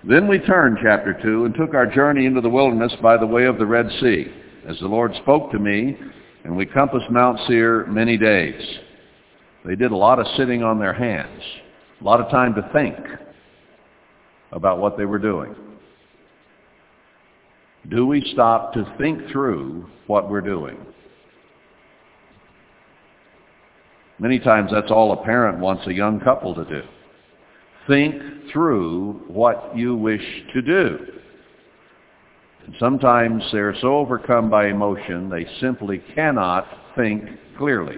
Then 0.03 0.27
we 0.27 0.39
turned, 0.39 0.79
chapter 0.81 1.17
2, 1.21 1.45
and 1.45 1.53
took 1.55 1.75
our 1.75 1.85
journey 1.85 2.25
into 2.25 2.41
the 2.41 2.49
wilderness 2.49 2.93
by 3.01 3.17
the 3.17 3.27
way 3.27 3.45
of 3.45 3.59
the 3.59 3.65
Red 3.65 3.87
Sea, 4.01 4.33
as 4.67 4.79
the 4.79 4.87
Lord 4.87 5.13
spoke 5.21 5.51
to 5.51 5.59
me, 5.59 5.97
and 6.43 6.55
we 6.55 6.65
compassed 6.65 7.09
Mount 7.09 7.39
Seir 7.47 7.85
many 7.87 8.17
days. 8.17 8.61
They 9.65 9.75
did 9.75 9.91
a 9.91 9.95
lot 9.95 10.19
of 10.19 10.27
sitting 10.37 10.63
on 10.63 10.79
their 10.79 10.93
hands, 10.93 11.41
a 11.99 12.03
lot 12.03 12.19
of 12.19 12.29
time 12.29 12.53
to 12.55 12.69
think 12.73 12.97
about 14.51 14.79
what 14.79 14.97
they 14.97 15.05
were 15.05 15.19
doing. 15.19 15.55
Do 17.89 18.05
we 18.05 18.21
stop 18.33 18.73
to 18.73 18.93
think 18.97 19.29
through 19.29 19.89
what 20.07 20.29
we're 20.29 20.41
doing? 20.41 20.77
Many 24.19 24.39
times 24.39 24.71
that's 24.71 24.91
all 24.91 25.11
a 25.11 25.23
parent 25.23 25.59
wants 25.59 25.85
a 25.87 25.93
young 25.93 26.19
couple 26.19 26.55
to 26.55 26.63
do. 26.65 26.81
Think 27.87 28.51
through 28.51 29.23
what 29.27 29.75
you 29.75 29.95
wish 29.95 30.23
to 30.53 30.61
do. 30.61 30.99
And 32.65 32.75
sometimes 32.79 33.43
they're 33.51 33.75
so 33.81 33.97
overcome 33.97 34.49
by 34.49 34.67
emotion 34.67 35.29
they 35.29 35.45
simply 35.59 36.01
cannot 36.15 36.67
think 36.95 37.29
clearly. 37.57 37.97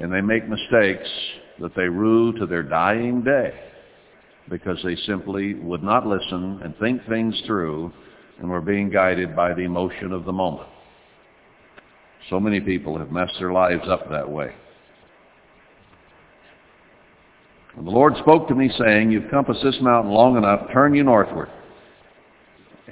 And 0.00 0.12
they 0.12 0.20
make 0.20 0.48
mistakes 0.48 1.08
that 1.60 1.74
they 1.76 1.88
rue 1.88 2.32
to 2.38 2.46
their 2.46 2.62
dying 2.62 3.22
day 3.22 3.52
because 4.48 4.78
they 4.84 4.96
simply 5.06 5.54
would 5.54 5.82
not 5.82 6.06
listen 6.06 6.60
and 6.62 6.76
think 6.78 7.06
things 7.06 7.40
through 7.46 7.92
and 8.38 8.50
were 8.50 8.60
being 8.60 8.90
guided 8.90 9.36
by 9.36 9.54
the 9.54 9.62
emotion 9.62 10.12
of 10.12 10.24
the 10.24 10.32
moment. 10.32 10.68
So 12.30 12.40
many 12.40 12.60
people 12.60 12.98
have 12.98 13.12
messed 13.12 13.34
their 13.38 13.52
lives 13.52 13.88
up 13.88 14.10
that 14.10 14.28
way. 14.28 14.54
And 17.76 17.86
the 17.86 17.90
Lord 17.90 18.14
spoke 18.18 18.48
to 18.48 18.54
me, 18.54 18.70
saying, 18.78 19.10
You've 19.10 19.30
compassed 19.30 19.62
this 19.62 19.76
mountain 19.80 20.12
long 20.12 20.36
enough, 20.36 20.68
turn 20.72 20.94
you 20.94 21.02
northward, 21.02 21.48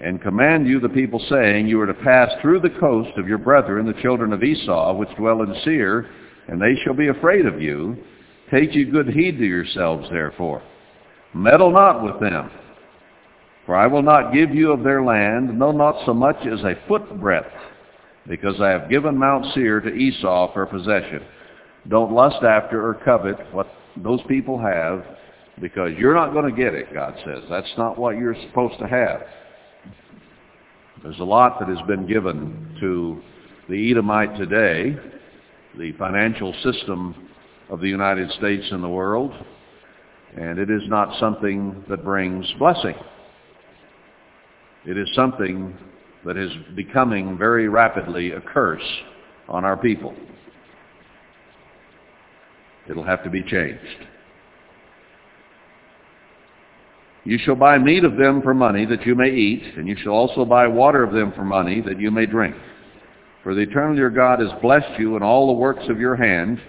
and 0.00 0.22
command 0.22 0.66
you 0.66 0.80
the 0.80 0.88
people, 0.88 1.24
saying, 1.28 1.66
You 1.66 1.80
are 1.80 1.86
to 1.86 1.94
pass 1.94 2.30
through 2.40 2.60
the 2.60 2.78
coast 2.80 3.16
of 3.18 3.28
your 3.28 3.38
brethren, 3.38 3.86
the 3.86 4.00
children 4.00 4.32
of 4.32 4.42
Esau, 4.42 4.94
which 4.94 5.14
dwell 5.16 5.42
in 5.42 5.54
Seir, 5.64 6.08
and 6.48 6.60
they 6.60 6.74
shall 6.82 6.94
be 6.94 7.08
afraid 7.08 7.46
of 7.46 7.60
you. 7.60 7.96
Take 8.50 8.74
you 8.74 8.90
good 8.90 9.08
heed 9.08 9.38
to 9.38 9.44
yourselves, 9.44 10.08
therefore. 10.10 10.62
Meddle 11.34 11.70
not 11.70 12.02
with 12.02 12.20
them, 12.20 12.50
for 13.64 13.76
I 13.76 13.86
will 13.86 14.02
not 14.02 14.32
give 14.32 14.54
you 14.54 14.72
of 14.72 14.82
their 14.82 15.02
land, 15.02 15.58
no, 15.58 15.72
not 15.72 16.04
so 16.04 16.12
much 16.12 16.36
as 16.46 16.60
a 16.60 16.74
foot 16.88 17.20
breadth, 17.20 17.52
because 18.28 18.60
I 18.60 18.68
have 18.68 18.90
given 18.90 19.16
Mount 19.16 19.46
Seir 19.54 19.80
to 19.80 19.94
Esau 19.94 20.52
for 20.52 20.66
possession. 20.66 21.22
Don't 21.88 22.12
lust 22.12 22.44
after 22.44 22.86
or 22.86 22.94
covet 22.94 23.36
what 23.52 23.68
those 23.96 24.20
people 24.28 24.58
have 24.58 25.04
because 25.60 25.90
you're 25.98 26.14
not 26.14 26.32
going 26.32 26.48
to 26.48 26.56
get 26.56 26.74
it, 26.74 26.92
God 26.92 27.14
says. 27.24 27.44
That's 27.48 27.72
not 27.76 27.98
what 27.98 28.16
you're 28.16 28.36
supposed 28.48 28.78
to 28.78 28.86
have. 28.86 29.22
There's 31.02 31.18
a 31.18 31.24
lot 31.24 31.58
that 31.58 31.68
has 31.68 31.84
been 31.88 32.06
given 32.06 32.76
to 32.78 33.20
the 33.68 33.90
Edomite 33.90 34.36
today, 34.36 34.96
the 35.76 35.90
financial 35.92 36.54
system 36.62 37.28
of 37.70 37.80
the 37.80 37.88
United 37.88 38.30
States 38.32 38.64
and 38.70 38.84
the 38.84 38.88
world, 38.88 39.32
and 40.36 40.60
it 40.60 40.70
is 40.70 40.82
not 40.86 41.18
something 41.18 41.84
that 41.88 42.04
brings 42.04 42.46
blessing. 42.56 42.94
It 44.86 44.96
is 44.96 45.08
something 45.16 45.76
that 46.24 46.36
is 46.36 46.52
becoming 46.76 47.36
very 47.36 47.68
rapidly 47.68 48.30
a 48.30 48.40
curse 48.40 48.86
on 49.48 49.64
our 49.64 49.76
people. 49.76 50.14
It'll 52.88 53.02
have 53.02 53.24
to 53.24 53.30
be 53.30 53.42
changed. 53.42 54.06
You 57.24 57.38
shall 57.38 57.54
buy 57.54 57.78
meat 57.78 58.04
of 58.04 58.16
them 58.16 58.42
for 58.42 58.54
money 58.54 58.84
that 58.86 59.06
you 59.06 59.14
may 59.14 59.30
eat, 59.30 59.62
and 59.76 59.86
you 59.86 59.96
shall 60.02 60.12
also 60.12 60.44
buy 60.44 60.66
water 60.66 61.02
of 61.02 61.12
them 61.12 61.32
for 61.32 61.44
money 61.44 61.80
that 61.80 62.00
you 62.00 62.10
may 62.10 62.26
drink. 62.26 62.54
For 63.42 63.54
the 63.54 63.62
eternal 63.62 63.96
your 63.96 64.10
God 64.10 64.40
has 64.40 64.50
blessed 64.60 64.98
you 64.98 65.16
in 65.16 65.22
all 65.22 65.46
the 65.46 65.60
works 65.60 65.84
of 65.88 66.00
your 66.00 66.16
hand. 66.16 66.60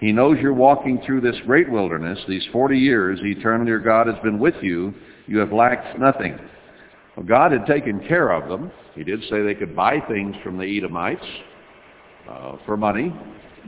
He 0.00 0.12
knows 0.12 0.38
you're 0.40 0.52
walking 0.52 1.00
through 1.04 1.22
this 1.22 1.36
great 1.46 1.70
wilderness. 1.70 2.18
These 2.28 2.46
40 2.52 2.78
years, 2.78 3.18
the 3.20 3.32
eternal 3.32 3.66
your 3.66 3.80
God 3.80 4.06
has 4.06 4.16
been 4.22 4.38
with 4.38 4.54
you. 4.62 4.94
You 5.26 5.38
have 5.38 5.52
lacked 5.52 5.98
nothing. 5.98 6.38
Well, 7.16 7.26
God 7.26 7.52
had 7.52 7.66
taken 7.66 8.06
care 8.06 8.30
of 8.30 8.48
them. 8.48 8.70
He 8.94 9.04
did 9.04 9.22
say 9.30 9.42
they 9.42 9.54
could 9.54 9.74
buy 9.74 10.00
things 10.08 10.36
from 10.44 10.58
the 10.58 10.78
Edomites 10.78 11.24
uh, 12.28 12.56
for 12.64 12.76
money 12.76 13.12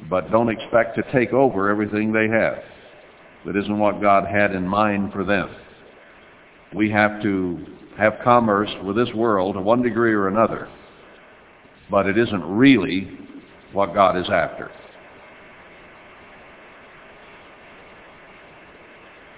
but 0.08 0.30
don't 0.30 0.48
expect 0.48 0.96
to 0.96 1.12
take 1.12 1.32
over 1.32 1.68
everything 1.68 2.12
they 2.12 2.28
have. 2.28 2.58
That 3.46 3.56
isn't 3.56 3.78
what 3.78 4.00
God 4.00 4.26
had 4.26 4.54
in 4.54 4.66
mind 4.66 5.12
for 5.12 5.24
them. 5.24 5.50
We 6.74 6.90
have 6.90 7.22
to 7.22 7.64
have 7.96 8.18
commerce 8.22 8.70
with 8.84 8.96
this 8.96 9.12
world 9.14 9.54
to 9.54 9.60
one 9.60 9.82
degree 9.82 10.12
or 10.12 10.28
another, 10.28 10.68
but 11.90 12.06
it 12.06 12.18
isn't 12.18 12.44
really 12.44 13.18
what 13.72 13.94
God 13.94 14.16
is 14.16 14.28
after. 14.30 14.70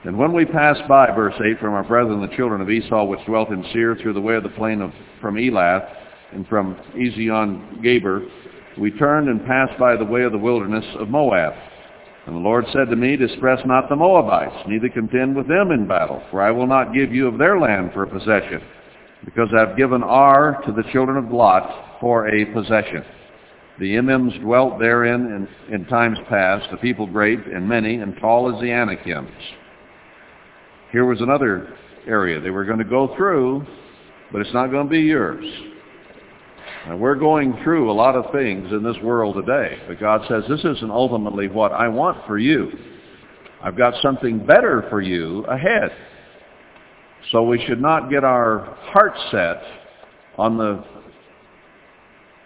And 0.04 0.16
when 0.16 0.32
we 0.32 0.46
passed 0.46 0.88
by, 0.88 1.14
verse 1.14 1.34
8, 1.44 1.58
from 1.60 1.74
our 1.74 1.84
brethren 1.84 2.20
the 2.22 2.34
children 2.34 2.62
of 2.62 2.70
Esau, 2.70 3.04
which 3.04 3.24
dwelt 3.26 3.50
in 3.50 3.62
Seir, 3.72 3.96
through 3.96 4.14
the 4.14 4.20
way 4.20 4.34
of 4.34 4.42
the 4.42 4.48
plain 4.50 4.80
of 4.80 4.92
from 5.20 5.34
Elath, 5.34 5.86
and 6.32 6.46
from 6.48 6.74
Ezion 6.94 7.82
Geber, 7.82 8.22
we 8.78 8.90
turned 8.92 9.28
and 9.28 9.44
passed 9.44 9.78
by 9.78 9.96
the 9.96 10.04
way 10.04 10.22
of 10.22 10.32
the 10.32 10.38
wilderness 10.38 10.84
of 10.98 11.08
Moab. 11.08 11.52
And 12.30 12.38
the 12.38 12.48
Lord 12.48 12.64
said 12.72 12.88
to 12.90 12.94
me, 12.94 13.16
Distress 13.16 13.58
not 13.66 13.88
the 13.88 13.96
Moabites, 13.96 14.68
neither 14.68 14.88
contend 14.88 15.34
with 15.34 15.48
them 15.48 15.72
in 15.72 15.88
battle, 15.88 16.22
for 16.30 16.40
I 16.40 16.52
will 16.52 16.68
not 16.68 16.94
give 16.94 17.12
you 17.12 17.26
of 17.26 17.38
their 17.38 17.58
land 17.58 17.90
for 17.92 18.04
a 18.04 18.06
possession, 18.06 18.62
because 19.24 19.48
I 19.52 19.66
have 19.66 19.76
given 19.76 20.04
Ar 20.04 20.62
to 20.64 20.70
the 20.70 20.84
children 20.92 21.16
of 21.16 21.32
Lot 21.32 21.98
for 22.00 22.28
a 22.28 22.44
possession. 22.52 23.02
The 23.80 23.96
Emims 23.96 24.40
dwelt 24.42 24.78
therein 24.78 25.48
in, 25.68 25.74
in 25.74 25.86
times 25.86 26.18
past, 26.28 26.68
a 26.70 26.76
people 26.76 27.08
great 27.08 27.44
and 27.46 27.68
many 27.68 27.96
and 27.96 28.16
tall 28.20 28.54
as 28.54 28.60
the 28.60 28.70
Anakims. 28.70 29.28
Here 30.92 31.06
was 31.06 31.20
another 31.20 31.76
area 32.06 32.38
they 32.38 32.50
were 32.50 32.64
going 32.64 32.78
to 32.78 32.84
go 32.84 33.12
through, 33.16 33.66
but 34.30 34.40
it's 34.40 34.54
not 34.54 34.70
going 34.70 34.86
to 34.86 34.90
be 34.90 35.00
yours. 35.00 35.44
Now, 36.86 36.96
we're 36.96 37.14
going 37.14 37.58
through 37.62 37.90
a 37.90 37.92
lot 37.92 38.16
of 38.16 38.32
things 38.32 38.72
in 38.72 38.82
this 38.82 38.96
world 39.02 39.36
today, 39.36 39.78
but 39.86 40.00
God 40.00 40.22
says 40.28 40.44
this 40.48 40.64
isn't 40.64 40.90
ultimately 40.90 41.46
what 41.46 41.72
I 41.72 41.88
want 41.88 42.26
for 42.26 42.38
you. 42.38 42.70
I've 43.62 43.76
got 43.76 44.00
something 44.00 44.44
better 44.46 44.86
for 44.88 45.02
you 45.02 45.44
ahead. 45.44 45.90
So 47.32 47.42
we 47.42 47.62
should 47.66 47.82
not 47.82 48.08
get 48.08 48.24
our 48.24 48.76
heart 48.92 49.12
set 49.30 49.62
on 50.38 50.56
the 50.56 50.82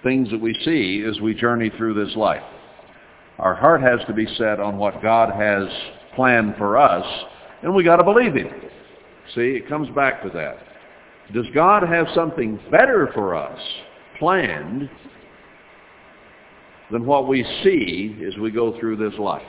things 0.02 0.28
that 0.30 0.40
we 0.40 0.52
see 0.64 1.04
as 1.08 1.20
we 1.20 1.32
journey 1.32 1.70
through 1.78 1.94
this 1.94 2.16
life. 2.16 2.42
Our 3.38 3.54
heart 3.54 3.82
has 3.82 4.00
to 4.08 4.12
be 4.12 4.26
set 4.36 4.58
on 4.58 4.78
what 4.78 5.00
God 5.00 5.30
has 5.32 5.68
planned 6.16 6.56
for 6.58 6.76
us, 6.76 7.06
and 7.62 7.72
we 7.72 7.84
got 7.84 7.96
to 7.96 8.04
believe 8.04 8.34
Him. 8.34 8.50
See, 9.34 9.56
it 9.56 9.68
comes 9.68 9.88
back 9.94 10.22
to 10.24 10.28
that. 10.30 10.58
Does 11.32 11.46
God 11.54 11.84
have 11.84 12.06
something 12.14 12.58
better 12.70 13.10
for 13.14 13.36
us? 13.36 13.60
Planned 14.18 14.88
than 16.90 17.06
what 17.06 17.28
we 17.28 17.44
see 17.62 18.16
as 18.26 18.36
we 18.38 18.50
go 18.50 18.78
through 18.78 18.96
this 18.96 19.18
life. 19.18 19.42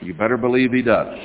You 0.00 0.14
better 0.14 0.36
believe 0.36 0.72
he 0.72 0.82
does. 0.82 1.18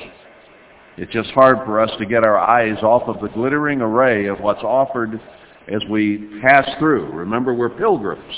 It's 0.96 1.12
just 1.12 1.30
hard 1.30 1.58
for 1.64 1.80
us 1.80 1.90
to 1.98 2.06
get 2.06 2.24
our 2.24 2.38
eyes 2.38 2.82
off 2.82 3.02
of 3.08 3.20
the 3.20 3.28
glittering 3.28 3.80
array 3.80 4.26
of 4.26 4.40
what's 4.40 4.62
offered 4.62 5.20
as 5.68 5.82
we 5.90 6.40
pass 6.40 6.68
through. 6.78 7.10
Remember, 7.12 7.54
we're 7.54 7.70
pilgrims. 7.70 8.34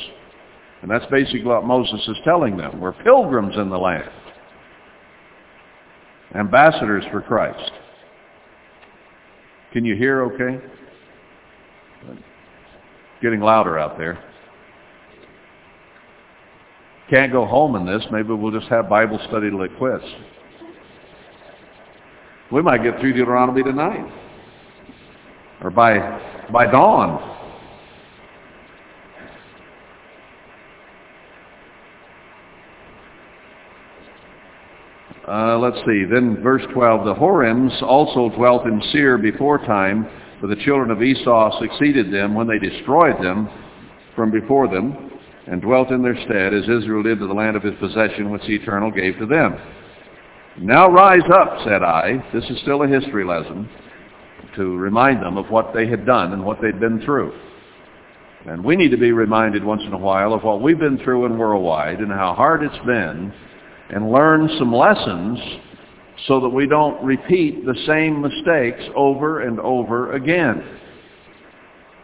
And 0.82 0.90
that's 0.90 1.06
basically 1.10 1.44
what 1.44 1.64
Moses 1.64 2.00
is 2.06 2.16
telling 2.24 2.56
them. 2.56 2.80
We're 2.80 2.92
pilgrims 2.92 3.56
in 3.56 3.70
the 3.70 3.78
land. 3.78 4.10
Ambassadors 6.34 7.04
for 7.10 7.20
Christ. 7.20 7.72
Can 9.72 9.84
you 9.84 9.96
hear 9.96 10.22
okay? 10.22 10.64
Getting 13.22 13.40
louder 13.40 13.78
out 13.78 13.98
there. 13.98 14.22
Can't 17.08 17.30
go 17.30 17.46
home 17.46 17.76
in 17.76 17.86
this. 17.86 18.04
Maybe 18.10 18.32
we'll 18.32 18.52
just 18.52 18.68
have 18.68 18.88
Bible 18.88 19.20
study 19.28 19.50
till 19.50 19.62
it 19.62 19.70
quits. 19.78 20.04
We 22.50 22.62
might 22.62 22.82
get 22.82 22.98
through 23.00 23.12
Deuteronomy 23.12 23.62
tonight. 23.62 24.12
Or 25.62 25.70
by, 25.70 25.98
by 26.52 26.70
dawn. 26.70 27.34
Uh, 35.28 35.58
let's 35.58 35.78
see. 35.78 36.04
Then 36.04 36.40
verse 36.40 36.62
12. 36.72 37.04
The 37.04 37.14
Horims 37.14 37.82
also 37.82 38.34
dwelt 38.36 38.64
in 38.66 38.80
Seir 38.92 39.18
before 39.18 39.58
time, 39.58 40.08
for 40.40 40.46
the 40.46 40.56
children 40.56 40.90
of 40.90 41.02
Esau 41.02 41.58
succeeded 41.60 42.12
them 42.12 42.34
when 42.34 42.46
they 42.46 42.58
destroyed 42.58 43.22
them 43.22 43.48
from 44.14 44.30
before 44.30 44.68
them 44.68 45.10
and 45.46 45.62
dwelt 45.62 45.90
in 45.90 46.02
their 46.02 46.16
stead 46.24 46.52
as 46.52 46.64
Israel 46.64 47.02
did 47.02 47.18
to 47.20 47.26
the 47.26 47.34
land 47.34 47.56
of 47.56 47.62
his 47.62 47.74
possession 47.78 48.30
which 48.30 48.42
the 48.42 48.56
Eternal 48.56 48.90
gave 48.90 49.18
to 49.18 49.26
them. 49.26 49.56
Now 50.58 50.88
rise 50.88 51.28
up, 51.32 51.58
said 51.64 51.82
I. 51.82 52.24
This 52.32 52.44
is 52.50 52.60
still 52.62 52.82
a 52.82 52.88
history 52.88 53.24
lesson 53.24 53.68
to 54.56 54.76
remind 54.76 55.22
them 55.22 55.36
of 55.36 55.50
what 55.50 55.72
they 55.74 55.86
had 55.86 56.06
done 56.06 56.32
and 56.32 56.44
what 56.44 56.60
they'd 56.60 56.80
been 56.80 57.00
through. 57.04 57.32
And 58.46 58.64
we 58.64 58.76
need 58.76 58.90
to 58.90 58.96
be 58.96 59.12
reminded 59.12 59.64
once 59.64 59.82
in 59.84 59.92
a 59.92 59.98
while 59.98 60.32
of 60.32 60.42
what 60.42 60.62
we've 60.62 60.78
been 60.78 60.98
through 60.98 61.26
in 61.26 61.36
worldwide 61.36 61.98
and 61.98 62.10
how 62.10 62.32
hard 62.34 62.62
it's 62.62 62.86
been 62.86 63.32
and 63.90 64.10
learn 64.10 64.48
some 64.58 64.74
lessons 64.74 65.38
so 66.26 66.40
that 66.40 66.48
we 66.48 66.66
don't 66.66 67.02
repeat 67.04 67.64
the 67.64 67.76
same 67.86 68.20
mistakes 68.20 68.82
over 68.94 69.40
and 69.40 69.60
over 69.60 70.12
again. 70.12 70.64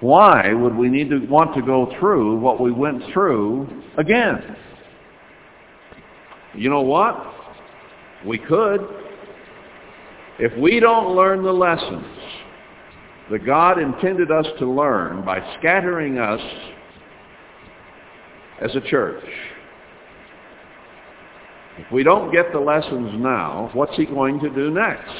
Why 0.00 0.52
would 0.52 0.74
we 0.74 0.88
need 0.88 1.10
to 1.10 1.26
want 1.26 1.54
to 1.54 1.62
go 1.62 1.94
through 1.98 2.38
what 2.38 2.60
we 2.60 2.72
went 2.72 3.02
through 3.12 3.68
again? 3.96 4.56
You 6.54 6.68
know 6.68 6.82
what? 6.82 7.16
We 8.26 8.38
could. 8.38 8.80
If 10.38 10.56
we 10.58 10.80
don't 10.80 11.14
learn 11.14 11.42
the 11.42 11.52
lessons 11.52 12.06
that 13.30 13.46
God 13.46 13.78
intended 13.78 14.30
us 14.30 14.46
to 14.58 14.70
learn 14.70 15.24
by 15.24 15.38
scattering 15.58 16.18
us 16.18 16.40
as 18.60 18.74
a 18.74 18.80
church, 18.80 19.24
if 21.78 21.90
we 21.90 22.02
don't 22.02 22.32
get 22.32 22.52
the 22.52 22.60
lessons 22.60 23.12
now, 23.14 23.70
what's 23.72 23.96
he 23.96 24.04
going 24.04 24.38
to 24.40 24.50
do 24.50 24.70
next? 24.70 25.14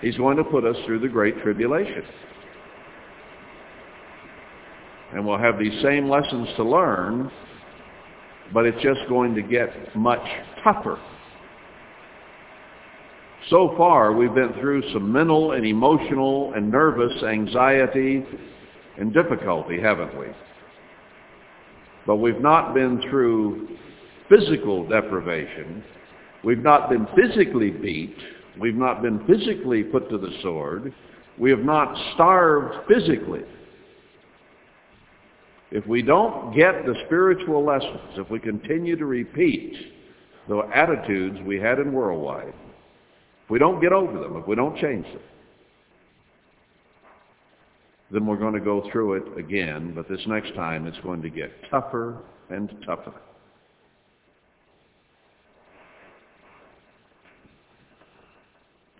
He's 0.00 0.16
going 0.16 0.36
to 0.36 0.44
put 0.44 0.64
us 0.64 0.76
through 0.84 1.00
the 1.00 1.08
Great 1.08 1.40
Tribulation. 1.42 2.02
And 5.12 5.24
we'll 5.24 5.38
have 5.38 5.58
these 5.58 5.80
same 5.82 6.08
lessons 6.08 6.48
to 6.56 6.64
learn, 6.64 7.30
but 8.52 8.66
it's 8.66 8.82
just 8.82 9.00
going 9.08 9.34
to 9.36 9.42
get 9.42 9.94
much 9.94 10.26
tougher. 10.64 10.98
So 13.48 13.74
far, 13.76 14.12
we've 14.12 14.34
been 14.34 14.52
through 14.60 14.82
some 14.92 15.12
mental 15.12 15.52
and 15.52 15.64
emotional 15.64 16.52
and 16.54 16.68
nervous 16.68 17.22
anxiety 17.22 18.24
and 18.98 19.14
difficulty, 19.14 19.80
haven't 19.80 20.18
we? 20.18 20.26
But 22.06 22.16
we've 22.16 22.40
not 22.40 22.74
been 22.74 23.00
through 23.08 23.68
physical 24.28 24.86
deprivation. 24.88 25.82
We've 26.44 26.62
not 26.62 26.90
been 26.90 27.06
physically 27.16 27.70
beat. 27.70 28.16
We've 28.60 28.74
not 28.74 29.02
been 29.02 29.24
physically 29.26 29.82
put 29.82 30.08
to 30.10 30.18
the 30.18 30.30
sword. 30.42 30.92
We 31.38 31.50
have 31.50 31.60
not 31.60 31.96
starved 32.14 32.88
physically. 32.88 33.42
If 35.70 35.86
we 35.86 36.02
don't 36.02 36.54
get 36.56 36.86
the 36.86 36.94
spiritual 37.06 37.64
lessons, 37.64 38.16
if 38.16 38.30
we 38.30 38.38
continue 38.38 38.96
to 38.96 39.04
repeat 39.04 39.74
the 40.48 40.58
attitudes 40.72 41.38
we 41.44 41.58
had 41.58 41.78
in 41.78 41.92
worldwide, 41.92 42.54
if 43.44 43.50
we 43.50 43.58
don't 43.58 43.80
get 43.80 43.92
over 43.92 44.18
them, 44.18 44.36
if 44.36 44.46
we 44.46 44.54
don't 44.54 44.76
change 44.78 45.04
them, 45.06 45.22
then 48.12 48.26
we're 48.26 48.36
going 48.36 48.54
to 48.54 48.60
go 48.60 48.88
through 48.92 49.14
it 49.14 49.38
again, 49.38 49.92
but 49.94 50.08
this 50.08 50.20
next 50.28 50.54
time 50.54 50.86
it's 50.86 50.98
going 51.00 51.20
to 51.22 51.30
get 51.30 51.50
tougher 51.70 52.18
and 52.50 52.70
tougher. 52.86 53.14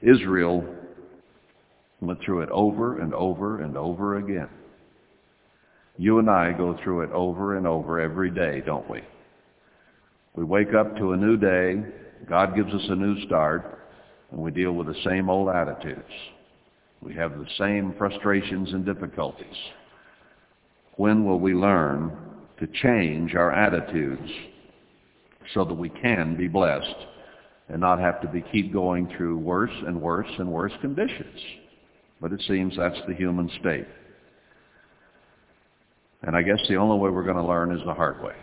Israel 0.03 0.65
went 2.01 2.21
through 2.23 2.43
it 2.43 2.51
over 2.51 3.01
and 3.01 3.15
over 3.15 3.63
and 3.63 3.77
over 3.77 4.17
again. 4.17 4.49
You 5.99 6.19
and 6.19 6.29
I 6.29 6.53
go 6.53 6.79
through 6.83 7.03
it 7.03 7.11
over 7.13 7.57
and 7.57 7.67
over 7.67 8.01
every 8.01 8.31
day, 8.31 8.63
don't 8.65 8.89
we? 8.91 9.01
We 10.35 10.45
wake 10.45 10.75
up 10.75 10.97
to 10.97 11.13
a 11.13 11.17
new 11.17 11.39
day, 11.39 11.83
God 12.29 12.55
gives 12.55 12.73
us 12.73 12.85
a 12.89 12.95
new 12.95 13.25
start, 13.27 13.79
and 14.31 14.41
we 14.41 14.51
deal 14.51 14.73
with 14.73 14.89
the 14.89 15.03
same 15.05 15.31
old 15.31 15.49
attitudes. 15.49 16.03
We 17.01 17.15
have 17.15 17.39
the 17.39 17.47
same 17.59 17.95
frustrations 17.97 18.73
and 18.73 18.85
difficulties. 18.85 19.47
When 20.97 21.25
will 21.25 21.41
we 21.41 21.55
learn 21.55 22.17
to 22.59 22.67
change 22.83 23.35
our 23.35 23.53
attitudes 23.53 24.31
so 25.55 25.65
that 25.65 25.75
we 25.75 25.89
can 25.89 26.37
be 26.37 26.49
blessed 26.49 27.07
and 27.69 27.81
not 27.81 27.99
have 27.99 28.21
to 28.21 28.29
be 28.29 28.43
keep 28.53 28.73
going 28.73 29.13
through 29.17 29.39
worse 29.39 29.73
and 29.87 30.01
worse 30.01 30.31
and 30.39 30.51
worse 30.51 30.73
conditions. 30.81 31.41
But 32.21 32.33
it 32.33 32.43
seems 32.47 32.77
that's 32.77 32.99
the 33.09 33.15
human 33.15 33.51
state. 33.61 33.87
And 36.23 36.37
I 36.37 36.43
guess 36.43 36.59
the 36.69 36.77
only 36.77 36.99
way 36.99 37.11
we're 37.11 37.25
going 37.25 37.37
to 37.37 37.45
learn 37.45 37.73
is 37.73 37.85
the 37.85 37.95
hard 37.95 38.23
way. 38.23 38.35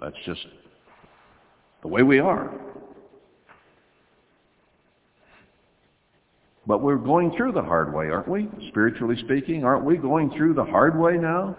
That's 0.00 0.16
just 0.24 0.46
the 1.82 1.88
way 1.88 2.02
we 2.02 2.18
are. 2.18 2.50
But 6.66 6.82
we're 6.82 6.96
going 6.96 7.34
through 7.36 7.52
the 7.52 7.62
hard 7.62 7.94
way, 7.94 8.10
aren't 8.10 8.28
we? 8.28 8.48
Spiritually 8.68 9.16
speaking, 9.24 9.64
aren't 9.64 9.84
we 9.84 9.96
going 9.96 10.30
through 10.36 10.54
the 10.54 10.64
hard 10.64 10.98
way 10.98 11.16
now? 11.16 11.56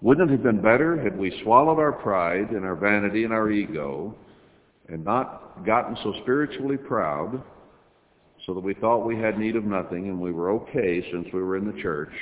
Wouldn't 0.00 0.30
it 0.30 0.32
have 0.34 0.42
been 0.42 0.60
better 0.60 1.00
had 1.00 1.16
we 1.16 1.40
swallowed 1.42 1.78
our 1.78 1.92
pride 1.92 2.50
and 2.50 2.64
our 2.64 2.74
vanity 2.74 3.24
and 3.24 3.32
our 3.32 3.50
ego 3.50 4.14
and 4.88 5.04
not 5.04 5.64
gotten 5.64 5.96
so 6.02 6.14
spiritually 6.22 6.76
proud 6.76 7.42
so 8.46 8.54
that 8.54 8.60
we 8.60 8.74
thought 8.74 9.06
we 9.06 9.16
had 9.16 9.38
need 9.38 9.56
of 9.56 9.64
nothing 9.64 10.08
and 10.08 10.20
we 10.20 10.32
were 10.32 10.50
okay 10.50 11.04
since 11.12 11.26
we 11.32 11.42
were 11.42 11.56
in 11.56 11.66
the 11.66 11.80
church? 11.80 12.12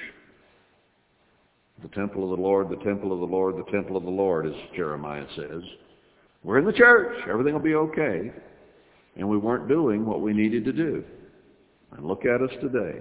The 1.82 1.88
temple 1.88 2.30
of 2.30 2.36
the 2.36 2.42
Lord, 2.42 2.68
the 2.68 2.84
temple 2.84 3.12
of 3.12 3.20
the 3.20 3.26
Lord, 3.26 3.56
the 3.56 3.70
temple 3.70 3.96
of 3.96 4.04
the 4.04 4.10
Lord, 4.10 4.46
as 4.46 4.52
Jeremiah 4.76 5.26
says. 5.34 5.62
We're 6.44 6.58
in 6.58 6.66
the 6.66 6.72
church. 6.72 7.16
Everything 7.28 7.54
will 7.54 7.60
be 7.60 7.74
okay. 7.74 8.32
And 9.16 9.28
we 9.28 9.38
weren't 9.38 9.68
doing 9.68 10.04
what 10.04 10.20
we 10.20 10.32
needed 10.32 10.64
to 10.66 10.72
do. 10.72 11.04
And 11.92 12.06
look 12.06 12.24
at 12.24 12.42
us 12.42 12.50
today. 12.60 13.00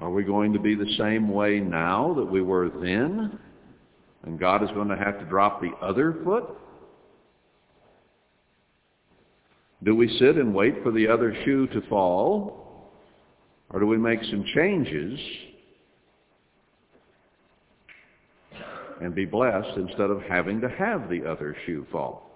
Are 0.00 0.10
we 0.10 0.24
going 0.24 0.52
to 0.52 0.58
be 0.58 0.74
the 0.74 0.92
same 0.98 1.28
way 1.30 1.58
now 1.60 2.12
that 2.14 2.24
we 2.24 2.42
were 2.42 2.68
then? 2.68 3.38
And 4.26 4.38
God 4.40 4.62
is 4.62 4.70
going 4.70 4.88
to 4.88 4.96
have 4.96 5.18
to 5.20 5.24
drop 5.24 5.60
the 5.60 5.72
other 5.80 6.14
foot? 6.24 6.44
Do 9.84 9.94
we 9.94 10.08
sit 10.18 10.36
and 10.36 10.52
wait 10.52 10.82
for 10.82 10.90
the 10.90 11.06
other 11.06 11.34
shoe 11.44 11.68
to 11.68 11.80
fall? 11.82 12.90
Or 13.70 13.80
do 13.80 13.86
we 13.86 13.96
make 13.96 14.22
some 14.24 14.44
changes 14.54 15.18
and 19.00 19.14
be 19.14 19.24
blessed 19.24 19.76
instead 19.76 20.10
of 20.10 20.22
having 20.22 20.60
to 20.60 20.68
have 20.70 21.08
the 21.08 21.24
other 21.24 21.56
shoe 21.64 21.86
fall? 21.92 22.30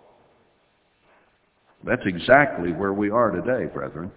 That's 1.83 2.03
exactly 2.05 2.73
where 2.73 2.93
we 2.93 3.11
are 3.11 3.31
today, 3.31 3.67
brethren. 3.73 4.13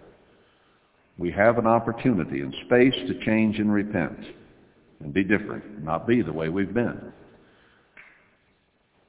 We 1.17 1.31
have 1.31 1.57
an 1.57 1.65
opportunity 1.65 2.41
and 2.41 2.53
space 2.65 2.95
to 3.07 3.25
change 3.25 3.57
and 3.57 3.73
repent 3.73 4.19
and 4.99 5.13
be 5.13 5.23
different, 5.23 5.83
not 5.83 6.05
be 6.05 6.21
the 6.21 6.33
way 6.33 6.49
we've 6.49 6.73
been. 6.73 7.13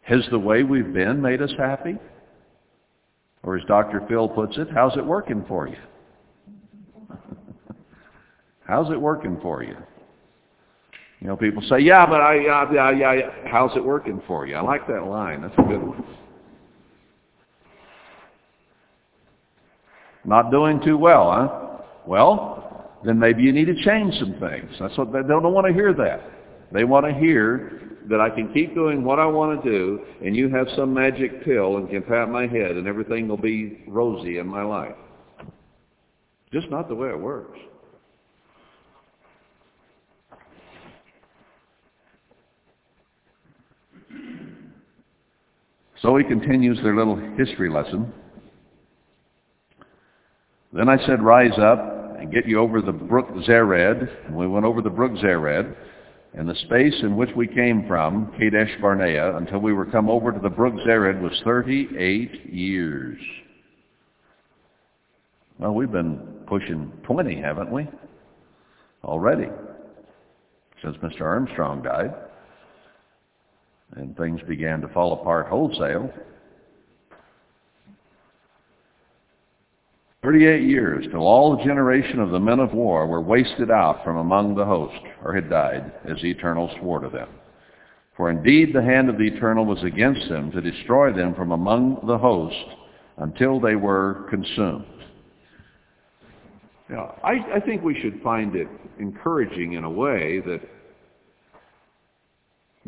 Has 0.05 0.27
the 0.31 0.39
way 0.39 0.63
we've 0.63 0.93
been 0.93 1.21
made 1.21 1.41
us 1.41 1.53
happy? 1.59 1.97
Or 3.43 3.57
as 3.57 3.65
Dr. 3.67 4.03
Phil 4.09 4.29
puts 4.29 4.57
it, 4.59 4.69
how's 4.73 4.97
it 4.97 5.05
working 5.05 5.45
for 5.49 5.69
you? 5.69 5.77
how's 8.67 8.91
it 8.91 9.01
working 9.01 9.39
for 9.43 9.63
you? 9.63 9.77
You 11.21 11.29
know, 11.29 11.37
people 11.37 11.63
say, 11.69 11.79
yeah, 11.81 12.05
but 12.05 12.21
I, 12.21 12.35
yeah, 12.35 12.73
yeah, 12.73 12.91
yeah, 12.91 13.13
yeah. 13.15 13.31
How's 13.47 13.75
it 13.77 13.85
working 13.85 14.21
for 14.27 14.47
you? 14.47 14.57
I 14.57 14.61
like 14.61 14.87
that 14.89 15.05
line. 15.07 15.41
That's 15.41 15.55
a 15.57 15.63
good 15.63 15.83
one. 15.83 16.05
Not 20.27 20.51
doing 20.51 20.81
too 20.83 20.99
well, 20.99 21.33
huh? 21.33 21.83
Well, 22.07 22.91
then 23.05 23.19
maybe 23.19 23.43
you 23.43 23.53
need 23.53 23.67
to 23.67 23.85
change 23.85 24.15
some 24.19 24.35
things. 24.41 24.71
That's 24.79 24.97
what 24.99 25.13
they 25.13 25.21
don't 25.23 25.43
want 25.53 25.67
to 25.67 25.73
hear 25.73 25.95
that. 25.95 26.21
They 26.73 26.85
want 26.85 27.07
to 27.07 27.13
hear 27.13 27.81
that 28.09 28.21
I 28.21 28.29
can 28.31 28.53
keep 28.53 28.75
doing 28.75 29.03
what 29.03 29.19
I 29.19 29.27
want 29.27 29.63
to 29.63 29.71
do 29.71 30.01
and 30.25 30.37
you 30.37 30.49
have 30.51 30.67
some 30.77 30.93
magic 30.93 31.45
pill 31.45 31.79
and 31.79 31.89
can 31.89 32.03
pat 32.03 32.29
my 32.29 32.47
head 32.47 32.73
and 32.73 32.87
everything 32.87 33.29
will 33.29 33.37
be 33.37 33.83
rosy 33.87 34.39
in 34.39 34.47
my 34.47 34.63
life. 34.63 34.95
Just 36.53 36.71
not 36.71 36.89
the 36.89 36.95
way 36.95 37.09
it 37.09 37.19
works. 37.19 37.59
So 46.05 46.17
he 46.19 46.25
continues 46.25 46.79
their 46.83 46.95
little 46.95 47.17
history 47.39 47.71
lesson. 47.71 48.13
Then 50.75 50.89
I 50.89 50.99
said, 51.07 51.23
rise 51.23 51.59
up 51.59 52.17
and 52.19 52.31
get 52.31 52.47
you 52.47 52.59
over 52.59 52.83
the 52.83 52.93
brook 52.93 53.29
Zered. 53.49 54.27
And 54.27 54.37
we 54.37 54.47
went 54.47 54.67
over 54.67 54.83
the 54.83 54.91
brook 54.91 55.13
Zered. 55.13 55.75
And 56.37 56.49
the 56.49 56.55
space 56.66 56.95
in 57.03 57.16
which 57.16 57.30
we 57.37 57.47
came 57.47 57.87
from, 57.87 58.32
Kadesh 58.39 58.70
Barnea, 58.80 59.37
until 59.37 59.61
we 59.61 59.72
were 59.72 59.87
come 59.87 60.11
over 60.11 60.32
to 60.32 60.41
the 60.41 60.49
brook 60.49 60.74
Zered 60.87 61.20
was 61.20 61.41
38 61.45 62.53
years. 62.53 63.20
Well, 65.59 65.74
we've 65.74 65.93
been 65.93 66.18
pushing 66.49 66.91
20, 67.05 67.41
haven't 67.41 67.70
we? 67.70 67.87
Already. 69.05 69.47
Since 70.82 70.97
Mr. 70.97 71.20
Armstrong 71.20 71.82
died. 71.82 72.12
And 73.95 74.16
things 74.16 74.41
began 74.49 74.80
to 74.80 74.89
fall 74.89 75.12
apart 75.12 75.47
wholesale. 75.47 76.12
38 80.25 80.62
years 80.62 81.05
till 81.11 81.20
all 81.20 81.55
the 81.55 81.62
generation 81.64 82.18
of 82.18 82.31
the 82.31 82.41
men 82.41 82.59
of 82.59 82.72
war 82.72 83.07
were 83.07 83.20
wasted 83.20 83.70
out 83.70 84.03
from 84.03 84.16
among 84.16 84.55
the 84.55 84.64
host, 84.64 84.99
or 85.22 85.35
had 85.35 85.51
died, 85.51 85.93
as 86.09 86.16
the 86.22 86.31
Eternal 86.31 86.75
swore 86.81 86.99
to 86.99 87.11
them. 87.11 87.29
For 88.16 88.31
indeed 88.31 88.75
the 88.75 88.83
hand 88.83 89.11
of 89.11 89.18
the 89.18 89.25
Eternal 89.25 89.66
was 89.66 89.83
against 89.85 90.27
them 90.31 90.51
to 90.53 90.62
destroy 90.62 91.12
them 91.12 91.35
from 91.35 91.53
among 91.53 92.07
the 92.07 92.16
host 92.16 92.57
until 93.18 93.61
they 93.61 93.75
were 93.75 94.27
consumed. 94.31 94.87
Now, 96.89 97.20
I, 97.22 97.57
I 97.57 97.61
think 97.61 97.83
we 97.83 98.01
should 98.01 98.22
find 98.22 98.57
it 98.57 98.68
encouraging 98.99 99.75
in 99.75 99.85
a 99.85 99.91
way 99.91 100.41
that 100.41 100.61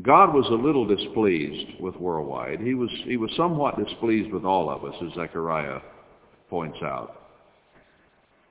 God 0.03 0.33
was 0.33 0.47
a 0.49 0.55
little 0.55 0.87
displeased 0.87 1.81
with 1.81 1.97
worldwide. 1.97 2.61
He 2.61 2.73
was, 2.73 2.91
he 3.05 3.19
was 3.19 3.31
somewhat 3.37 3.79
displeased 3.79 4.33
with 4.33 4.47
all 4.47 4.71
of 4.71 4.85
us, 4.85 4.95
as 5.03 5.13
Zechariah 5.15 5.81
points 6.49 6.79
out. 6.83 7.26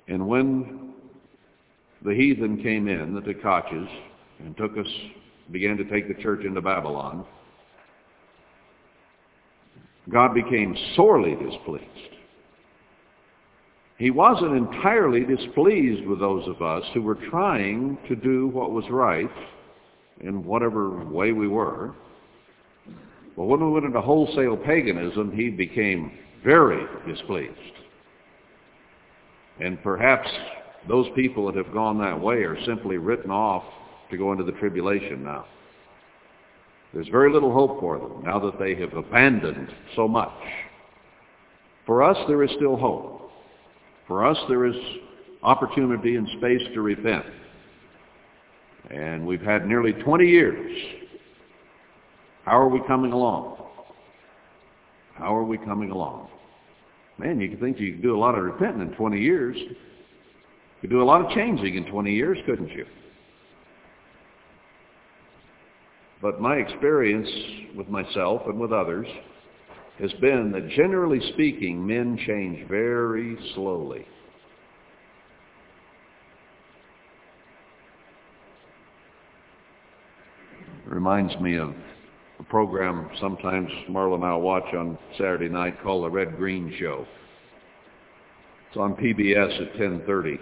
And 0.07 0.27
when 0.27 0.93
the 2.03 2.13
heathen 2.13 2.61
came 2.61 2.87
in, 2.87 3.15
the 3.15 3.21
Tkaches, 3.21 3.89
and 4.39 4.55
took 4.57 4.77
us, 4.77 4.87
began 5.51 5.77
to 5.77 5.85
take 5.85 6.07
the 6.07 6.21
church 6.21 6.45
into 6.45 6.61
Babylon, 6.61 7.25
God 10.09 10.33
became 10.33 10.75
sorely 10.95 11.35
displeased. 11.35 12.15
He 13.97 14.11
wasn't 14.11 14.55
entirely 14.55 15.21
displeased 15.23 16.05
with 16.05 16.19
those 16.19 16.47
of 16.47 16.61
us 16.61 16.83
who 16.93 17.01
were 17.01 17.17
trying 17.29 17.97
to 18.07 18.15
do 18.15 18.47
what 18.47 18.71
was 18.71 18.83
right 18.89 19.31
in 20.19 20.43
whatever 20.43 21.03
way 21.05 21.31
we 21.31 21.47
were. 21.47 21.95
But 23.35 23.45
when 23.45 23.65
we 23.65 23.71
went 23.71 23.85
into 23.85 24.01
wholesale 24.01 24.57
paganism, 24.57 25.31
he 25.35 25.49
became 25.49 26.11
very 26.43 26.85
displeased. 27.07 27.74
And 29.59 29.81
perhaps 29.81 30.27
those 30.87 31.07
people 31.15 31.45
that 31.47 31.55
have 31.55 31.73
gone 31.73 31.97
that 31.99 32.19
way 32.19 32.43
are 32.43 32.57
simply 32.65 32.97
written 32.97 33.31
off 33.31 33.63
to 34.11 34.17
go 34.17 34.31
into 34.31 34.43
the 34.43 34.51
tribulation 34.53 35.23
now. 35.23 35.45
There's 36.93 37.07
very 37.09 37.31
little 37.31 37.51
hope 37.51 37.79
for 37.79 37.97
them 37.97 38.23
now 38.23 38.39
that 38.39 38.59
they 38.59 38.75
have 38.75 38.93
abandoned 38.93 39.69
so 39.95 40.07
much. 40.07 40.31
For 41.85 42.03
us, 42.03 42.17
there 42.27 42.43
is 42.43 42.51
still 42.55 42.77
hope. 42.77 43.31
For 44.07 44.25
us, 44.25 44.37
there 44.47 44.65
is 44.65 44.75
opportunity 45.43 46.15
and 46.15 46.27
space 46.37 46.61
to 46.73 46.81
repent. 46.81 47.25
And 48.89 49.25
we've 49.25 49.41
had 49.41 49.67
nearly 49.67 49.93
20 49.93 50.25
years. 50.25 50.71
How 52.45 52.59
are 52.59 52.69
we 52.69 52.81
coming 52.87 53.11
along? 53.11 53.57
How 55.15 55.35
are 55.35 55.43
we 55.43 55.57
coming 55.57 55.91
along? 55.91 56.29
Man, 57.17 57.39
you 57.39 57.49
could 57.49 57.61
think 57.61 57.79
you 57.79 57.93
could 57.93 58.01
do 58.01 58.15
a 58.15 58.19
lot 58.19 58.37
of 58.37 58.43
repenting 58.43 58.81
in 58.81 58.93
20 58.95 59.21
years. 59.21 59.55
You 59.57 59.75
could 60.81 60.89
do 60.89 61.01
a 61.01 61.05
lot 61.05 61.21
of 61.21 61.31
changing 61.31 61.75
in 61.75 61.85
20 61.85 62.13
years, 62.13 62.37
couldn't 62.45 62.69
you? 62.69 62.85
But 66.21 66.41
my 66.41 66.55
experience 66.55 67.29
with 67.75 67.87
myself 67.87 68.41
and 68.47 68.59
with 68.59 68.73
others 68.73 69.07
has 69.99 70.11
been 70.13 70.51
that 70.51 70.69
generally 70.69 71.21
speaking, 71.33 71.85
men 71.85 72.17
change 72.25 72.67
very 72.67 73.37
slowly. 73.53 74.05
It 80.85 80.91
reminds 80.91 81.35
me 81.39 81.57
of 81.57 81.73
program 82.49 83.09
sometimes 83.19 83.69
Marla 83.89 84.15
and 84.15 84.25
I 84.25 84.35
watch 84.35 84.73
on 84.73 84.97
Saturday 85.17 85.49
night 85.49 85.81
called 85.81 86.05
The 86.05 86.09
Red 86.09 86.37
Green 86.37 86.73
Show. 86.79 87.05
It's 88.67 88.77
on 88.77 88.95
PBS 88.95 89.61
at 89.61 89.73
10.30. 89.75 90.39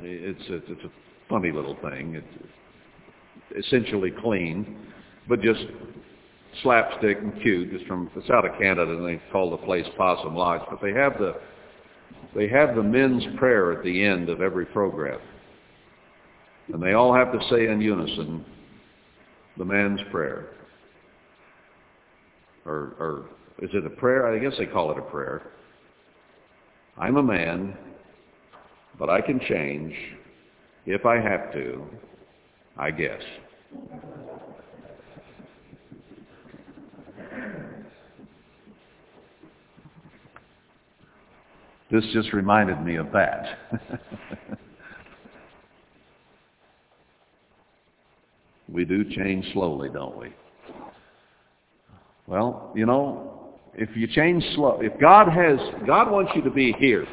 It's 0.00 0.48
a, 0.50 0.54
it's 0.54 0.84
a 0.84 0.90
funny 1.28 1.52
little 1.52 1.76
thing. 1.76 2.16
It's 2.16 3.66
essentially 3.66 4.10
clean, 4.10 4.76
but 5.28 5.40
just 5.40 5.64
slapstick 6.62 7.18
and 7.18 7.40
cute. 7.42 7.72
It's 7.72 7.86
from 7.86 8.10
it's 8.16 8.30
out 8.30 8.44
of 8.44 8.58
Canada, 8.58 8.92
and 8.92 9.06
they 9.06 9.20
call 9.32 9.50
the 9.50 9.56
place 9.58 9.86
Possum 9.96 10.34
Lodge. 10.34 10.62
But 10.70 10.80
they 10.82 10.92
have 10.92 11.18
the 11.18 11.36
they 12.34 12.48
have 12.48 12.74
the 12.74 12.82
men's 12.82 13.24
prayer 13.38 13.72
at 13.72 13.84
the 13.84 14.04
end 14.04 14.28
of 14.28 14.40
every 14.40 14.66
program, 14.66 15.20
and 16.72 16.82
they 16.82 16.92
all 16.92 17.14
have 17.14 17.32
to 17.32 17.40
say 17.50 17.66
in 17.66 17.80
unison, 17.80 18.44
the 19.58 19.64
man's 19.64 20.00
prayer. 20.10 20.46
Or, 22.66 22.94
or 22.98 23.24
is 23.60 23.70
it 23.72 23.86
a 23.86 23.90
prayer? 23.90 24.26
I 24.26 24.38
guess 24.38 24.52
they 24.58 24.66
call 24.66 24.90
it 24.90 24.98
a 24.98 25.02
prayer. 25.02 25.42
I'm 26.96 27.16
a 27.16 27.22
man, 27.22 27.76
but 28.98 29.10
I 29.10 29.20
can 29.20 29.40
change 29.40 29.94
if 30.86 31.04
I 31.06 31.16
have 31.20 31.52
to, 31.52 31.84
I 32.76 32.90
guess. 32.90 33.20
This 41.90 42.04
just 42.12 42.32
reminded 42.32 42.82
me 42.84 42.96
of 42.96 43.12
that. 43.12 43.58
do 48.84 49.04
change 49.14 49.44
slowly, 49.52 49.88
don't 49.88 50.16
we? 50.18 50.32
Well, 52.26 52.72
you 52.74 52.86
know, 52.86 53.54
if 53.74 53.94
you 53.96 54.06
change 54.06 54.42
slow, 54.54 54.80
if 54.80 54.98
God 55.00 55.28
has, 55.28 55.58
God 55.86 56.10
wants 56.10 56.32
you 56.34 56.42
to 56.42 56.50
be 56.50 56.72
here, 56.78 57.06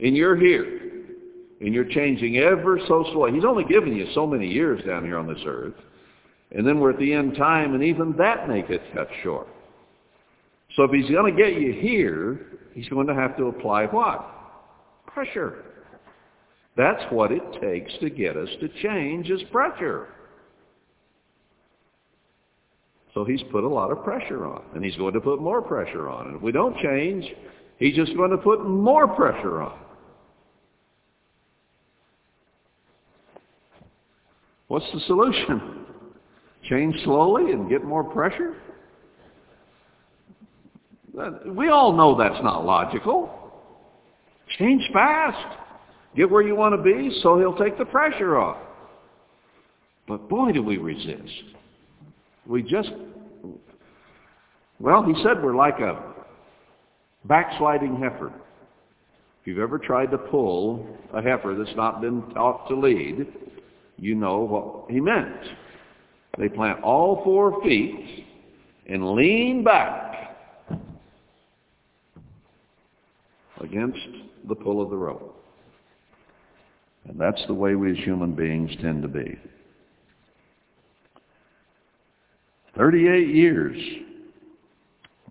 and 0.00 0.16
you're 0.16 0.36
here, 0.36 0.80
and 1.60 1.72
you're 1.72 1.84
changing 1.84 2.38
ever 2.38 2.78
so 2.88 3.04
slowly. 3.12 3.32
He's 3.32 3.44
only 3.44 3.64
given 3.64 3.94
you 3.94 4.06
so 4.14 4.26
many 4.26 4.48
years 4.48 4.82
down 4.84 5.04
here 5.04 5.18
on 5.18 5.26
this 5.26 5.42
earth, 5.46 5.74
and 6.50 6.66
then 6.66 6.80
we're 6.80 6.90
at 6.90 6.98
the 6.98 7.12
end 7.12 7.36
time, 7.36 7.74
and 7.74 7.82
even 7.82 8.16
that 8.16 8.48
may 8.48 8.62
get 8.62 8.82
cut 8.94 9.08
short. 9.22 9.48
So 10.76 10.82
if 10.82 10.90
he's 10.90 11.10
going 11.10 11.34
to 11.34 11.42
get 11.42 11.60
you 11.60 11.72
here, 11.72 12.58
he's 12.74 12.88
going 12.88 13.06
to 13.06 13.14
have 13.14 13.36
to 13.38 13.44
apply 13.46 13.86
what? 13.86 14.28
Pressure. 15.06 15.64
That's 16.76 17.02
what 17.10 17.32
it 17.32 17.42
takes 17.60 17.92
to 18.00 18.10
get 18.10 18.36
us 18.36 18.50
to 18.60 18.68
change 18.82 19.30
is 19.30 19.42
pressure. 19.50 20.08
So 23.16 23.24
he's 23.24 23.42
put 23.50 23.64
a 23.64 23.68
lot 23.68 23.90
of 23.90 24.04
pressure 24.04 24.44
on, 24.44 24.62
and 24.74 24.84
he's 24.84 24.94
going 24.96 25.14
to 25.14 25.20
put 25.22 25.40
more 25.40 25.62
pressure 25.62 26.06
on. 26.06 26.26
And 26.26 26.36
if 26.36 26.42
we 26.42 26.52
don't 26.52 26.76
change, 26.82 27.24
he's 27.78 27.96
just 27.96 28.14
going 28.14 28.30
to 28.30 28.36
put 28.36 28.68
more 28.68 29.08
pressure 29.08 29.62
on. 29.62 29.78
What's 34.68 34.84
the 34.92 35.00
solution? 35.06 35.86
Change 36.68 36.94
slowly 37.04 37.52
and 37.52 37.70
get 37.70 37.84
more 37.84 38.04
pressure? 38.04 38.56
We 41.46 41.70
all 41.70 41.92
know 41.92 42.18
that's 42.18 42.42
not 42.42 42.66
logical. 42.66 43.30
Change 44.58 44.82
fast. 44.92 45.56
Get 46.16 46.28
where 46.28 46.42
you 46.42 46.54
want 46.54 46.74
to 46.74 46.82
be 46.82 47.18
so 47.22 47.38
he'll 47.38 47.56
take 47.56 47.78
the 47.78 47.86
pressure 47.86 48.36
off. 48.36 48.58
But 50.06 50.28
boy, 50.28 50.52
do 50.52 50.62
we 50.62 50.76
resist. 50.76 51.55
We 52.46 52.62
just, 52.62 52.90
well, 54.78 55.02
he 55.02 55.14
said 55.22 55.42
we're 55.42 55.56
like 55.56 55.80
a 55.80 56.14
backsliding 57.24 57.96
heifer. 57.96 58.32
If 59.40 59.46
you've 59.46 59.58
ever 59.58 59.78
tried 59.78 60.10
to 60.12 60.18
pull 60.18 60.86
a 61.12 61.20
heifer 61.20 61.54
that's 61.56 61.76
not 61.76 62.00
been 62.00 62.22
taught 62.34 62.68
to 62.68 62.76
lead, 62.76 63.26
you 63.96 64.14
know 64.14 64.40
what 64.40 64.90
he 64.90 65.00
meant. 65.00 65.40
They 66.38 66.48
plant 66.48 66.82
all 66.82 67.22
four 67.24 67.62
feet 67.62 68.26
and 68.88 69.14
lean 69.14 69.64
back 69.64 70.36
against 73.60 73.98
the 74.48 74.54
pull 74.54 74.82
of 74.82 74.90
the 74.90 74.96
rope. 74.96 75.32
And 77.08 77.18
that's 77.18 77.42
the 77.46 77.54
way 77.54 77.74
we 77.74 77.92
as 77.92 78.04
human 78.04 78.32
beings 78.34 78.70
tend 78.80 79.02
to 79.02 79.08
be. 79.08 79.38
38 82.76 83.28
years. 83.28 83.76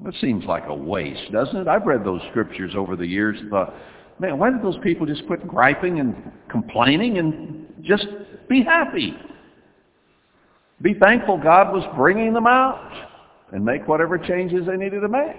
That 0.04 0.14
seems 0.20 0.46
like 0.46 0.66
a 0.68 0.74
waste, 0.74 1.32
doesn't 1.32 1.56
it? 1.56 1.68
I've 1.68 1.86
read 1.86 2.04
those 2.04 2.22
scriptures 2.30 2.74
over 2.76 2.96
the 2.96 3.06
years 3.06 3.38
and 3.40 3.50
thought, 3.50 3.74
man, 4.20 4.38
why 4.38 4.50
did 4.50 4.62
those 4.62 4.78
people 4.84 5.06
just 5.06 5.26
quit 5.28 5.48
griping 5.48 6.00
and 6.00 6.32
complaining 6.50 7.18
and 7.18 7.68
just 7.82 8.08
be 8.50 8.64
happy? 8.64 9.16
Be 10.82 10.94
thankful 10.94 11.38
God 11.38 11.74
was 11.74 11.84
bringing 11.96 12.34
them 12.34 12.48
out 12.48 12.92
and 13.54 13.64
make 13.64 13.88
whatever 13.88 14.18
changes 14.18 14.66
they 14.68 14.76
needed 14.76 15.00
to 15.00 15.08
make. 15.08 15.38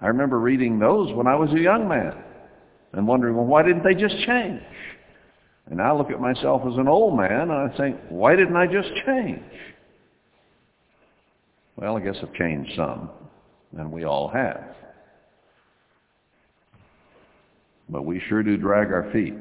I 0.00 0.08
remember 0.08 0.38
reading 0.38 0.78
those 0.78 1.12
when 1.14 1.26
I 1.26 1.34
was 1.34 1.50
a 1.52 1.58
young 1.58 1.88
man 1.88 2.14
and 2.92 3.06
wondering, 3.06 3.36
well, 3.36 3.46
why 3.46 3.62
didn't 3.62 3.84
they 3.84 3.94
just 3.94 4.16
change? 4.26 4.60
And 5.70 5.80
I 5.80 5.92
look 5.92 6.10
at 6.10 6.20
myself 6.20 6.62
as 6.66 6.76
an 6.76 6.88
old 6.88 7.16
man 7.16 7.50
and 7.50 7.52
I 7.52 7.76
think, 7.76 7.96
why 8.08 8.36
didn't 8.36 8.56
I 8.56 8.66
just 8.66 8.90
change? 9.06 9.40
Well, 11.76 11.96
I 11.96 12.00
guess 12.00 12.16
I've 12.22 12.34
changed 12.34 12.72
some, 12.76 13.10
and 13.76 13.90
we 13.90 14.04
all 14.04 14.28
have. 14.28 14.76
But 17.88 18.04
we 18.04 18.20
sure 18.28 18.42
do 18.42 18.56
drag 18.56 18.92
our 18.92 19.10
feet. 19.12 19.34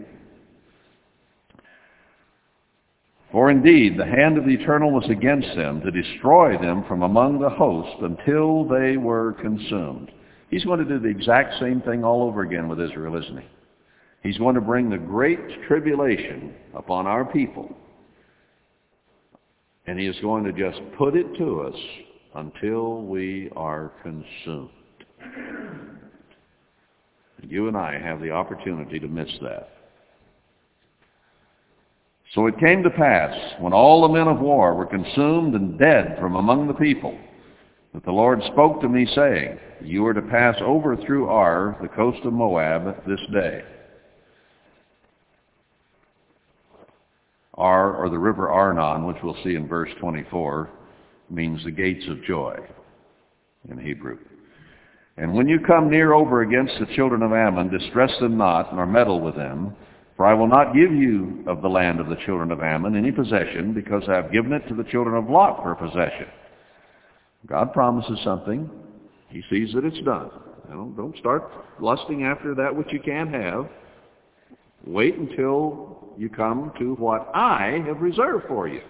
For 3.32 3.50
indeed, 3.50 3.98
the 3.98 4.06
hand 4.06 4.38
of 4.38 4.46
the 4.46 4.52
Eternal 4.52 4.92
was 4.92 5.10
against 5.10 5.56
them 5.56 5.82
to 5.82 5.92
destroy 5.92 6.58
them 6.58 6.84
from 6.88 7.02
among 7.02 7.40
the 7.40 7.50
host 7.50 8.02
until 8.02 8.66
they 8.66 8.98
were 8.98 9.34
consumed. 9.42 10.12
He's 10.50 10.66
going 10.66 10.80
to 10.80 10.86
do 10.86 11.00
the 11.00 11.08
exact 11.08 11.60
same 11.60 11.80
thing 11.82 12.04
all 12.04 12.24
over 12.24 12.42
again 12.42 12.68
with 12.68 12.82
Israel, 12.82 13.16
isn't 13.16 13.38
he? 13.38 13.46
He's 14.24 14.38
going 14.38 14.56
to 14.56 14.62
bring 14.62 14.90
the 14.90 14.98
great 14.98 15.40
tribulation 15.68 16.54
upon 16.76 17.08
our 17.08 17.26
people. 17.26 17.76
And 19.88 20.00
he 20.00 20.06
is 20.06 20.16
going 20.22 20.44
to 20.44 20.54
just 20.54 20.80
put 20.98 21.16
it 21.16 21.36
to 21.38 21.62
us 21.62 21.76
until 22.36 23.02
we 23.02 23.50
are 23.56 23.92
consumed. 24.04 24.70
You 27.44 27.68
and 27.68 27.76
I 27.76 28.00
have 28.00 28.22
the 28.22 28.32
opportunity 28.32 29.00
to 29.00 29.08
miss 29.08 29.30
that. 29.42 29.70
So 32.36 32.46
it 32.46 32.60
came 32.60 32.84
to 32.84 32.90
pass, 32.90 33.36
when 33.60 33.74
all 33.74 34.02
the 34.04 34.14
men 34.14 34.28
of 34.28 34.40
war 34.40 34.74
were 34.74 34.86
consumed 34.86 35.54
and 35.56 35.78
dead 35.78 36.18
from 36.20 36.36
among 36.36 36.68
the 36.68 36.74
people, 36.74 37.18
that 37.94 38.06
the 38.06 38.12
Lord 38.12 38.42
spoke 38.54 38.80
to 38.82 38.88
me, 38.88 39.06
saying, 39.14 39.60
You 39.82 40.06
are 40.06 40.14
to 40.14 40.22
pass 40.22 40.56
over 40.62 40.96
through 40.96 41.28
Ar, 41.28 41.78
the 41.82 41.90
coast 41.90 42.20
of 42.24 42.32
Moab, 42.32 43.06
this 43.06 43.20
day. 43.34 43.64
Ar, 47.62 47.96
or 47.96 48.10
the 48.10 48.18
river 48.18 48.50
Arnon, 48.50 49.06
which 49.06 49.18
we'll 49.24 49.38
see 49.44 49.56
in 49.56 49.68
verse 49.68 49.90
24, 50.00 50.70
means 51.30 51.64
the 51.64 51.72
gates 51.72 52.04
of 52.10 52.24
joy 52.24 52.58
in 53.70 53.78
Hebrew. 53.78 54.18
And 55.18 55.34
when 55.34 55.48
you 55.48 55.60
come 55.60 55.90
near 55.90 56.14
over 56.14 56.42
against 56.42 56.74
the 56.80 56.94
children 56.96 57.22
of 57.22 57.32
Ammon, 57.32 57.70
distress 57.70 58.12
them 58.20 58.38
not, 58.38 58.74
nor 58.74 58.88
meddle 58.88 59.22
with 59.22 59.36
them, 59.36 59.76
for 60.18 60.26
I 60.26 60.34
will 60.34 60.48
not 60.48 60.74
give 60.74 60.92
you 60.92 61.44
of 61.48 61.62
the 61.62 61.68
land 61.68 62.00
of 62.00 62.08
the 62.08 62.18
children 62.26 62.52
of 62.52 62.62
Ammon 62.62 62.96
any 62.96 63.12
possession, 63.12 63.74
because 63.74 64.04
I 64.08 64.16
have 64.16 64.32
given 64.32 64.54
it 64.54 64.68
to 64.68 64.76
the 64.76 64.84
children 64.86 65.16
of 65.16 65.30
Lot 65.30 65.62
for 65.62 65.76
possession. 65.76 66.28
God 67.46 67.74
promises 67.74 68.20
something. 68.24 68.70
He 69.30 69.44
sees 69.50 69.74
that 69.74 69.86
it's 69.86 70.02
done. 70.04 70.32
Don't, 70.68 70.96
don't 70.96 71.18
start 71.18 71.52
lusting 71.80 72.24
after 72.24 72.56
that 72.56 72.76
which 72.76 72.88
you 72.92 73.00
can't 73.00 73.34
have. 73.34 73.68
Wait 74.86 75.16
until 75.16 76.01
you 76.18 76.30
come 76.30 76.72
to 76.80 76.96
what 76.96 77.30
I 77.34 77.84
have 77.86 78.02
reserved 78.02 78.48
for 78.48 78.68
you. 78.68 78.82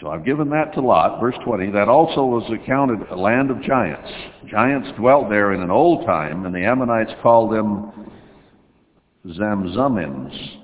So 0.00 0.08
I've 0.08 0.24
given 0.24 0.48
that 0.50 0.72
to 0.74 0.80
Lot, 0.80 1.20
verse 1.20 1.34
20. 1.44 1.70
That 1.72 1.88
also 1.88 2.24
was 2.24 2.50
accounted 2.50 3.06
a 3.10 3.16
land 3.16 3.50
of 3.50 3.60
giants. 3.62 4.10
Giants 4.46 4.88
dwelt 4.96 5.28
there 5.28 5.52
in 5.52 5.60
an 5.60 5.70
old 5.70 6.06
time, 6.06 6.46
and 6.46 6.54
the 6.54 6.64
Ammonites 6.64 7.12
called 7.22 7.52
them 7.52 8.10
Zamzummims. 9.26 10.60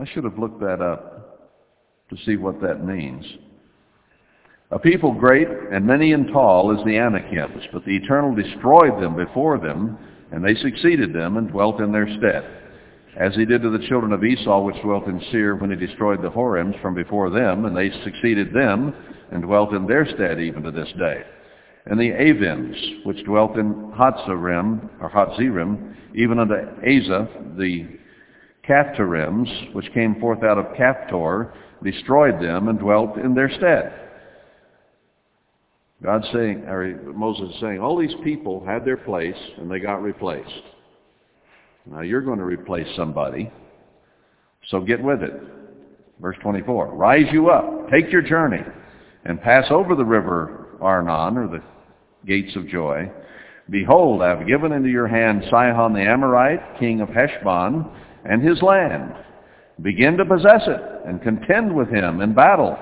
I 0.00 0.04
should 0.06 0.24
have 0.24 0.38
looked 0.38 0.60
that 0.60 0.80
up 0.80 1.50
to 2.10 2.16
see 2.24 2.36
what 2.36 2.60
that 2.62 2.84
means. 2.84 3.24
A 4.70 4.78
people 4.78 5.12
great 5.12 5.48
and 5.48 5.86
many 5.86 6.12
and 6.12 6.28
tall 6.28 6.76
as 6.76 6.84
the 6.84 6.96
Anakims, 6.96 7.64
but 7.72 7.84
the 7.84 7.96
Eternal 7.96 8.34
destroyed 8.34 9.02
them 9.02 9.14
before 9.14 9.58
them, 9.58 9.98
and 10.32 10.44
they 10.44 10.54
succeeded 10.54 11.12
them 11.12 11.36
and 11.36 11.50
dwelt 11.50 11.80
in 11.80 11.92
their 11.92 12.08
stead 12.18 12.44
as 13.16 13.34
he 13.34 13.44
did 13.44 13.62
to 13.62 13.70
the 13.70 13.86
children 13.86 14.12
of 14.12 14.24
Esau 14.24 14.62
which 14.62 14.80
dwelt 14.82 15.06
in 15.06 15.20
Seir 15.30 15.54
when 15.56 15.70
he 15.70 15.76
destroyed 15.76 16.22
the 16.22 16.30
Horims 16.30 16.80
from 16.80 16.94
before 16.94 17.30
them, 17.30 17.64
and 17.64 17.76
they 17.76 17.90
succeeded 18.02 18.52
them 18.52 18.94
and 19.30 19.42
dwelt 19.42 19.72
in 19.72 19.86
their 19.86 20.06
stead 20.06 20.40
even 20.40 20.62
to 20.64 20.70
this 20.70 20.92
day. 20.98 21.22
And 21.86 22.00
the 22.00 22.10
Avims, 22.10 23.04
which 23.04 23.24
dwelt 23.24 23.56
in 23.56 23.92
Hatzarim, 23.96 24.88
or 25.00 25.10
Hatzirim, 25.10 25.94
even 26.14 26.38
unto 26.38 26.54
Asa, 26.54 27.28
the 27.56 27.86
Caphtorims, 28.66 29.74
which 29.74 29.92
came 29.92 30.18
forth 30.18 30.42
out 30.42 30.58
of 30.58 30.74
Caphtor, 30.76 31.52
destroyed 31.82 32.40
them 32.42 32.68
and 32.68 32.78
dwelt 32.78 33.18
in 33.18 33.34
their 33.34 33.50
stead. 33.50 33.92
God 36.02 36.24
saying, 36.32 36.64
or 36.64 37.12
Moses 37.14 37.54
is 37.54 37.60
saying, 37.60 37.80
all 37.80 37.96
these 37.96 38.14
people 38.22 38.64
had 38.64 38.84
their 38.84 38.96
place 38.96 39.36
and 39.58 39.70
they 39.70 39.78
got 39.78 40.02
replaced. 40.02 40.62
Now 41.86 42.00
you're 42.00 42.20
going 42.20 42.38
to 42.38 42.44
replace 42.44 42.88
somebody, 42.96 43.50
so 44.68 44.80
get 44.80 45.02
with 45.02 45.22
it. 45.22 45.32
Verse 46.20 46.36
24, 46.42 46.94
Rise 46.94 47.26
you 47.32 47.50
up, 47.50 47.90
take 47.90 48.10
your 48.10 48.22
journey, 48.22 48.62
and 49.24 49.40
pass 49.40 49.66
over 49.70 49.94
the 49.94 50.04
river 50.04 50.64
Arnon, 50.80 51.38
or 51.38 51.48
the 51.48 51.62
gates 52.26 52.54
of 52.56 52.68
joy. 52.68 53.10
Behold, 53.70 54.22
I 54.22 54.30
have 54.30 54.46
given 54.46 54.72
into 54.72 54.90
your 54.90 55.08
hand 55.08 55.42
Sihon 55.50 55.94
the 55.94 56.00
Amorite, 56.00 56.78
king 56.78 57.00
of 57.00 57.08
Heshbon, 57.08 57.86
and 58.24 58.42
his 58.42 58.60
land. 58.62 59.14
Begin 59.82 60.16
to 60.18 60.24
possess 60.24 60.62
it, 60.66 60.80
and 61.06 61.22
contend 61.22 61.74
with 61.74 61.88
him 61.88 62.20
in 62.20 62.34
battle. 62.34 62.76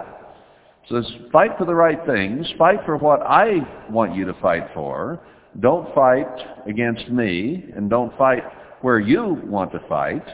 Says, 0.91 1.07
fight 1.31 1.53
for 1.59 1.65
the 1.65 1.75
right 1.75 1.99
things. 2.07 2.47
Fight 2.59 2.81
for 2.85 2.97
what 2.97 3.23
I 3.23 3.59
want 3.89 4.15
you 4.15 4.25
to 4.25 4.35
fight 4.35 4.69
for. 4.75 5.21
Don't 5.61 5.95
fight 5.95 6.27
against 6.67 7.09
me, 7.09 7.67
and 7.77 7.89
don't 7.89 8.17
fight 8.17 8.43
where 8.81 8.99
you 8.99 9.41
want 9.45 9.73
to 9.73 9.81
fight. 9.89 10.25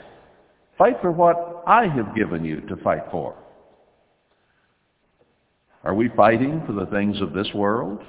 Fight 0.79 0.97
for 1.03 1.13
what 1.13 1.63
I 1.67 1.87
have 1.89 2.15
given 2.15 2.45
you 2.45 2.61
to 2.63 2.77
fight 2.77 3.03
for. 3.11 3.35
Are 5.85 5.95
we 5.95 6.09
fighting 6.17 6.63
for 6.67 6.73
the 6.73 6.87
things 6.87 7.21
of 7.21 7.33
this 7.33 7.49
world? 7.55 8.01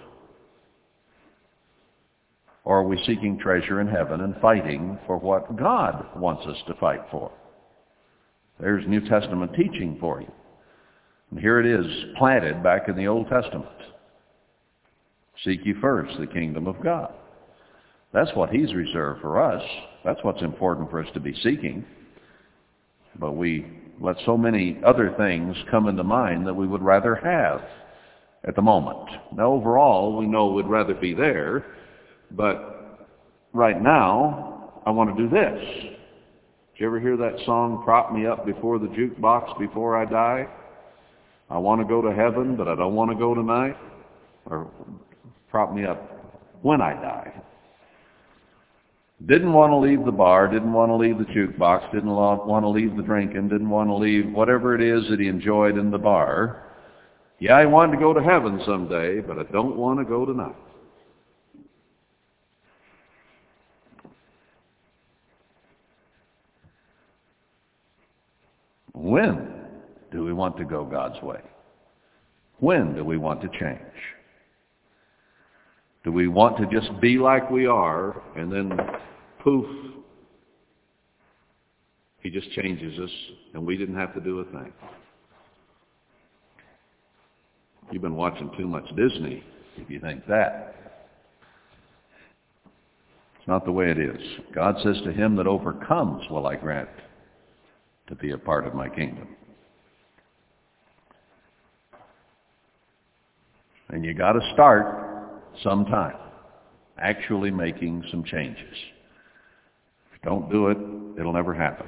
Or 2.63 2.79
are 2.79 2.87
we 2.87 3.01
seeking 3.05 3.39
treasure 3.39 3.81
in 3.81 3.87
heaven 3.87 4.21
and 4.21 4.35
fighting 4.41 4.99
for 5.07 5.17
what 5.17 5.57
God 5.57 6.05
wants 6.15 6.45
us 6.45 6.57
to 6.67 6.73
fight 6.75 7.01
for? 7.09 7.31
There's 8.59 8.85
New 8.87 9.07
Testament 9.07 9.53
teaching 9.55 9.97
for 9.99 10.21
you. 10.21 10.31
And 11.31 11.39
here 11.39 11.59
it 11.59 11.65
is, 11.65 11.85
planted 12.17 12.63
back 12.63 12.87
in 12.87 12.95
the 12.95 13.07
Old 13.07 13.27
Testament. 13.29 13.67
Seek 15.43 15.65
ye 15.65 15.73
first 15.79 16.19
the 16.19 16.27
kingdom 16.27 16.67
of 16.67 16.81
God. 16.83 17.13
That's 18.13 18.31
what 18.35 18.49
he's 18.49 18.73
reserved 18.73 19.21
for 19.21 19.41
us. 19.41 19.63
That's 20.03 20.19
what's 20.23 20.41
important 20.41 20.89
for 20.89 21.01
us 21.01 21.09
to 21.13 21.19
be 21.19 21.33
seeking. 21.43 21.85
But 23.19 23.33
we 23.33 23.65
let 24.01 24.17
so 24.25 24.37
many 24.37 24.79
other 24.85 25.13
things 25.17 25.55
come 25.69 25.87
into 25.87 26.03
mind 26.03 26.47
that 26.47 26.53
we 26.53 26.67
would 26.67 26.81
rather 26.81 27.15
have 27.15 27.61
at 28.47 28.55
the 28.55 28.61
moment. 28.61 29.09
Now 29.35 29.51
overall, 29.51 30.17
we 30.17 30.25
know 30.25 30.47
we'd 30.47 30.65
rather 30.65 30.93
be 30.93 31.13
there, 31.13 31.65
but 32.31 33.07
right 33.53 33.81
now, 33.81 34.81
I 34.85 34.91
want 34.91 35.15
to 35.15 35.23
do 35.23 35.29
this. 35.29 35.83
Did 36.73 36.81
you 36.81 36.87
ever 36.87 36.99
hear 36.99 37.17
that 37.17 37.35
song, 37.45 37.81
Prop 37.83 38.13
Me 38.13 38.25
Up 38.25 38.45
Before 38.45 38.79
the 38.79 38.87
Jukebox 38.87 39.59
Before 39.59 39.97
I 39.97 40.05
Die? 40.05 40.47
I 41.49 41.57
want 41.57 41.81
to 41.81 41.87
go 41.87 42.01
to 42.01 42.13
heaven, 42.13 42.55
but 42.55 42.67
I 42.67 42.75
don't 42.75 42.95
want 42.95 43.11
to 43.11 43.17
go 43.17 43.33
tonight. 43.33 43.75
Or 44.45 44.69
prop 45.49 45.73
me 45.73 45.85
up 45.85 45.99
when 46.61 46.81
I 46.81 46.93
die. 46.93 47.41
Didn't 49.25 49.51
want 49.51 49.71
to 49.71 49.77
leave 49.77 50.05
the 50.05 50.11
bar, 50.11 50.47
didn't 50.47 50.71
want 50.71 50.91
to 50.91 50.95
leave 50.95 51.17
the 51.17 51.25
jukebox, 51.25 51.91
didn't 51.91 52.09
want 52.09 52.63
to 52.63 52.69
leave 52.69 52.95
the 52.95 53.03
drinking, 53.03 53.49
didn't 53.49 53.69
want 53.69 53.89
to 53.89 53.95
leave 53.95 54.31
whatever 54.31 54.75
it 54.75 54.81
is 54.81 55.09
that 55.09 55.19
he 55.19 55.27
enjoyed 55.27 55.77
in 55.77 55.91
the 55.91 55.97
bar. 55.97 56.63
Yeah, 57.39 57.57
I 57.57 57.65
wanted 57.65 57.93
to 57.93 57.99
go 57.99 58.13
to 58.13 58.21
heaven 58.21 58.61
someday, 58.65 59.19
but 59.19 59.37
I 59.37 59.43
don't 59.51 59.75
want 59.75 59.99
to 59.99 60.05
go 60.05 60.25
tonight. 60.25 60.55
When 68.93 69.58
do 70.11 70.23
we 70.23 70.33
want 70.33 70.57
to 70.57 70.65
go 70.65 70.85
God's 70.85 71.21
way? 71.21 71.39
When 72.59 72.95
do 72.95 73.03
we 73.03 73.17
want 73.17 73.41
to 73.41 73.47
change? 73.59 73.79
Do 76.03 76.11
we 76.11 76.27
want 76.27 76.57
to 76.57 76.65
just 76.67 76.99
be 77.01 77.17
like 77.17 77.49
we 77.49 77.65
are 77.65 78.21
and 78.35 78.51
then 78.51 78.71
poof, 79.43 79.65
he 82.21 82.29
just 82.29 82.51
changes 82.51 82.97
us 82.99 83.09
and 83.53 83.65
we 83.65 83.77
didn't 83.77 83.95
have 83.95 84.13
to 84.13 84.21
do 84.21 84.39
a 84.39 84.45
thing? 84.45 84.73
You've 87.91 88.01
been 88.01 88.15
watching 88.15 88.51
too 88.57 88.67
much 88.67 88.87
Disney 88.95 89.43
if 89.77 89.89
you 89.89 89.99
think 89.99 90.25
that. 90.27 90.75
It's 93.37 93.47
not 93.47 93.65
the 93.65 93.71
way 93.71 93.89
it 93.89 93.97
is. 93.97 94.21
God 94.53 94.75
says 94.83 94.97
to 95.05 95.11
him 95.11 95.35
that 95.37 95.47
overcomes 95.47 96.29
will 96.29 96.45
I 96.45 96.55
grant 96.55 96.89
to 98.07 98.15
be 98.15 98.31
a 98.31 98.37
part 98.37 98.67
of 98.67 98.73
my 98.73 98.89
kingdom. 98.89 99.27
And 103.89 104.05
you 104.05 104.13
got 104.13 104.33
to 104.33 104.51
start 104.53 105.31
sometime 105.63 106.15
actually 107.01 107.51
making 107.51 108.03
some 108.11 108.23
changes. 108.23 108.75
If 110.11 110.19
you 110.23 110.29
don't 110.29 110.51
do 110.51 110.67
it, 110.67 110.77
it'll 111.19 111.33
never 111.33 111.53
happen. 111.53 111.87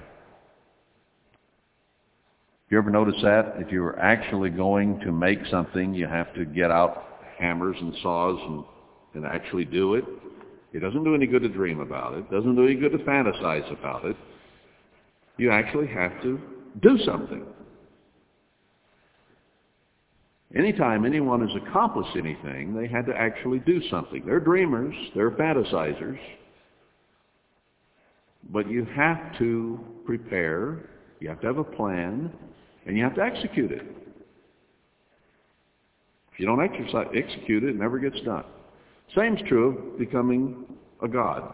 You 2.70 2.78
ever 2.78 2.90
notice 2.90 3.22
that? 3.22 3.56
If 3.58 3.70
you're 3.72 4.00
actually 4.00 4.50
going 4.50 5.00
to 5.02 5.12
make 5.12 5.40
something, 5.52 5.94
you 5.94 6.08
have 6.08 6.34
to 6.36 6.46
get 6.46 6.72
out 6.72 7.04
hammers 7.38 7.76
and 7.80 7.94
saws 8.02 8.40
and, 8.42 8.64
and 9.14 9.26
actually 9.26 9.66
do 9.66 9.96
it. 9.96 10.06
It 10.72 10.80
doesn't 10.80 11.04
do 11.04 11.14
any 11.14 11.28
good 11.28 11.42
to 11.42 11.50
dream 11.50 11.82
about 11.82 12.14
it. 12.14 12.20
It 12.20 12.32
doesn't 12.32 12.56
do 12.56 12.66
any 12.66 12.76
good 12.76 12.94
to 12.94 13.00
fantasize 13.00 13.70
about 13.78 14.06
it. 14.06 14.16
You 15.38 15.52
actually 15.52 15.88
have 15.88 16.22
to 16.22 16.40
do 16.82 16.98
something. 17.06 17.46
Anytime 20.56 21.06
anyone 21.06 21.48
has 21.48 21.56
accomplished 21.66 22.16
anything, 22.18 22.76
they 22.76 22.88
had 22.88 23.06
to 23.06 23.16
actually 23.16 23.60
do 23.60 23.82
something. 23.90 24.24
They're 24.26 24.40
dreamers. 24.40 24.94
They're 25.16 25.32
fantasizers. 25.32 26.20
But 28.50 28.70
you 28.70 28.86
have 28.96 29.38
to 29.38 29.80
prepare. 30.06 30.90
You 31.20 31.30
have 31.30 31.40
to 31.42 31.48
have 31.48 31.58
a 31.58 31.64
plan. 31.64 32.34
And 32.86 32.98
you 32.98 33.04
have 33.04 33.16
to 33.16 33.22
execute 33.22 33.72
it. 33.72 33.84
If 36.34 36.40
you 36.40 36.46
don't 36.46 36.62
exercise, 36.62 37.08
execute 37.16 37.64
it, 37.64 37.70
it 37.70 37.76
never 37.76 38.00
gets 38.00 38.20
done. 38.22 38.44
Same's 39.16 39.40
true 39.48 39.94
of 39.94 40.00
becoming 40.00 40.66
a 41.02 41.08
God. 41.08 41.54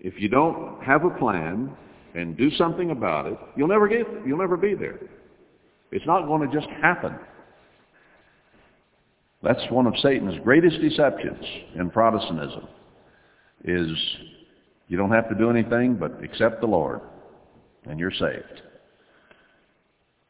If 0.00 0.14
you 0.18 0.28
don't 0.28 0.82
have 0.82 1.04
a 1.04 1.10
plan 1.10 1.76
and 2.14 2.36
do 2.36 2.50
something 2.52 2.90
about 2.90 3.26
it, 3.26 3.38
you'll 3.56 3.68
never 3.68 3.88
get 3.88 4.06
you'll 4.26 4.38
never 4.38 4.56
be 4.56 4.74
there. 4.74 4.98
It's 5.92 6.06
not 6.06 6.26
going 6.26 6.48
to 6.48 6.54
just 6.54 6.70
happen. 6.82 7.14
That's 9.42 9.60
one 9.70 9.86
of 9.86 9.94
Satan's 9.98 10.38
greatest 10.44 10.80
deceptions 10.80 11.44
in 11.74 11.90
Protestantism 11.90 12.68
is 13.64 13.90
you 14.88 14.96
don't 14.96 15.12
have 15.12 15.28
to 15.28 15.34
do 15.34 15.50
anything 15.50 15.94
but 15.94 16.22
accept 16.22 16.60
the 16.60 16.66
Lord 16.66 17.00
and 17.84 17.98
you're 17.98 18.10
saved. 18.10 18.62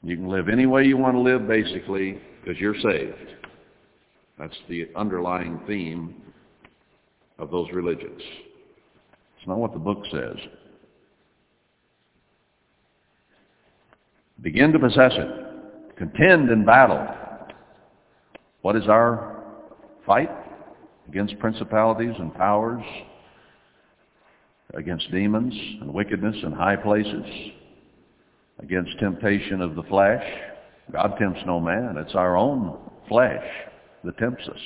You 0.02 0.16
can 0.16 0.28
live 0.28 0.48
any 0.48 0.66
way 0.66 0.84
you 0.84 0.96
want 0.96 1.14
to 1.14 1.20
live 1.20 1.46
basically 1.46 2.20
because 2.42 2.60
you're 2.60 2.78
saved. 2.80 3.34
That's 4.38 4.56
the 4.68 4.88
underlying 4.96 5.60
theme 5.66 6.14
of 7.38 7.50
those 7.50 7.68
religions. 7.72 8.22
It's 9.38 9.46
not 9.46 9.58
what 9.58 9.72
the 9.72 9.78
book 9.78 10.04
says. 10.10 10.36
Begin 14.40 14.72
to 14.72 14.78
possess 14.78 15.12
it. 15.14 15.96
Contend 15.96 16.50
in 16.50 16.64
battle. 16.64 17.06
What 18.62 18.76
is 18.76 18.88
our 18.88 19.42
fight? 20.06 20.30
Against 21.08 21.38
principalities 21.38 22.14
and 22.18 22.32
powers, 22.34 22.84
against 24.74 25.10
demons 25.10 25.54
and 25.80 25.92
wickedness 25.92 26.36
in 26.44 26.52
high 26.52 26.76
places, 26.76 27.24
against 28.60 28.98
temptation 29.00 29.60
of 29.60 29.74
the 29.74 29.82
flesh. 29.84 30.22
God 30.92 31.14
tempts 31.18 31.40
no 31.46 31.58
man. 31.58 31.96
It's 31.96 32.14
our 32.14 32.36
own 32.36 32.78
flesh 33.08 33.44
that 34.04 34.18
tempts 34.18 34.46
us. 34.48 34.60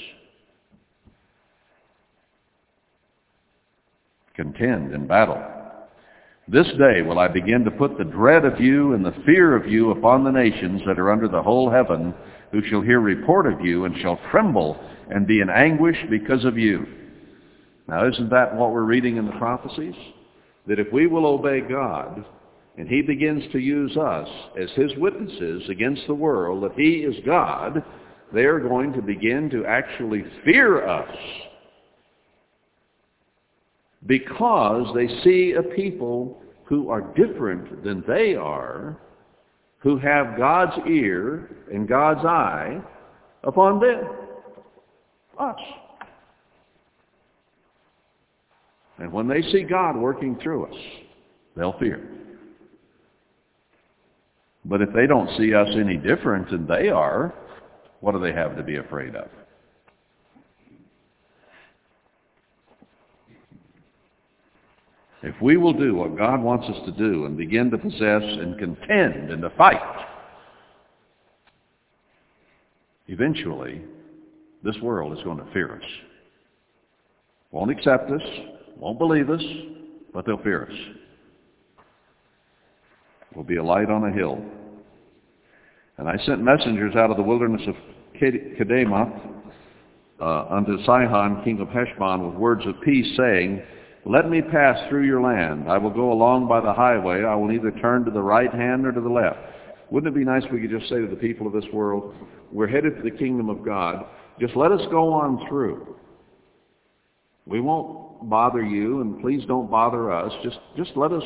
Contend 4.34 4.92
in 4.92 5.06
battle. 5.06 5.42
This 6.46 6.66
day 6.78 7.00
will 7.00 7.18
I 7.18 7.28
begin 7.28 7.64
to 7.64 7.70
put 7.70 7.96
the 7.96 8.04
dread 8.04 8.44
of 8.44 8.60
you 8.60 8.92
and 8.92 9.04
the 9.04 9.14
fear 9.24 9.56
of 9.56 9.66
you 9.66 9.92
upon 9.92 10.24
the 10.24 10.30
nations 10.30 10.82
that 10.86 10.98
are 10.98 11.10
under 11.10 11.28
the 11.28 11.42
whole 11.42 11.70
heaven, 11.70 12.12
who 12.54 12.62
shall 12.68 12.82
hear 12.82 13.00
report 13.00 13.46
of 13.46 13.60
you 13.60 13.84
and 13.84 13.96
shall 13.98 14.20
tremble 14.30 14.78
and 15.10 15.26
be 15.26 15.40
in 15.40 15.50
anguish 15.50 15.96
because 16.08 16.44
of 16.44 16.56
you. 16.56 16.86
Now 17.88 18.06
isn't 18.08 18.30
that 18.30 18.54
what 18.54 18.70
we're 18.70 18.84
reading 18.84 19.16
in 19.16 19.26
the 19.26 19.32
prophecies? 19.32 19.96
That 20.68 20.78
if 20.78 20.86
we 20.92 21.08
will 21.08 21.26
obey 21.26 21.62
God, 21.62 22.24
and 22.78 22.88
he 22.88 23.02
begins 23.02 23.42
to 23.50 23.58
use 23.58 23.96
us 23.96 24.28
as 24.56 24.70
his 24.76 24.92
witnesses 24.98 25.68
against 25.68 26.06
the 26.06 26.14
world 26.14 26.62
that 26.62 26.78
he 26.78 26.98
is 26.98 27.16
God, 27.26 27.84
they 28.32 28.44
are 28.44 28.60
going 28.60 28.92
to 28.92 29.02
begin 29.02 29.50
to 29.50 29.66
actually 29.66 30.24
fear 30.44 30.86
us 30.86 31.16
because 34.06 34.94
they 34.94 35.08
see 35.24 35.54
a 35.58 35.62
people 35.74 36.40
who 36.66 36.88
are 36.88 37.12
different 37.16 37.82
than 37.82 38.04
they 38.06 38.36
are 38.36 39.00
who 39.84 39.98
have 39.98 40.36
God's 40.38 40.72
ear 40.88 41.50
and 41.72 41.86
God's 41.86 42.24
eye 42.24 42.80
upon 43.44 43.78
them. 43.78 44.08
Us. 45.38 45.60
And 48.98 49.12
when 49.12 49.28
they 49.28 49.42
see 49.42 49.62
God 49.62 49.96
working 49.96 50.38
through 50.42 50.66
us, 50.66 50.80
they'll 51.54 51.78
fear. 51.78 52.08
But 54.64 54.80
if 54.80 54.88
they 54.94 55.06
don't 55.06 55.28
see 55.36 55.52
us 55.54 55.68
any 55.74 55.98
different 55.98 56.50
than 56.50 56.66
they 56.66 56.88
are, 56.88 57.34
what 58.00 58.12
do 58.12 58.20
they 58.20 58.32
have 58.32 58.56
to 58.56 58.62
be 58.62 58.76
afraid 58.76 59.14
of? 59.14 59.28
If 65.24 65.40
we 65.40 65.56
will 65.56 65.72
do 65.72 65.94
what 65.94 66.18
God 66.18 66.42
wants 66.42 66.66
us 66.68 66.76
to 66.84 66.92
do 66.92 67.24
and 67.24 67.34
begin 67.34 67.70
to 67.70 67.78
possess 67.78 68.22
and 68.22 68.58
contend 68.58 69.30
and 69.30 69.40
to 69.40 69.48
fight, 69.56 69.80
eventually 73.08 73.80
this 74.62 74.76
world 74.82 75.16
is 75.16 75.24
going 75.24 75.38
to 75.38 75.50
fear 75.54 75.76
us. 75.76 75.88
Won't 77.52 77.70
accept 77.70 78.10
us, 78.10 78.20
won't 78.76 78.98
believe 78.98 79.30
us, 79.30 79.42
but 80.12 80.26
they'll 80.26 80.42
fear 80.42 80.64
us. 80.70 80.78
We'll 83.34 83.44
be 83.44 83.56
a 83.56 83.64
light 83.64 83.88
on 83.88 84.04
a 84.04 84.12
hill. 84.12 84.44
And 85.96 86.06
I 86.06 86.18
sent 86.26 86.42
messengers 86.42 86.96
out 86.96 87.10
of 87.10 87.16
the 87.16 87.22
wilderness 87.22 87.62
of 87.66 87.74
Kedemoth 88.20 89.20
uh, 90.20 90.46
unto 90.50 90.76
Sihon, 90.84 91.42
king 91.44 91.60
of 91.60 91.68
Heshbon, 91.68 92.26
with 92.26 92.36
words 92.36 92.66
of 92.66 92.74
peace, 92.82 93.16
saying, 93.16 93.62
let 94.06 94.28
me 94.28 94.42
pass 94.42 94.78
through 94.88 95.06
your 95.06 95.20
land. 95.20 95.70
I 95.70 95.78
will 95.78 95.90
go 95.90 96.12
along 96.12 96.46
by 96.48 96.60
the 96.60 96.72
highway. 96.72 97.24
I 97.24 97.34
will 97.34 97.48
neither 97.48 97.70
turn 97.70 98.04
to 98.04 98.10
the 98.10 98.22
right 98.22 98.52
hand 98.52 98.86
or 98.86 98.92
to 98.92 99.00
the 99.00 99.08
left. 99.08 99.38
Wouldn't 99.90 100.14
it 100.14 100.18
be 100.18 100.24
nice 100.24 100.44
if 100.44 100.52
we 100.52 100.60
could 100.60 100.70
just 100.70 100.88
say 100.88 101.00
to 101.00 101.06
the 101.06 101.16
people 101.16 101.46
of 101.46 101.52
this 101.52 101.70
world, 101.72 102.14
we're 102.52 102.66
headed 102.66 102.96
to 102.96 103.02
the 103.02 103.16
kingdom 103.16 103.48
of 103.48 103.64
God. 103.64 104.04
Just 104.40 104.56
let 104.56 104.72
us 104.72 104.80
go 104.90 105.12
on 105.12 105.46
through. 105.48 105.96
We 107.46 107.60
won't 107.60 108.28
bother 108.28 108.62
you, 108.62 109.00
and 109.00 109.20
please 109.20 109.44
don't 109.46 109.70
bother 109.70 110.10
us. 110.12 110.32
Just, 110.42 110.58
just 110.76 110.90
let 110.96 111.12
us 111.12 111.22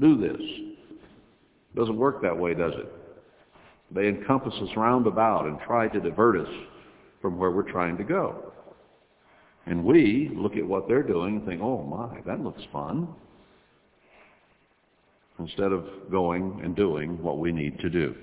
do 0.00 0.16
this. 0.16 0.40
Doesn't 1.74 1.96
work 1.96 2.22
that 2.22 2.36
way, 2.36 2.54
does 2.54 2.72
it? 2.76 2.92
They 3.92 4.08
encompass 4.08 4.54
us 4.54 4.68
round 4.76 5.06
about 5.06 5.46
and 5.46 5.58
try 5.66 5.88
to 5.88 6.00
divert 6.00 6.40
us 6.40 6.52
from 7.20 7.38
where 7.38 7.50
we're 7.50 7.70
trying 7.70 7.96
to 7.96 8.04
go. 8.04 8.49
And 9.70 9.84
we 9.84 10.28
look 10.34 10.56
at 10.56 10.66
what 10.66 10.88
they're 10.88 11.04
doing 11.04 11.36
and 11.36 11.46
think, 11.46 11.62
oh 11.62 11.84
my, 11.84 12.20
that 12.26 12.40
looks 12.40 12.60
fun. 12.72 13.06
Instead 15.38 15.70
of 15.70 15.84
going 16.10 16.60
and 16.64 16.74
doing 16.74 17.22
what 17.22 17.38
we 17.38 17.52
need 17.52 17.78
to 17.78 17.88
do. 17.88 18.16